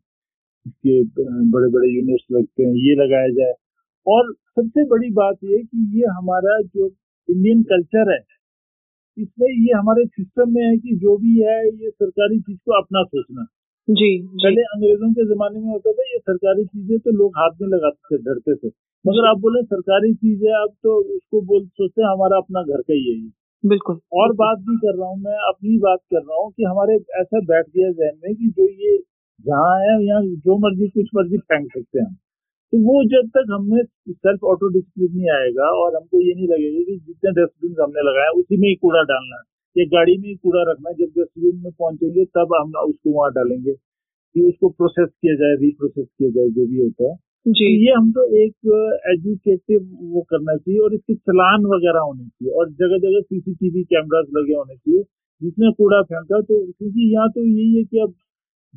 इसके 0.67 1.03
बड़े 1.51 1.69
बड़े 1.73 1.89
यूनिट्स 1.91 2.27
लगते 2.33 2.63
हैं 2.63 2.75
ये 2.79 2.95
लगाया 3.03 3.29
जाए। 3.35 3.53
और 4.07 4.33
सबसे 4.33 4.85
बड़ी 4.89 5.11
बात 5.13 5.37
ये 5.45 5.63
कि 5.63 5.91
ये 5.99 6.07
हमारा 6.17 6.61
जो 6.63 6.87
इंडियन 7.29 7.63
कल्चर 7.73 8.13
है 8.13 8.19
इसमें 9.17 9.49
ये 9.49 9.73
हमारे 9.73 10.05
सिस्टम 10.07 10.51
में 10.55 10.63
है 10.63 10.77
कि 10.79 10.97
जो 11.03 11.17
भी 11.19 11.41
है 11.43 11.59
ये 11.67 11.91
सरकारी 11.91 12.39
चीज़ 12.41 12.59
को 12.59 12.73
अपना 12.81 13.03
सोचना। 13.05 13.45
जी, 13.89 14.09
पहले 14.35 14.63
अंग्रेज़ों 14.65 15.11
के 15.13 15.25
जमाने 15.27 15.61
में 15.61 15.71
होता 15.73 15.93
था 15.93 16.05
ये 16.11 16.19
सरकारी 16.21 16.65
चीज़ें 16.65 16.99
तो 16.99 17.11
लोग 17.19 17.39
हाथ 17.39 17.61
में 17.63 17.69
लगाते 17.69 18.17
थे 18.17 18.19
डरते 18.23 18.55
थे। 18.57 18.69
मगर 19.05 19.29
आप 19.29 19.39
बोले 19.41 19.63
सरकारी 19.65 20.13
चीज़ 20.15 20.45
है 20.47 20.63
अब 20.63 20.75
तो 20.83 20.97
उसको 21.17 21.41
बोल 21.53 21.67
सोचते 21.67 22.03
हमारा 22.03 22.37
अपना 22.37 22.63
घर 22.63 22.83
का 22.83 22.95
ही 22.95 23.05
है 23.05 23.17
ये। 23.17 23.31
बिल्कुल 23.65 24.01
और 24.15 24.33
बात 24.37 24.59
भी 24.69 24.77
कर 24.77 24.97
रहा 24.99 25.09
हूँ 25.09 25.19
मैं 25.21 25.39
अपनी 25.49 25.79
बात 25.81 25.99
कर 26.15 26.21
रहा 26.21 26.43
हूँ 26.43 26.51
कि 26.53 26.65
हमारे 26.65 26.97
ऐसा 27.21 27.41
बैठ 27.47 27.67
गया 27.77 27.91
जहन 27.93 28.19
में 28.25 28.35
कि 28.35 28.49
जो 28.51 28.69
ये 28.85 28.97
जहाँ 29.45 29.75
है 29.81 29.95
यहाँ 30.05 30.23
जो 30.47 30.57
मर्ज़ी 30.59 30.89
कुछ 30.89 31.09
मर्ज़ी 31.17 31.39
फेंक 31.39 31.67
सकते 31.73 32.01
हैं 32.01 32.15
तो 32.73 32.79
वो 32.85 33.03
जब 33.11 33.29
तक 33.37 33.51
हमें 33.51 33.83
सेल्फ 34.13 34.45
ऑटो 34.53 34.69
डिसिप्लिन 34.69 35.13
नहीं 35.17 35.29
आएगा 35.35 35.67
और 35.81 35.97
हमको 35.97 36.21
ये 36.21 36.35
नहीं 36.35 36.49
लगेगा 36.49 36.81
कि 36.85 36.97
जितने 36.99 37.33
डस्टबिन 37.37 37.75
हमने 37.83 38.07
लगाया 38.09 38.31
उसी 38.41 38.57
में 38.63 38.69
ही 38.69 38.75
कूड़ा 38.77 39.03
डालना 39.11 39.37
है। 39.37 39.43
या 39.77 39.85
गाड़ी 39.93 40.17
में 40.19 40.29
ही 40.29 40.35
कूड़ा 40.37 40.63
रखना 40.71 40.91
है 40.91 40.95
जब 40.97 41.13
डस्टबिन 41.21 41.61
में 41.65 41.73
पहुँचेंगे 41.73 42.25
तब 42.39 42.55
हम 42.55 42.73
उसको 42.83 43.13
वहाँ 43.19 43.31
डालेंगे 43.33 43.73
कि 43.75 44.43
उसको 44.49 44.69
प्रोसेस 44.81 45.09
किया 45.09 45.35
जाए 45.35 45.57
रिप्रोसेस 45.63 46.07
किया 46.09 46.31
जाए 46.31 46.49
जो 46.59 46.67
भी 46.67 46.83
होता 46.83 47.11
है। 47.11 47.15
जी। 47.15 47.53
तो 47.55 47.71
ये 47.85 47.93
हमको 47.93 48.23
एक 48.43 48.55
एजुकेटिव 49.13 49.81
वो 50.15 50.23
करना 50.31 50.57
चाहिए 50.57 50.81
और 50.81 50.95
इसके 50.95 51.15
चलान 51.15 51.67
वगैरह 51.75 52.01
होने 52.01 52.25
चाहिए 52.25 52.55
और 52.55 52.71
जगह 52.83 52.99
जगह 52.99 53.21
सीसीटीवी 53.21 53.83
कैमराज 53.95 54.27
लगे 54.39 54.55
होने 54.55 54.77
चाहिए 54.77 55.03
जिसने 55.41 55.73
कूड़ा 55.79 56.03
फेंका 56.03 56.41
तो 56.41 56.65
क्योंकि 56.67 57.13
यहाँ 57.15 57.29
तो 57.31 57.45
यही 57.47 57.77
है 57.77 57.85
कि 57.85 57.99
अब 57.99 58.15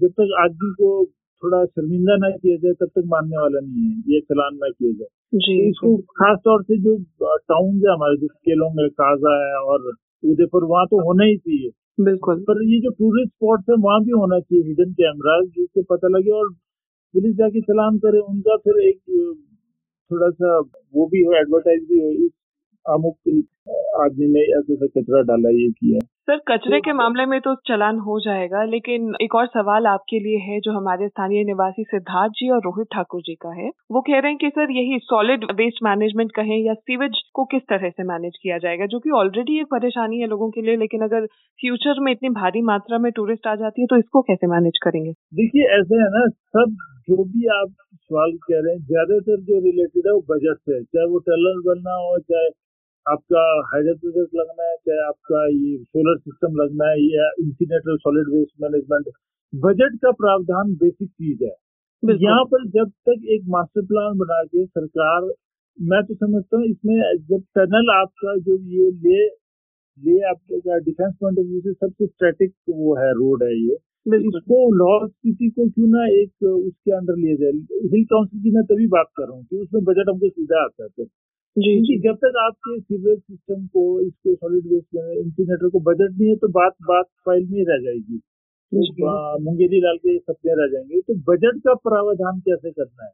जब 0.01 0.11
तक 0.19 0.35
आदमी 0.43 0.71
को 0.73 0.89
थोड़ा 1.43 1.63
शर्मिंदा 1.65 2.15
ना 2.17 2.29
किया 2.29 2.55
जाए 2.57 2.73
तब 2.79 2.89
तक 2.95 3.03
मानने 3.07 3.37
वाला 3.37 3.59
नहीं 3.59 3.85
है। 3.85 4.13
ये 4.13 4.19
चलान 4.21 4.55
ना 4.55 4.69
किया 4.69 4.91
जाए। 4.91 5.39
जी 5.39 5.57
तो 5.57 5.69
इसको 5.69 5.95
खास 6.19 6.37
तौर 6.45 6.63
से 6.63 6.77
जो 6.83 6.95
टाउन 7.23 7.75
है 7.75 7.93
हमारे 7.93 8.17
जैसे 8.17 8.37
केलोंग 8.49 8.79
काजा 9.01 9.35
है 9.43 9.59
और 9.65 9.91
उदयपुर 10.23 10.63
वहाँ 10.63 10.85
तो 10.85 11.03
होना 11.07 11.25
ही 11.25 11.37
चाहिए। 11.37 11.69
बिल्कुल। 12.05 12.41
पर 12.47 12.63
ये 12.63 12.79
जो 12.79 12.89
टूरिस्ट 12.99 13.31
स्पॉट 13.33 13.69
है 13.69 13.75
वहाँ 13.85 13.99
भी 14.03 14.11
होना 14.11 14.39
चाहिए 14.39 14.63
हिडन 14.67 14.91
कैमराज 14.99 15.45
जिससे 15.55 15.81
पता 15.91 16.07
लगे 16.17 16.31
और 16.39 16.49
पुलिस 17.13 17.35
जाके 17.35 17.61
चलान 17.61 17.97
करे। 17.99 18.19
उनका 18.31 18.55
फिर 18.57 18.81
एक 18.87 18.99
थोड़ा 20.11 20.29
सा 20.29 20.59
वो 20.95 21.05
भी 21.07 21.23
हो 21.23 21.33
एडवर्टाइज 21.39 21.81
भी 21.89 21.99
हो 21.99 22.11
इस 22.25 22.31
अमुक 22.85 23.15
आदमी 24.03 24.27
ने 24.27 24.39
ऐसा 24.39 24.73
ऐसा 24.73 24.85
कचरा 24.85 25.21
डाला 25.21 25.49
ये 25.49 25.69
किया। 25.71 25.99
सर 25.99 26.37
कचरे 26.37 26.77
तो- 26.77 26.85
के 26.85 26.93
मामले 26.93 27.25
में 27.25 27.41
तो 27.41 27.55
चलान 27.55 27.97
हो 27.99 28.19
जाएगा 28.19 28.63
लेकिन 28.63 29.15
एक 29.21 29.35
और 29.35 29.45
सवाल 29.47 29.87
आपके 29.87 30.19
लिए 30.19 30.37
है 30.37 30.59
जो 30.59 30.71
हमारे 30.71 31.07
स्थानीय 31.07 31.43
निवासी 31.43 31.83
सिद्धार्थ 31.83 32.31
जी 32.31 32.49
और 32.49 32.59
रोहित 32.59 32.87
ठाकुर 32.93 33.21
जी 33.21 33.35
का 33.35 33.53
है। 33.53 33.69
वो 33.91 34.01
कह 34.01 34.19
रहे 34.19 34.31
हैं 34.31 34.37
कि 34.37 34.49
सर 34.49 34.71
यही 34.71 34.99
सॉलिड 34.99 35.43
वेस्ट 35.51 35.83
मैनेजमेंट 35.83 36.31
कहें 36.31 36.57
या 36.65 36.73
सीवेज 36.73 37.21
को 37.33 37.45
किस 37.45 37.61
तरह 37.61 37.89
से 37.89 38.03
मैनेज 38.03 38.37
किया 38.43 38.57
जाएगा? 38.57 38.85
जो 38.85 38.99
कि 38.99 39.09
ऑलरेडी 39.09 39.59
एक 39.59 39.65
परेशानी 39.65 40.19
है 40.19 40.27
लोगों 40.27 40.49
के 40.49 40.61
लिए 40.61 40.75
लेकिन 40.75 41.01
अगर 41.01 41.25
फ्यूचर 41.59 41.99
में 41.99 42.11
इतनी 42.11 42.29
भारी 42.29 42.61
मात्रा 42.61 42.97
में 42.97 43.11
टूरिस्ट 43.11 43.47
आ 43.47 43.55
जाती 43.55 43.81
है 43.81 43.87
तो 43.87 43.97
इसको 43.97 44.21
कैसे 44.21 44.47
मैनेज 44.47 44.77
करेंगे? 44.83 45.11
देखिए 45.11 45.63
ऐसे 45.63 45.95
है 45.95 46.09
ना 46.09 46.27
सब 46.27 46.75
जो 47.09 47.23
भी 47.23 47.47
आप 47.47 47.73
सवाल 47.93 48.31
कह 48.31 48.59
रहे 48.59 48.73
हैं 48.75 48.81
ज़्यादातर 48.81 49.41
जो 49.41 49.59
रिलेटेड 49.59 50.07
है 50.07 50.13
वो 50.13 50.21
बजट 50.29 50.57
से 50.57 50.75
है। 50.75 50.83
चाहे 50.83 51.07
वो 51.07 51.19
टनल 51.19 51.61
बनना 51.65 51.93
हो 51.93 52.19
चाहे 52.19 52.49
आपका 53.05 53.41
हाइड्रो 53.67 53.93
प्रोजेक्ट 54.01 54.35
लगना 54.35 54.63
है 54.63 54.75
चाहे 54.77 54.99
आपका 55.07 55.45
ये 55.47 55.77
सोलर 55.77 56.17
सिस्टम 56.19 56.55
लगना 56.61 56.89
है 56.89 56.97
या 57.03 57.29
incinerator 57.41 57.97
solid 57.97 58.27
waste 58.33 58.51
management 58.63 59.07
budget 59.53 59.95
का 60.03 60.11
प्रावधान 60.19 60.73
बेसिक 60.81 61.09
चीज़ 61.09 61.43
है। 61.43 61.53
यहाँ 62.03 62.43
पर 62.51 62.65
जब 62.75 62.89
तक 63.09 63.23
एक 63.35 63.45
मास्टर 63.55 63.85
प्लान 63.85 64.17
बना 64.17 64.41
के 64.45 64.65
सरकार 64.65 65.29
मैं 65.77 66.01
तो 66.05 66.15
समझता 66.15 66.57
हूँ 66.57 66.65
इसमें 66.65 66.95
जब 67.29 67.43
टनल 67.57 67.89
आपका 67.95 68.35
जो 68.47 68.57
ये 68.75 68.89
ले 69.05 69.23
ले 69.99 70.19
आपका 70.29 70.77
डिफेंस 70.85 71.13
पॉइंट 71.21 71.39
ऑफ़ 71.39 71.45
व्यू 71.45 71.61
से 71.61 71.73
सबसे 71.73 72.07
स्ट्रेटिक 72.07 72.53
वो 72.69 72.95
है 72.95 73.11
रोड 73.13 73.43
है 73.43 73.53
ये। 73.53 73.77
इसको 74.17 74.59
लाहौल 74.75 75.07
स्पीति 75.07 75.49
को 75.49 75.67
क्यों 75.69 75.87
ना 75.87 76.05
एक 76.19 76.43
उसके 76.49 76.91
अंडर 76.97 77.15
लिया 77.15 77.35
जाए? 77.35 77.51
हिल 77.93 78.03
काउंसिल 78.13 78.43
की 78.43 78.51
मैं 78.55 78.63
तभी 78.65 78.87
बात 78.93 79.09
कर 79.17 79.23
रहा 79.23 79.35
हूँ 79.35 79.43
कि 79.45 79.57
उसमें 79.57 79.83
बजट 79.83 80.09
हमको 80.09 80.29
सीधा 80.29 80.63
आता 80.63 80.83
है। 80.83 81.05
जी। 81.59 81.71
क्योंकि 81.73 81.99
जब 81.99 82.15
तक 82.15 82.33
आपके 82.45 82.79
सीवरेज 82.79 83.19
सिस्टम 83.19 83.65
को 83.67 83.83
इसको 84.01 84.35
सॉलिड 84.35 84.65
वेस्ट 84.65 84.95
इंसिनेटर 84.95 85.69
को 85.69 85.79
बजट 85.79 86.11
नहीं 86.11 86.29
है 86.29 86.35
तो 86.35 86.47
बात 86.47 86.73
बात 86.81 87.05
फ़ाइल 87.25 87.45
में 87.45 87.57
ही 87.59 87.63
रह 87.63 87.77
जाएगी। 87.77 88.17
तो, 88.17 89.39
मुंगेरी 89.39 89.79
लाल 89.81 89.97
के 89.97 90.17
सपने 90.19 90.53
रह 90.53 90.67
जाएँगे। 90.67 91.01
तो 91.01 91.15
बजट 91.31 91.59
का 91.59 91.73
प्रावधान 91.73 92.39
कैसे 92.39 92.71
करना 92.71 93.05
है? 93.05 93.11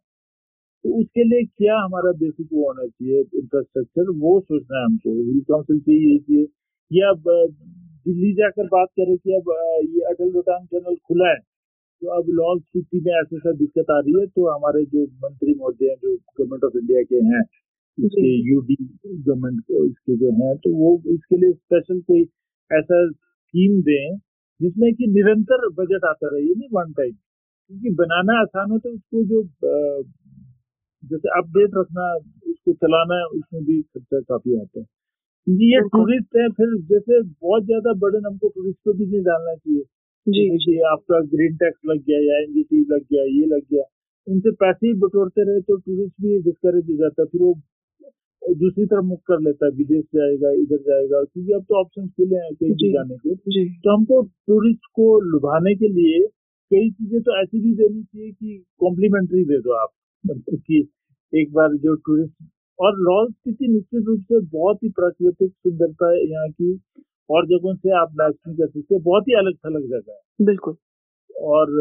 तो 0.85 0.99
उसके 1.01 1.23
लिए 1.23 1.43
क्या 1.45 1.77
हमारा 1.83 2.11
बेसिक 2.11 2.47
वो 2.53 2.65
होना 2.67 2.87
चाहिए 2.87 3.21
इंफ्रास्ट्रक्चर 3.21 4.11
वो 4.19 4.39
सोचना 4.41 4.77
है 4.79 4.85
हमको। 4.85 5.15
हिल 5.21 5.41
काउंसिल 5.41 5.79
चाहिए 5.79 6.11
ये 6.11 6.17
चाहिए 6.19 6.47
या 6.91 7.09
अब, 7.09 7.23
दिल्ली 8.05 8.33
जाकर 8.33 8.65
बात 8.67 8.87
करें 8.99 9.17
कि 9.17 9.33
अब 9.35 9.51
ये 9.95 10.01
अटल 10.11 10.31
रोहतांग 10.31 10.67
टनल 10.67 10.95
खुला 10.95 11.29
है 11.29 11.37
तो 12.01 12.07
अब 12.07 12.25
लाहौल 12.29 12.59
स्पीति 12.59 12.99
में 12.99 13.13
ऐसा 13.13 13.35
ऐसा 13.37 13.51
दिक्कत 13.51 13.91
आ 13.91 13.99
रही 13.99 14.19
है 14.19 14.25
तो 14.27 14.47
हमारे 14.49 14.85
जो 14.85 15.03
मंत्री 15.23 15.53
महोदय 15.53 15.85
हैं 15.85 15.95
जो 15.95 16.15
गवर्नमेंट 16.15 16.63
ऑफ़ 16.63 16.77
इंडिया 16.77 17.03
के 17.03 17.15
हैं 17.15 17.41
इसके 17.97 18.29
यूडी 18.49 18.75
गवर्नमेंट 18.79 19.59
को 19.61 19.85
इसके 19.85 20.15
जो 20.17 20.31
है 20.39 20.55
तो 20.57 20.73
वो 20.75 20.89
इसके 21.13 21.37
लिए 21.37 21.53
स्पेशल 21.53 21.99
कोई 22.01 22.21
ऐसा 22.71 23.05
स्कीम 23.11 23.81
दें 23.81 24.17
जिसमें 24.59 24.93
कि 24.95 25.07
निरंतर 25.13 25.67
बजट 25.79 26.05
आता 26.05 26.29
रहे 26.33 26.43
नहीं 26.45 26.67
वन 26.73 26.91
टाइम 26.93 27.11
क्योंकि 27.11 27.89
बनाना 27.95 28.39
आसान 28.41 28.71
हो 28.71 28.77
तो 28.79 28.89
उसको 28.89 29.23
जो 29.25 29.41
जैसे 31.03 31.29
अपडेट 31.39 31.71
रखना 31.77 32.05
उसको 32.51 32.73
चलाना 32.75 33.17
उसमें 33.37 33.63
भी 33.65 33.81
खर्चा 33.81 34.19
काफ़ी 34.21 34.59
आता 34.59 34.79
है। 34.79 34.85
क्योंकि 35.47 35.65
ये 35.73 35.81
टूरिस्ट 35.89 36.37
है 36.37 36.47
फिर 36.51 36.75
जैसे 36.91 37.21
बहुत 37.23 37.65
ज़्यादा 37.65 37.93
बर्डन 38.03 38.25
हमको 38.25 38.49
टूरिस्ट 38.49 38.79
को 38.85 38.93
भी 38.93 39.05
नहीं 39.05 39.21
डालना 39.23 39.53
चाहिए। 39.55 39.83
जी। 40.27 40.45
कि 40.57 40.77
आपका 40.91 41.19
ग्रीन 41.33 41.55
टैक्स 41.57 41.79
लग 41.85 41.99
गया 42.07 42.19
या 42.21 42.37
एनजीटी 42.39 42.79
लग 42.93 43.01
गया 43.11 43.23
ये 43.25 43.45
लग 43.47 43.61
गया 43.73 43.83
उनसे 44.27 44.51
पैसे 44.61 44.87
ही 44.87 44.93
बटोरते 44.99 45.43
रहे 45.49 45.61
तो 45.61 45.75
टूरिस्ट 45.77 46.13
भी 46.21 46.37
डिस्करेज 46.43 46.89
हो 46.89 46.95
जाता 46.97 47.21
है। 47.21 47.27
फिर 47.27 47.41
वो 47.41 47.53
दूसरी 48.45 48.85
तरफ़ 48.85 49.05
मुख 49.05 49.19
कर 49.27 49.39
लेता 49.41 49.65
है 49.65 49.71
विदेश 49.71 50.03
जाएगा 50.15 50.51
इधर 50.61 50.77
जाएगा 50.77 51.23
क्योंकि 51.23 51.51
अब 51.53 51.63
तो 51.63 51.79
ऑप्शन 51.79 52.07
खुले 52.07 52.35
हैं 52.35 52.53
कहीं 52.55 52.71
भी 52.73 52.91
जाने 52.93 53.15
के 53.17 53.35
तो 53.35 53.95
हमको 53.95 54.21
टूरिस्ट 54.47 54.85
को 54.95 55.07
लुभाने 55.21 55.75
के 55.75 55.87
लिए 55.87 56.19
कई 56.71 56.89
चीज़ें 56.91 57.21
तो 57.21 57.41
ऐसी 57.41 57.59
भी 57.61 57.73
देनी 57.75 58.03
चाहिए 58.03 58.31
कि 58.31 58.63
कॉम्प्लीमेंट्री 58.79 59.43
दे 59.45 59.59
दो 59.59 59.73
आप। 59.73 59.89
मतलब 60.23 60.59
कि 60.59 60.87
एक 61.33 61.51
बार 61.53 61.75
जो 61.77 61.95
टूरिस्ट 61.95 62.33
और 62.79 62.97
लाहौल 62.99 63.31
स्थिति 63.31 63.67
निश्चित 63.67 64.03
रूप 64.07 64.21
से 64.21 64.39
बहुत 64.57 64.83
ही 64.83 64.89
प्राकृतिक 64.89 65.51
सुंदरता 65.51 66.11
है 66.11 66.23
यहाँ 66.31 66.49
की 66.49 66.73
और 67.29 67.45
जगहों 67.47 67.75
से 67.75 67.97
आप 67.99 68.11
मैच 68.21 68.33
नहीं 68.47 68.57
कर 68.57 68.67
सकते 68.67 68.99
बहुत 68.99 69.27
ही 69.27 69.33
अलग 69.33 69.55
थलग 69.65 69.87
जगह 69.89 70.11
है। 70.13 70.45
बिल्कुल। 70.45 70.75
और 71.35 71.71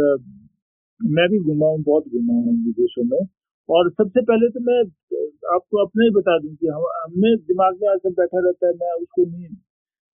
मैं 1.00 1.28
भी 1.30 1.38
घुमा 1.38 1.66
हूँ 1.66 1.82
बहुत 1.82 2.04
घुमा 2.08 2.34
हूँ 2.34 2.54
विदेशों 2.66 3.04
में। 3.04 3.18
और 3.68 3.90
सबसे 3.90 4.22
पहले 4.30 4.48
तो 4.54 4.60
मैं 4.64 4.78
आपको 5.54 5.84
अपना 5.84 6.04
ही 6.04 6.10
बता 6.16 6.38
दूँ 6.38 6.54
कि 6.56 6.66
हम 6.66 6.82
हमें 7.04 7.36
दिमाग 7.50 7.78
में 7.82 7.88
ऐसा 7.90 8.10
बैठा 8.18 8.40
रहता 8.46 8.66
है 8.66 8.72
मैं 8.82 8.92
उसको 9.02 9.24
नहीं 9.30 9.48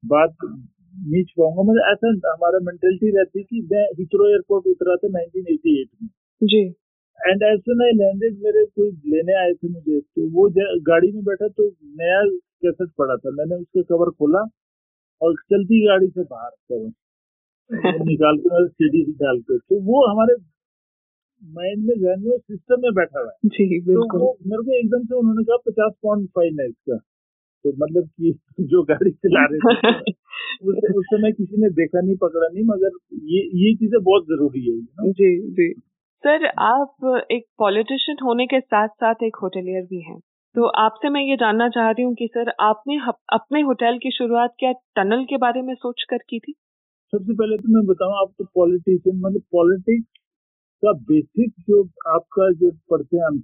बात 0.02 0.34
नहीं 0.44 1.24
छुपाऊँगा। 1.24 1.62
मतलब 1.62 1.90
ऐसा 1.92 2.32
हमारा 2.32 2.58
मेंटेलिटी 2.68 3.10
रहती 3.16 3.42
कि 3.42 3.60
मैं 3.72 3.84
हिथ्रो 3.98 4.28
एयरपोर्ट 4.30 4.66
उतरा 4.66 4.96
था 4.96 5.08
1988 5.08 5.86
में। 6.02 6.08
जी। 6.42 6.62
And 7.20 7.42
as 7.42 7.58
soon 7.60 7.82
I 7.84 7.92
landed 7.96 8.38
मेरे 8.44 8.64
कोई 8.78 8.90
लेने 9.14 9.34
आए 9.40 9.52
थे 9.54 9.68
मुझे 9.68 10.00
तो 10.00 10.28
वो 10.36 10.48
गाड़ी 10.88 11.10
में 11.12 11.22
बैठा 11.24 11.48
तो 11.48 11.68
नया 12.02 12.22
कैसेट 12.64 12.88
पड़ा 12.98 13.16
था। 13.16 13.30
मैंने 13.30 13.56
उसके 13.56 13.82
कवर 13.82 14.10
खोला 14.20 14.44
और 15.20 15.34
चलती 15.52 15.86
गाड़ी 15.86 16.08
से 16.08 16.22
बाहर 16.24 16.50
कवर 16.72 16.90
निकाल 18.06 18.38
के 18.38 18.54
और 18.56 18.68
सीडी 18.68 19.02
डाल 19.22 19.40
के। 19.40 19.58
तो 19.58 19.80
वो 19.90 20.06
हमारे 20.06 20.34
माइंड 21.42 21.84
में 21.84 21.94
जहन 22.00 22.20
में 22.20 22.38
सिस्टम 22.38 22.80
में 22.82 22.92
बैठा 22.94 23.20
हुआ 23.20 23.30
है। 23.30 23.48
जी 23.48 23.80
तो 23.80 23.86
बिल्कुल। 23.86 24.20
वो 24.20 24.38
मेरे 24.46 24.62
को 24.62 24.78
एकदम 24.78 25.04
से 25.04 25.14
उन्होंने 25.14 25.44
कहा 25.44 25.56
पचास 25.56 25.92
पाउंड 26.02 26.28
फाइन 26.28 26.60
है 26.60 26.68
इसका 26.68 26.96
तो 27.64 27.72
मतलब 27.72 28.08
कि 28.08 28.32
जो 28.60 28.82
गाड़ी 28.82 29.10
चला 29.10 29.44
रहे 29.46 29.58
थे। 29.58 30.12
उस, 30.62 30.76
उस 30.96 31.04
समय 31.04 31.32
किसी 31.32 31.62
ने 31.62 31.70
देखा 31.70 32.00
नहीं 32.00 32.16
पकड़ा 32.16 32.48
नहीं 32.54 32.64
मगर 32.64 32.90
ये 33.14 33.40
ये 33.64 33.74
चीज़ें 33.74 34.02
बहुत 34.02 34.24
ज़रूरी 34.24 34.64
है 34.70 35.12
जी 35.12 35.30
जी। 35.50 35.72
सर 36.24 36.46
आप 36.46 37.26
एक 37.30 37.44
पॉलिटिशियन 37.58 38.16
होने 38.24 38.46
के 38.46 38.60
साथ 38.60 38.88
साथ 38.88 39.22
एक 39.22 39.36
होटलियर 39.42 39.82
भी 39.82 40.00
हैं। 40.00 40.18
तो 40.54 40.66
आपसे 40.66 41.08
मैं 41.08 41.20
ये 41.20 41.36
जानना 41.36 41.68
चाह 41.68 41.90
रही 41.90 42.02
हूँ 42.02 42.14
कि 42.14 42.26
सर 42.26 42.52
आपने 42.60 42.98
अपने 43.32 43.60
होटल 43.60 43.98
की 43.98 44.10
शुरुआत 44.10 44.54
क्या 44.58 44.72
टनल 44.96 45.24
के 45.24 45.36
बारे 45.36 45.62
में 45.62 45.74
सोच 45.74 46.02
कर 46.10 46.18
की 46.18 46.38
थी? 46.38 46.52
सबसे 47.12 47.34
पहले 47.34 47.56
तो 47.56 47.76
मैं 47.76 47.86
बताऊँ 47.86 48.12
आपको 48.12 48.44
पॉलिटिशियन 48.44 49.20
मतलब 49.20 49.42
पॉलिटिक्स 49.52 50.19
का 50.82 50.92
बेसिक 51.08 51.50
जो 51.68 51.82
आपका 52.08 52.50
जो 52.60 52.70
पढ़ते 52.90 53.16
हैं 53.16 53.24
हम 53.26 53.38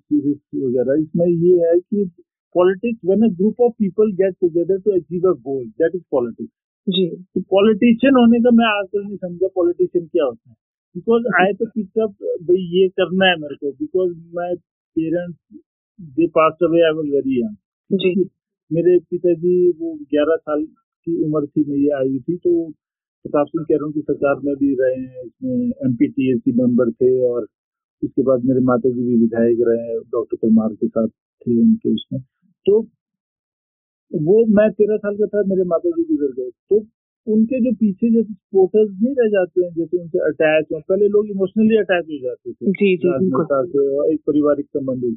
वगैरह 0.57 1.03
इसमें 1.03 1.27
ये 1.27 1.55
है 1.61 1.79
कि 1.81 2.05
politics 2.55 3.01
when 3.07 3.23
a 3.23 3.33
group 3.37 3.61
of 3.61 3.73
people 3.79 4.13
get 4.21 4.35
together 4.41 4.79
to 4.79 4.93
achieve 4.93 5.29
a 5.31 5.35
goal 5.49 5.65
that 5.83 5.95
is 5.95 6.03
politics 6.11 6.53
जी। 6.87 7.07
तो 7.35 7.41
पॉलिटिशियन 7.51 8.17
होने 8.17 8.41
का 8.41 8.51
मैं 8.57 8.67
आज 8.67 8.87
तक 8.87 9.03
नहीं 9.05 9.17
समझा 9.17 9.49
पॉलिटिशियन 9.55 10.07
क्या 10.07 10.25
होता 10.25 10.51
है। 10.51 10.57
बिकॉज़ 10.95 11.27
आई 11.41 11.53
तो 11.53 11.67
पिकअप 11.67 12.11
भाई 12.43 12.63
ये 12.77 12.89
करना 13.01 13.27
है 13.27 13.37
मेरे 13.41 13.57
को 13.57 13.73
because 13.81 14.13
my 14.37 14.55
parents 14.97 15.37
they 16.19 16.27
pass 16.37 16.59
away 16.63 16.85
I 16.87 16.93
was 16.93 17.11
very 17.15 17.41
young 17.41 18.25
मेरे 18.71 18.99
पिताजी 19.11 19.57
वो 19.81 19.93
11 20.15 20.37
साल 20.37 20.65
की 20.65 21.23
उम्र 21.25 21.47
थी 21.47 21.65
मेरी 21.69 21.89
आई 21.99 22.09
हुई 22.09 22.21
थी 22.21 22.37
तो 22.37 22.53
प्रताप 23.27 23.47
सिंह 23.47 23.85
हूँ 23.85 23.93
की 23.93 24.01
सरकार 24.01 24.35
में 24.45 24.55
भी 24.57 24.75
रहे 24.81 24.95
हैं 24.95 25.25
इसमें 25.25 25.67
एमपीटीएसी 25.87 26.53
मेंबर 26.53 26.91
थे 26.91 27.23
और 27.23 27.47
उसके 28.05 28.23
बाद 28.23 28.45
मेरे 28.45 28.61
माता 28.61 28.91
जी 28.91 29.03
भी 29.03 29.17
विधायक 29.17 29.59
रहे 29.69 29.79
हैं 29.79 29.99
डॉक्टर 29.99 30.37
परमार 30.37 30.69
के 30.69 30.89
साथ 30.89 31.09
थे 31.09 31.61
उनके 31.63 31.95
उसमें। 31.95 32.21
तो 32.67 32.87
वो 34.17 34.47
मैं 34.47 34.71
तेरह 34.71 34.97
साल 34.97 35.17
का 35.17 35.27
था 35.27 35.43
मेरे 35.47 35.65
माता 35.65 35.91
जी 35.91 36.05
गुजर 36.05 36.33
गए। 36.33 36.51
तो 36.51 36.87
उनके 37.33 37.61
जो 37.61 37.73
पीछे 37.73 38.11
जैसे 38.11 38.33
सपोर्टर्स 38.33 38.91
नहीं 39.03 39.15
रह 39.15 39.29
जाते 39.29 39.65
हैं 39.65 39.75
जैसे 39.75 40.03
उनसे 40.03 40.19
अटैच 40.19 40.67
हो 40.73 40.81
पहले 40.89 41.09
लोग 41.09 41.27
इमोशनली 41.27 41.77
अटैच 41.77 42.05
हो 42.05 42.19
जाते 42.19 42.53
थे। 42.53 42.71
जी 42.71 42.97
जी 42.97 43.09
और 43.09 44.13
एक 44.13 44.21
पारिवारिक 44.21 44.67
संबंध। 44.67 45.17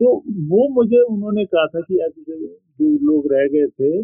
तो 0.00 0.16
वो 0.48 0.74
मुझे 0.74 1.02
उन्होंने 1.02 1.44
कहा 1.44 1.66
था 1.66 1.80
कि 1.80 1.94
ऐसे 1.94 2.22
जो 2.22 2.98
लोग 3.06 3.32
रह 3.32 3.46
गए 3.46 3.66
थे 3.66 4.02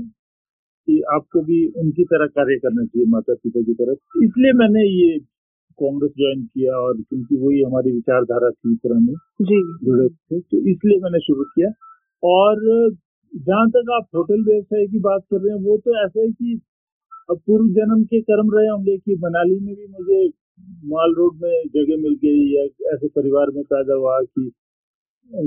कि 0.89 1.01
आपको 1.15 1.41
भी 1.45 1.59
उनकी 1.83 2.05
तरह 2.05 2.27
कार्य 2.39 2.57
करना 2.59 2.85
चाहिए 2.85 3.07
माता 3.11 3.35
पिता 3.35 3.63
की 3.63 3.75
तरफ़। 3.75 4.25
इसलिए 4.25 4.53
मैंने 4.53 4.83
ये 4.89 5.19
कांग्रेस 5.79 6.11
ज्वाइन 6.19 6.45
किया 6.45 6.77
और 6.79 6.97
क्योंकि 6.97 7.37
वही 7.37 7.63
हमारी 7.63 7.93
विचारधारा 7.93 8.51
थी 8.51 8.75
पुरानी 8.83 9.15
जुड़े 9.47 10.09
थे 10.09 10.41
तो 10.41 10.59
इसलिए 10.73 10.99
मैंने 11.03 11.21
शुरू 11.21 11.45
किया। 11.55 11.71
और 12.23 12.61
जहाँ 13.33 13.69
तक 13.71 13.91
आप 13.95 14.07
होटल 14.17 14.45
व्यवसाय 14.45 14.87
की 14.87 14.99
बात 15.01 15.23
कर 15.31 15.41
रहे 15.41 15.55
हैं 15.57 15.63
वो 15.65 15.77
तो 15.79 15.97
ऐसा 16.05 16.21
है 16.21 16.31
कि 16.31 16.61
अब 17.31 17.39
पूर्व 17.47 17.69
जन्म 17.75 18.03
के 18.05 18.21
कर्म 18.21 18.51
रहे 18.57 18.69
होंगे 18.69 18.97
कि 18.99 19.17
मनाली 19.25 19.59
में 19.61 19.75
भी 19.75 19.87
मुझे 19.93 20.27
माल 20.91 21.15
रोड 21.15 21.39
में 21.43 21.63
जगह 21.77 22.03
मिल 22.03 22.15
गई 22.25 22.45
या 22.55 22.65
ऐसे 22.95 23.09
परिवार 23.09 23.51
में 23.55 23.63
पैदा 23.65 23.95
हुआ 23.95 24.21
कि 24.21 24.51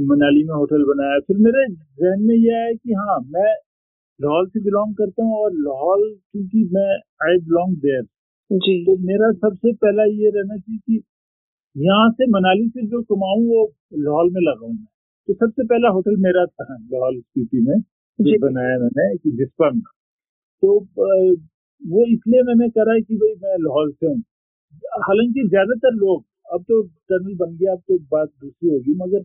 मनाली 0.10 0.44
में 0.44 0.54
होटल 0.56 0.84
बनाया। 0.84 1.20
फिर 1.20 1.38
मेरे 1.38 1.66
जहन 1.74 2.24
में 2.24 2.36
यह 2.36 2.66
है 2.66 2.74
कि 2.76 2.94
हाँ 2.94 3.20
मैं 3.28 3.54
लाहौल 4.20 4.48
से 4.48 4.60
बिलोंग 4.60 4.94
करता 4.96 5.24
हूँ 5.24 5.38
और 5.38 5.52
लाहौल 5.60 6.04
क्योंकि 6.32 6.64
मैं 6.74 6.90
आई 7.28 7.38
बिलोंग 7.40 7.76
देयर 7.78 8.04
जी। 8.52 8.76
तो 8.86 8.96
मेरा 9.08 9.32
सबसे 9.40 9.74
पहला 9.74 10.04
ये 10.04 10.30
रहना 10.30 10.58
चाहिए 10.58 10.80
कि 10.80 11.02
यहाँ 11.76 12.10
से 12.12 12.26
मनाली 12.32 12.68
से 12.70 12.86
जो 12.88 13.02
कमाऊं 13.04 13.46
वो 13.48 13.66
लाहौल 13.98 14.32
में 14.34 14.42
लगाऊँ 14.42 14.72
मैं। 14.74 14.86
तो 15.28 15.34
सबसे 15.34 15.64
पहला 15.64 15.90
होटल 15.90 16.16
मेरा 16.20 16.46
था 16.46 16.66
लाहौल 16.94 17.20
स्पीति 17.22 17.62
में 17.62 17.80
जी। 18.20 18.38
बनाया 18.38 18.78
मैंने 18.80 19.16
कि 19.18 19.32
जिसपा 19.38 19.70
में। 19.72 19.82
तो 20.64 20.80
वो 21.82 22.06
इसलिए 22.14 22.44
मैंने 22.44 22.70
करा 22.70 22.94
है 22.94 23.02
कि 23.02 23.16
भाई 23.18 23.34
मैं 23.44 23.58
लाहौल 23.64 23.92
से 23.92 24.08
हूँ। 24.08 24.20
हालाँकि 25.08 25.48
ज़्यादातर 25.50 25.94
लोग 25.96 26.24
अब 26.54 26.64
तो 26.64 26.82
टनल 26.84 27.36
बन 27.36 27.56
गया 27.58 27.72
अब 27.72 27.80
तो 27.88 27.98
बात 28.12 28.30
दूसरी 28.42 28.70
होगी 28.70 28.94
मगर 28.98 29.24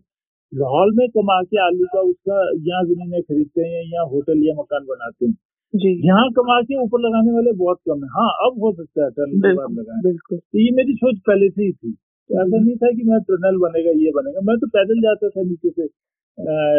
लाहौल 0.53 0.91
में 0.95 1.07
कमा 1.09 1.41
के 1.43 1.59
आलू 1.65 1.85
का 1.93 2.01
उसका 2.09 2.37
यहाँ 2.69 2.83
जमीनें 2.85 3.21
खरीदते 3.21 3.61
हैं 3.61 3.83
यहाँ 3.83 4.05
होटल 4.05 4.43
या 4.47 4.53
मकान 4.59 4.85
बनाते 4.89 5.25
हैं। 5.25 5.33
जी। 5.73 5.91
यहाँ 6.07 6.29
कमा 6.31 6.61
के 6.61 6.75
ऊपर 6.83 6.99
लगाने 6.99 7.31
वाले 7.31 7.51
बहुत 7.61 7.79
कम 7.89 8.03
है। 8.03 8.09
हाँ 8.17 8.29
अब 8.47 8.59
हो 8.63 8.71
सकता 8.73 9.03
है 9.03 9.09
टनल 9.11 9.39
बिल्कुल 9.41 9.73
लगाए। 9.79 10.01
बिल्कुल। 10.03 10.37
तो 10.37 10.59
ये 10.59 10.69
मेरी 10.71 10.93
सोच 10.93 11.19
पहले 11.27 11.49
से 11.49 11.63
ही 11.63 11.71
थी। 11.71 11.91
तो 11.91 12.41
ऐसा 12.41 12.57
नहीं 12.57 12.75
था 12.75 12.91
कि 12.97 13.03
मैं 13.03 13.19
टनल 13.29 13.57
बनेगा 13.57 13.91
ये 14.03 14.11
बनेगा। 14.17 14.41
मैं 14.49 14.57
तो 14.57 14.67
पैदल 14.77 15.01
जाता 15.01 15.29
था 15.29 15.43
नीचे 15.43 15.69
से। 15.69 15.87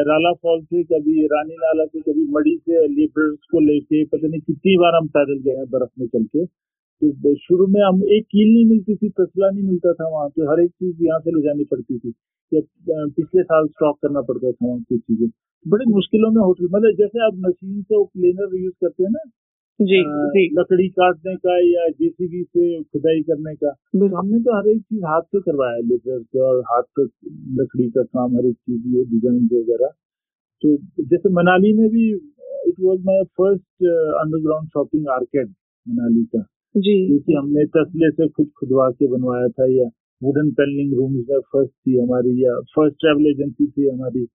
राला 0.08 0.32
फॉल 0.42 0.60
से 0.62 0.82
कभी 0.84 1.26
रानी 1.32 1.54
नाला 1.54 1.84
से 1.84 2.00
कभी 2.00 2.26
मड़ी 2.30 2.56
से 2.58 2.86
लिबर्स 2.94 3.38
को 3.50 3.60
लेके 3.60 4.04
पता 4.04 4.28
नहीं 4.28 4.40
कितनी 4.40 4.76
बार 4.76 4.94
हम 4.94 5.06
पैदल 5.16 5.38
गए 5.44 5.56
हैं 5.58 5.66
बर्फ़ 5.70 5.90
में 6.00 6.06
चल 6.06 6.24
के। 6.24 6.44
तो 7.02 7.34
शुरू 7.36 7.66
में 7.66 7.80
हम 7.82 8.02
एक 8.16 8.24
कील 8.30 8.52
नहीं 8.54 8.64
मिलती 8.66 8.94
थी 8.96 9.08
तसला 9.20 9.50
नहीं 9.50 9.62
मिलता 9.64 9.92
था 9.92 10.08
वहाँ 10.08 10.28
तो 10.36 10.50
हर 10.50 10.60
एक 10.64 10.70
चीज़ 10.70 11.04
यहाँ 11.04 11.18
से 11.20 11.30
ले 11.36 11.42
जानी 11.42 11.64
पड़ती 11.72 11.98
थी। 11.98 12.12
या 12.52 12.60
पिछले 13.16 13.42
साल 13.42 13.66
स्टॉक 13.68 13.96
करना 14.02 14.20
पड़ता 14.28 14.50
था 14.52 14.66
वहाँ 14.66 14.80
कुछ 14.88 15.00
चीज़ें। 15.00 15.28
बड़ी 15.66 15.84
मुश्किलों 15.92 16.30
में 16.30 16.40
होटल 16.42 16.68
मतलब 16.74 16.96
जैसे 16.98 17.24
आप 17.26 17.34
मशीन 17.46 17.82
से 17.82 17.96
वो 17.96 18.04
प्लेनर 18.04 18.56
यूज़ 18.58 18.74
करते 18.84 19.04
हैं 19.04 19.10
ना 19.10 19.24
जी 19.80 19.98
अ, 20.00 20.28
जी। 20.34 20.44
लकड़ी 20.58 20.88
काटने 20.98 21.34
का 21.36 21.56
या 21.68 21.88
जेसीबी 22.00 22.42
से 22.44 22.82
खुदाई 22.82 23.22
करने 23.30 23.54
का 23.54 23.74
हमने 24.18 24.40
तो 24.40 24.56
हर 24.56 24.68
एक 24.70 24.80
चीज़ 24.82 25.04
हाथ 25.04 25.22
से 25.32 25.40
करवाया 25.40 25.78
लेबर 25.88 26.22
से 26.22 26.40
और 26.48 26.60
हाथ 26.72 26.82
से 26.98 27.04
लकड़ी 27.62 27.88
का 27.96 28.02
काम 28.02 28.36
हर 28.36 28.46
एक 28.46 28.54
चीज़ 28.56 28.96
ये 28.96 29.04
डिज़ाइन 29.10 29.44
वगैरह। 29.52 29.88
तो 30.62 30.76
जैसे 31.04 31.28
मनाली 31.40 31.72
में 31.78 31.88
भी 31.90 32.10
it 32.68 32.74
was 32.80 32.98
my 33.06 33.22
first 33.40 33.84
underground 34.22 34.68
shopping 34.68 35.08
arcade 35.14 35.48
Manali 35.86 36.24
का। 36.24 36.44
जी। 36.76 37.06
क्योंकि 37.06 37.32
हमने 37.32 37.64
तसले 37.64 38.10
से 38.10 38.28
खुद 38.28 38.50
खुदवा 38.58 38.90
के 38.90 39.06
बनवाया 39.06 39.48
था 39.48 39.66
या 39.66 39.84
वुडन 40.22 40.50
पेनलिंग 40.50 40.94
रूम्स 40.94 41.26
में 41.30 41.40
फ़र्स्ट 41.40 41.72
थी 41.72 41.98
हमारी 41.98 42.44
या 42.44 42.60
फ़र्स्ट 42.60 42.96
ट्रैवल 43.00 43.26
एजेंसी 43.26 43.66
थी 43.66 43.88
हमारी। 43.88 44.26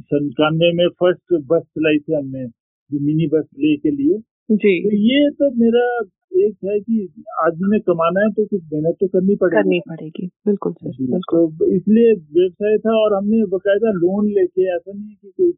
संतानवे 0.00 0.72
में 0.72 0.88
फ़र्स्ट 0.88 1.34
बस 1.46 1.62
चलाई 1.62 1.98
थी 1.98 2.14
हमने 2.14 2.46
जो 2.90 3.00
मिनी 3.00 3.26
बस 3.26 3.44
ले 3.58 3.76
के 3.76 3.90
लिए। 3.90 4.18
जी। 4.50 4.82
तो 4.82 4.96
ये 4.96 5.30
तो 5.30 5.50
मेरा 5.50 6.00
एक 6.46 6.56
है 6.64 6.80
कि 6.80 7.24
आज 7.46 7.52
ने 7.62 7.78
कमाना 7.78 8.20
है 8.20 8.30
तो 8.30 8.46
कुछ 8.46 8.62
मेहनत 8.72 8.96
तो 9.00 9.08
करनी 9.08 9.36
पड़ेगी। 9.36 9.62
करनी 9.62 9.80
पड़ेगी। 9.80 10.26
बिल्कुल 10.26 10.72
सर 10.72 10.88
बिल्कुल। 10.88 11.50
तो 11.58 11.66
इसलिए 11.66 12.12
व्यवसाय 12.14 12.78
था 12.78 12.96
और 12.98 13.14
हमने 13.14 13.44
बकायदा 13.44 13.90
लोन 13.90 14.26
लेके 14.26 14.76
ऐसा 14.76 14.92
नहीं 14.92 15.14
कि 15.22 15.30
कोई 15.36 15.52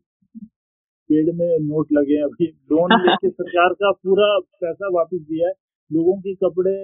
पेड़ 1.10 1.34
में 1.34 1.58
नोट 1.58 1.86
लगे 1.92 2.22
अभी 2.22 2.46
लोन 2.46 2.92
लेके 2.92 3.30
सरकार 3.40 3.72
का 3.72 3.90
पूरा 3.90 4.38
पैसा 4.38 4.88
वापस 4.92 5.18
दिया 5.18 5.48
है। 5.48 5.54
लोगों 5.90 6.16
के 6.20 6.34
कपड़े 6.34 6.76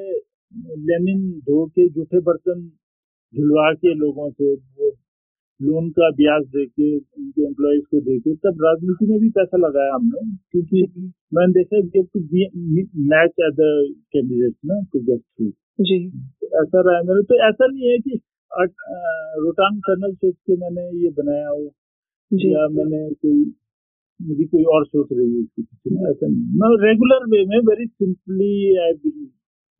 लेनिन 0.89 1.31
धो 1.41 1.65
के 1.67 1.89
जूठे 1.89 2.21
बर्तन 2.21 2.61
धुलवा 3.35 3.73
के 3.73 3.95
लोगों 3.95 4.31
से 4.31 4.55
लोन 5.61 5.91
का 5.91 6.11
ब्याज 6.11 6.47
दे 6.47 6.65
के 6.67 6.97
उनके 6.97 7.47
एम्प्लॉयज़ 7.47 7.83
को 7.91 8.01
दे 8.01 8.19
के 8.19 8.35
तब 8.35 8.63
राजनीति 8.65 9.07
में 9.07 9.19
भी 9.21 9.31
पैसा 9.31 9.57
लगाया 9.57 9.95
हमने 9.95 10.23
क्योंकि 10.51 10.83
मैंने 11.35 11.53
देखा 11.53 11.81
कि 11.81 12.47
मैच 13.13 13.45
अदर 13.47 13.85
कैंडिडेट 14.13 14.55
ना 14.67 14.81
टू 14.93 15.01
गेट 15.01 15.21
थ्रू 15.21 15.51
जी। 15.85 15.99
ऐसा 16.57 16.81
रहा 16.81 16.97
है 16.97 17.03
मेरे 17.03 17.23
तो 17.23 17.39
ऐसा 17.49 17.67
नहीं 17.67 17.91
है 17.91 17.99
कि 17.99 18.21
रोहतांग 19.45 19.81
टनल 19.81 20.15
सोच 20.15 20.35
के 20.35 20.57
मैंने 20.57 20.83
ये 21.05 21.11
बनाया 21.11 21.49
हो 21.49 21.65
या 22.33 22.67
मैंने 22.69 23.09
कोई 23.15 23.45
मेरी 24.21 24.45
कोई 24.47 24.65
और 24.75 24.85
सोच 24.87 25.09
रही 25.12 25.31
है 25.35 25.41
इसके 25.41 25.62
पीछे 25.62 25.91
में, 25.91 26.03
ऐसा 26.11 26.27
नहीं 26.27 26.59
मैं 26.61 26.69
रेगुलर 26.85 27.25
वे 27.31 27.45
में 27.47 27.59
very 27.69 27.87
simply 27.87 28.53
I 28.85 28.93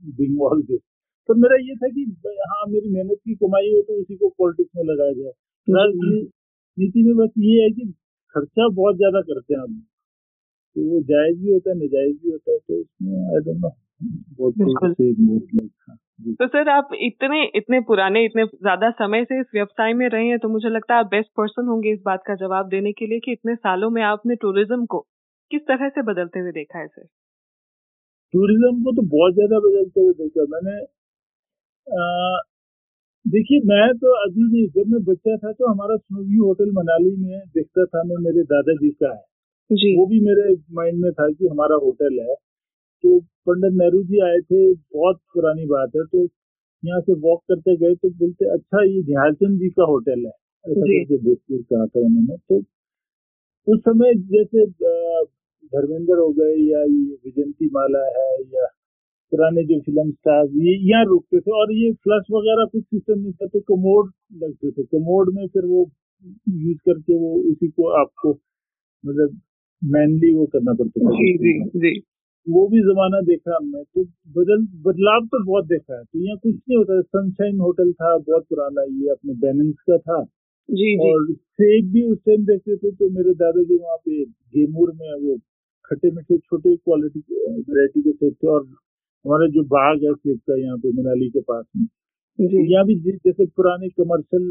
being 0.03 0.41
all 0.43 0.63
this 0.63 0.81
तो 1.29 1.35
मेरा 1.35 1.57
ये 1.61 1.75
था 1.77 1.89
कि 1.89 2.03
हाँ 2.49 2.65
मेरी 2.71 2.89
मेहनत 2.91 3.19
की 3.25 3.35
कमाई 3.35 3.71
हो 3.75 3.83
तो 3.83 4.01
उसी 4.01 4.17
को 4.17 4.29
पॉलिटिक्स 4.39 4.71
में 4.77 4.85
लगाया 4.85 5.13
जाए। 5.13 5.33
राजनीति 5.69 7.03
में 7.03 7.15
बस 7.17 7.31
ये 7.41 7.63
है 7.63 7.71
कि 7.71 7.87
खर्चा 8.35 8.69
बहुत 8.71 8.97
ज़्यादा 8.97 9.21
करते 9.23 9.55
हैं 9.55 9.61
हम। 9.61 9.79
तो 10.77 10.85
वो 10.91 11.01
जायज़ 11.05 11.39
भी 11.41 11.53
होता 11.53 11.71
है 11.71 11.77
नजायज 11.77 12.17
भी 12.23 12.31
होता 12.31 12.53
है 12.53 12.59
तो 12.59 12.81
उसमें 12.81 13.35
आई 13.35 13.41
डोंट 13.45 13.59
नो 13.59 13.69
लाइक 14.01 14.95
जी। 16.21 16.35
तो 16.35 16.47
सर 16.47 16.69
आप 16.69 16.89
इतने 16.95 17.45
इतने 17.57 17.81
पुराने 17.81 18.25
इतने 18.25 18.45
ज़्यादा 18.45 18.91
समय 18.91 19.25
से 19.25 19.41
इस 19.41 19.47
व्यवसाय 19.55 19.93
में 19.93 20.09
रहे 20.09 20.27
हैं 20.27 20.39
तो 20.39 20.49
मुझे 20.49 20.69
लगता 20.69 20.95
है 20.95 21.01
आप 21.01 21.07
बेस्ट 21.07 21.31
पर्सन 21.37 21.69
होंगे 21.69 21.93
इस 21.93 22.01
बात 22.05 22.23
का 22.27 22.35
जवाब 22.35 22.69
देने 22.69 22.93
के 22.93 23.07
लिए 23.07 23.21
कि 23.21 23.33
इतने 23.33 23.55
सालों 23.55 23.91
में 23.91 24.03
आपने 24.03 24.35
टूरिज़्म 24.35 24.85
को 24.87 25.01
किस 25.51 25.63
तरह 25.63 25.89
से 25.89 26.03
बदलते 26.03 26.41
हुए 26.41 26.53
देखा 26.53 26.79
है 26.79 26.87
सर? 26.87 27.07
टूरिज़्म 28.35 28.83
को 28.85 28.93
तो 28.93 29.03
बहुत 29.09 29.35
ज़्यादा 29.35 29.59
बदलते 29.59 30.01
हुए 30.01 30.13
देखा 30.13 30.45
मैंने 30.49 30.77
देखिए 33.25 33.61
मैं 33.65 33.93
तो 33.99 34.15
अभी 34.25 34.49
भी 34.53 34.67
जब 34.69 34.91
मैं 34.93 35.03
बच्चा 35.05 35.37
था 35.37 35.53
तो 35.53 35.69
हमारा 35.71 35.97
स्नोव्यू 35.97 36.45
होटल 36.45 36.71
मनाली 36.71 37.17
में 37.17 37.39
देखता 37.55 37.85
था 37.85 38.03
मैं 38.03 38.17
मेरे 38.25 38.43
दादाजी 38.45 38.91
का 39.03 39.13
है। 39.15 39.77
जी। 39.77 39.97
वो 39.99 40.07
भी 40.07 40.21
मेरे 40.21 40.55
माइंड 40.73 41.01
में 41.01 41.11
था 41.13 41.29
कि 41.31 41.49
हमारा 41.49 41.77
होटल 41.77 42.19
है। 42.21 42.35
तो 43.05 43.19
पंडित 43.21 43.73
नेहरू 43.81 44.03
जी 44.03 44.21
आए 44.21 44.39
थे 44.41 44.61
बहुत 44.75 45.21
पुरानी 45.35 45.67
बात 45.67 45.97
है 45.97 46.05
तो 46.05 46.23
यहाँ 46.83 47.01
से 47.01 47.15
वॉक 47.21 47.41
करते 47.49 47.77
गए 47.77 47.95
तो 47.95 48.11
बोलते 48.11 48.53
अच्छा 48.55 48.85
ये 48.85 49.03
ध्यानचंद 49.03 49.59
जी 49.59 49.69
का 49.71 49.85
होटल 49.85 50.25
है। 50.27 50.33
कहा 50.65 51.87
था 51.87 52.01
उन्होंने। 52.01 52.37
तो 52.37 52.59
उस 53.67 53.81
समय 53.81 54.15
जैसे 54.15 54.67
धर्मेंद्र 55.73 56.19
हो 56.19 56.29
गए 56.39 56.55
या 56.55 56.83
ये 56.83 57.17
विजंती 57.25 57.67
माला 57.67 58.05
है 58.17 58.27
या 58.55 58.67
पुराने 59.33 59.63
जो 59.65 59.81
फ़िल्म 59.81 60.11
स्टार्स 60.11 60.51
ये 60.65 60.75
यहाँ 60.91 61.05
रुकते 61.05 61.41
थे 61.41 61.51
और 61.51 61.73
ये 61.73 61.93
फ्लश 61.93 62.27
वगैरह 62.31 62.65
कुछ 62.65 62.83
सिस्टम 62.85 63.19
नहीं 63.21 63.33
था 63.33 63.47
तो 63.47 63.61
कमोड 63.61 64.13
लगते 64.43 64.71
थे। 64.71 64.83
कमोड 64.85 65.35
में 65.35 65.47
फिर 65.47 65.65
वो 65.65 65.91
यूज़ 66.49 66.79
करके 66.79 67.19
वो 67.19 67.35
उसी 67.51 67.69
को 67.69 67.89
आपको 68.01 68.33
मतलब 69.05 69.41
मैनली 69.83 70.35
वो 70.35 70.47
करना 70.47 70.73
पड़ता 70.73 71.05
था। 71.05 71.11
जी 71.11 71.33
जी 71.39 71.55
जी। 71.79 71.95
वो 72.47 72.67
भी 72.69 72.81
जमाना 72.83 73.21
देखा 73.27 73.57
हमने 73.57 73.83
तो 73.85 74.03
बदल 74.35 74.65
बदलाव 74.85 75.27
तो 75.27 75.43
बहुत 75.45 75.67
देखा 75.67 75.97
है। 75.97 76.03
तो 76.05 76.19
यहाँ 76.19 76.37
कुछ 76.39 76.55
नहीं 76.55 76.77
होता 76.77 77.01
सनशाइन 77.03 77.61
होटल 77.61 77.93
था 77.93 78.17
बहुत 78.21 78.45
पुराना 78.49 78.83
ये 78.85 79.11
अपने 79.11 79.35
बैलेंस 79.45 79.75
का 79.91 79.99
था। 79.99 80.23
जी 80.69 80.91
जी। 80.97 81.09
और 81.09 81.33
सेब 81.33 81.91
भी 81.93 82.03
उस 82.11 82.19
टाइम 82.27 82.45
देखते 82.45 82.77
थे 82.77 82.91
तो 82.93 83.09
मेरे 83.11 83.35
दादाजी 83.35 83.77
वहाँ 83.77 83.97
पे 83.99 84.25
गेमूर 84.25 84.93
में 85.01 85.13
वो 85.23 85.37
खट्टे 85.85 86.11
मीठे 86.11 86.39
छोटे 86.39 86.75
क्वालिटी 86.77 87.21
वैरायटी 87.21 88.03
के 88.03 88.13
सेब 88.13 88.35
थे 88.35 88.49
और 88.49 88.63
हमारा 88.65 89.47
जो 89.55 89.63
बाग 89.69 90.05
है 90.05 90.13
सेब 90.15 90.39
का 90.49 90.61
यहाँ 90.61 90.77
पे 90.79 90.93
मनाली 90.93 91.29
के 91.31 91.41
पास 91.43 91.65
में। 91.77 91.87
यहाँ 92.39 92.85
भी 92.87 92.95
जैसे 93.01 93.47
पुराने 93.47 93.89
कमर्शियल 93.91 94.47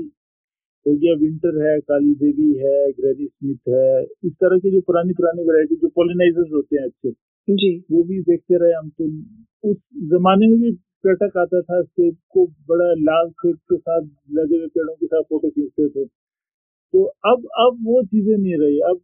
हो 0.85 0.93
गया 0.95 1.13
विंटर 1.19 1.61
है 1.61 1.79
काली 1.81 2.13
देवी 2.15 2.49
है 2.57 2.75
ग्रेनी 2.93 3.25
स्मिथ 3.25 3.69
है 3.69 4.01
इस 4.01 4.33
तरह 4.33 4.57
के 4.57 4.71
जो 4.71 4.81
पुरानी 4.87 5.13
पुरानी 5.13 5.43
वैरायटी 5.43 5.75
जो 5.75 5.87
पोलिनाइजर्स 5.97 6.51
होते 6.53 6.77
हैं 6.77 6.85
अच्छे 6.85 7.11
जी। 7.47 7.69
वो 7.91 8.03
भी 8.03 8.19
देखते 8.21 8.57
रहे 8.57 8.73
हम 8.73 8.89
तो। 8.91 9.05
उस 9.63 9.77
जमाने 10.11 10.47
में 10.47 10.57
भी 10.59 10.71
पर्यटक 11.03 11.37
आता 11.37 11.61
था 11.61 11.81
सेब 11.81 12.15
को 12.33 12.45
बड़ा 12.69 12.85
लाल 13.01 13.29
सेब 13.31 13.55
के 13.71 13.77
साथ 13.77 14.01
लगे 14.31 14.57
हुए 14.57 14.67
पेड़ों 14.67 14.93
के 14.95 15.05
साथ 15.05 15.21
फ़ोटो 15.23 15.49
खींचते 15.49 15.87
थे। 15.89 16.05
तो 16.93 17.03
अब 17.25 17.45
अब 17.59 17.77
वो 17.85 18.03
चीज़ें 18.03 18.37
नहीं 18.37 18.57
रही। 18.59 18.79
अब 18.81 18.99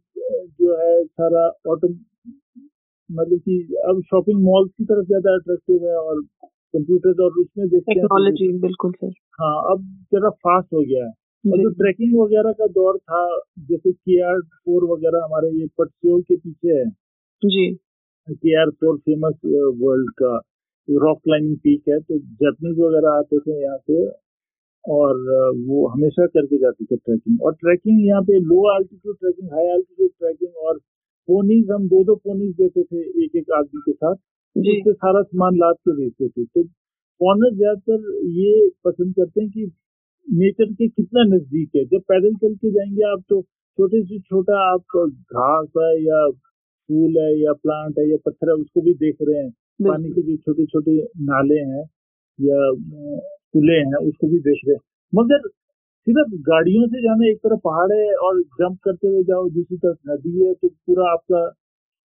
जो 0.60 0.76
है 0.76 1.04
सारा 1.04 1.46
ऑटो 1.70 1.88
मतलब 3.10 3.38
कि 3.38 3.58
अब 3.88 4.02
शॉपिंग 4.06 4.42
मॉल्स 4.44 4.70
की 4.78 4.84
तरफ़ 4.84 5.06
ज़्यादा 5.06 5.34
अट्रैक्टिव 5.34 5.86
है 5.86 5.96
और 5.98 6.22
कंप्यूटर 6.74 7.22
और 7.24 7.38
उसमें 7.40 7.68
देखते 7.68 7.92
हैं 7.92 8.00
टेक्नोलॉजी 8.00 8.48
बिल्कुल 8.60 8.92
सर। 8.92 9.12
हाँ 9.40 9.56
अब 9.72 9.84
जरा 10.14 10.30
फास्ट 10.30 10.72
हो 10.74 10.80
गया 10.82 11.04
है। 11.06 11.10
और 11.44 11.58
जो 11.58 11.70
ट्रैकिंग 11.74 12.18
वगैरह 12.20 12.52
का 12.52 12.66
दौर 12.72 12.98
था 12.98 13.20
जैसे 13.70 13.92
के 13.92 14.20
आर 14.24 14.40
फोर 14.42 14.84
वगैरह 14.92 15.24
हमारे 15.24 15.50
ये 15.60 15.66
पटसियों 15.78 16.20
के 16.22 16.36
पीछे 16.36 16.72
है। 16.74 16.88
जी। 17.42 17.68
K 18.34 18.60
R 18.60 18.70
four 18.70 18.96
famous 18.98 19.40
world 19.82 20.10
का 20.22 20.36
रॉक 20.88 21.18
क्लाइंबिंग 21.24 21.56
पीक 21.56 21.88
है 21.88 21.98
तो 22.00 22.18
जैपनीज 22.42 22.78
वगैरह 22.78 23.10
आते 23.10 23.38
थे 23.38 23.60
यहाँ 23.62 23.78
से 23.78 24.06
और 24.84 25.18
वो 25.66 25.86
हमेशा 25.88 26.26
करके 26.26 26.58
जाते 26.58 26.84
थे 26.84 26.96
ट्रैकिंग 26.96 27.42
और 27.42 27.54
ट्रैकिंग 27.54 28.06
यहाँ 28.06 28.22
पे 28.22 28.38
low 28.44 28.62
altitude 28.76 29.16
trekking 29.16 29.52
high 29.52 29.66
altitude 29.72 30.10
trekking 30.10 30.56
और 30.66 30.78
पोनीज 31.28 31.70
हम 31.70 31.88
दो 31.88 32.02
दो 32.04 32.14
पोनीज 32.24 32.54
देते 32.60 32.82
थे 32.82 33.00
एक 33.24 33.36
एक 33.36 33.50
आदमी 33.58 33.80
के 33.80 33.92
साथ 33.92 34.14
उससे 34.56 34.92
सारा 34.92 35.22
सामान 35.22 35.56
लाद 35.56 35.76
के 35.88 35.92
बेचते 35.96 36.28
थे। 36.28 36.44
तो 36.44 36.62
फॉरनर 37.20 37.54
ज़्यादातर 37.56 38.08
ये 38.38 38.68
पसंद 38.84 39.14
करते 39.14 39.40
हैं 39.40 39.50
कि 39.50 39.70
नेचर 40.28 40.72
के 40.72 40.88
कितना 40.88 41.24
नज़दीक 41.24 41.76
है। 41.76 41.84
जब 41.84 42.00
पैदल 42.08 42.34
चल 42.34 42.54
के 42.54 42.70
जाएँगे 42.70 43.10
आप 43.12 43.22
तो 43.28 43.40
छोटे 43.42 44.02
से 44.04 44.18
छोटा 44.20 44.58
आप 44.72 44.96
घास 44.96 45.68
है 45.78 45.92
या 46.04 46.26
फूल 46.90 47.18
है 47.18 47.30
या 47.40 47.52
प्लांट 47.62 47.98
है 47.98 48.08
या 48.10 48.16
पत्थर 48.26 48.50
है 48.50 48.54
उसको 48.56 48.82
भी 48.82 48.94
देख 49.00 49.16
रहे 49.22 49.38
हैं। 49.38 49.50
पानी 49.80 50.10
के 50.10 50.22
जो 50.22 50.36
छोटे 50.38 50.66
छोटे 50.66 50.96
नाले 51.26 51.60
हैं 51.62 51.84
या 52.38 52.70
कुले 53.54 53.78
हैं 53.84 54.00
उसको 54.08 54.28
भी 54.28 54.38
देख 54.40 54.60
रहे 54.66 54.74
हैं। 54.74 54.80
मगर 55.12 55.48
सिर्फ़ 56.06 56.34
गाड़ियों 56.44 56.86
से 56.88 57.02
जाना 57.02 57.28
एक 57.30 57.38
तरफ़ 57.38 57.60
पहाड़ 57.64 57.92
है 57.92 58.14
और 58.26 58.40
जंप 58.60 58.78
करते 58.84 59.08
हुए 59.08 59.22
जाओ 59.24 59.48
दूसरी 59.50 59.76
तरफ़ 59.78 60.10
नदी 60.10 60.44
है 60.44 60.52
तो 60.54 60.68
पूरा 60.68 61.10
आपका 61.12 61.42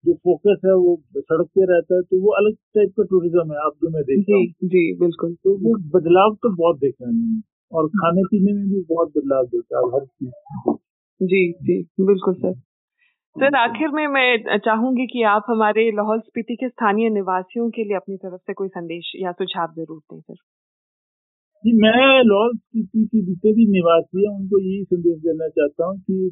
जो 0.04 0.14
फोकस 0.24 0.60
है 0.66 0.74
वो 0.76 0.96
सड़क 1.18 1.46
पे 1.56 1.64
रहता 1.66 1.96
है 1.96 2.02
तो 2.02 2.20
वो 2.22 2.30
अलग 2.40 2.54
टाइप 2.74 2.92
का 2.98 3.04
टूरिज़्म 3.10 3.52
है 3.52 3.58
आप 3.66 3.74
जो 3.84 3.90
मैं 3.90 4.02
देख 4.04 4.20
जी 4.30 4.46
जी 4.68 4.84
बिल्कुल। 4.98 5.34
तो 5.44 5.54
वो 5.58 5.76
बदलाव 5.94 6.34
तो 6.42 6.54
बहुत 6.56 6.78
देखा 6.80 7.06
है 7.06 7.12
मैंने 7.12 7.40
और 7.72 7.88
खाने 7.94 8.22
पीने 8.24 8.52
में 8.52 8.68
भी 8.70 8.82
बहुत 8.90 9.12
बदलाव 9.18 9.46
देखा 9.46 9.78
है 9.78 9.92
हर 9.94 10.04
चीज़ 10.06 10.76
जी 11.20 11.42
जी 11.62 11.80
बिल्कुल 12.02 12.34
सर। 12.34 12.54
सर, 13.36 13.56
आखिर 13.56 13.88
में 13.88 14.06
मैं 14.06 14.58
चाहूँगी 14.58 15.06
कि 15.06 15.22
आप 15.22 15.44
हमारे 15.48 15.90
लाहौल 15.90 16.20
स्पीति 16.20 16.56
के 16.56 16.68
स्थानीय 16.68 17.08
निवासियों 17.10 17.70
के 17.70 17.84
लिए 17.84 17.96
अपनी 17.96 18.16
तरफ़ 18.16 18.40
से 18.40 18.52
कोई 18.54 18.68
संदेश 18.68 19.12
या 19.16 19.32
सुझाव 19.32 19.72
ज़रूर 19.76 19.98
दें, 19.98 20.20
सर। 20.20 20.34
जी, 21.64 21.72
मैं 21.72 22.22
लाहौल 22.24 22.56
स्पीति 22.56 23.04
के 23.04 23.22
जितने 23.22 23.52
भी 23.52 23.66
निवासी 23.72 24.26
हैं, 24.26 24.36
उनको 24.38 24.60
यही 24.60 24.84
संदेश 24.84 25.18
देना 25.18 25.48
चाहता 25.48 25.86
हूँ 25.86 25.98
कि 26.00 26.30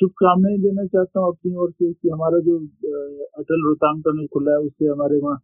शुभकामनाएँ 0.00 0.58
देना 0.58 0.84
चाहता 0.86 1.20
हूँ 1.20 1.28
अपनी 1.32 1.54
ओर 1.56 1.70
से 1.70 1.92
कि 1.92 2.08
हमारा 2.08 2.38
जो 2.38 2.56
अटल 3.42 3.66
रोहतांग 3.66 4.02
टनल 4.02 4.26
खुला 4.26 4.52
है, 4.52 4.58
उससे 4.58 4.88
हमारे 4.88 5.20
वहाँ 5.20 5.38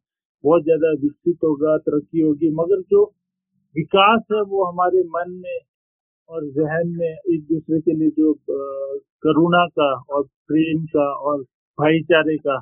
बहुत 0.45 0.63
ज़्यादा 0.65 0.93
विकसित 1.03 1.39
होगा, 1.45 1.77
तरक्की 1.79 2.21
होगी, 2.21 2.51
मगर 2.55 2.81
जो 2.91 3.05
विकास 3.77 4.23
है, 4.33 4.43
वो 4.43 4.65
हमारे 4.65 5.03
मन 5.17 5.31
में 5.45 5.59
और 6.29 6.45
जहन 6.51 6.89
में 6.99 7.09
एक 7.09 7.43
दूसरे 7.43 7.81
के 7.81 7.93
लिए 7.93 8.11
जो 8.11 8.33
करुणा 9.23 9.67
का 9.79 9.93
और 10.11 10.23
प्रेम 10.49 10.85
का 10.87 11.09
और 11.23 11.43
भाईचारे 11.79 12.37
का 12.37 12.57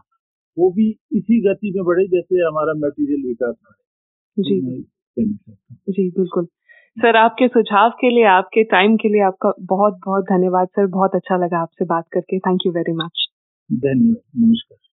वो 0.57 0.71
भी 0.71 0.89
इसी 1.13 1.41
गति 1.41 1.73
में 1.77 1.85
बढ़े 1.85 2.07
जैसे 2.09 2.47
हमारा 2.47 2.73
मटेरियल 2.77 3.27
विकास 3.27 3.55
जी। 4.37 4.61
जी 5.89 6.11
बिल्कुल। 6.11 6.45
सर 6.97 7.17
आपके 7.17 7.49
सुझाव 7.49 7.91
के 7.91 8.11
लिए 8.11 8.25
आपके 8.25 8.63
टाइम 8.65 8.97
के 8.97 9.09
लिए 9.09 9.23
आपका 9.23 9.53
बहुत 9.61 9.99
बहुत 10.07 10.25
धन्यवाद 10.25 10.69
सर। 10.69 10.87
बहुत 10.87 11.15
अच्छा 11.15 11.37
लगा 11.37 11.59
आपसे 11.59 11.85
बात 11.85 12.05
करके। 12.13 12.39
थैंक 12.39 12.67
यू 12.67 12.73
वेरी 12.73 12.93
मच 12.93 13.27
धन्यवाद। 13.71 14.47
नमस्कार। 14.47 14.90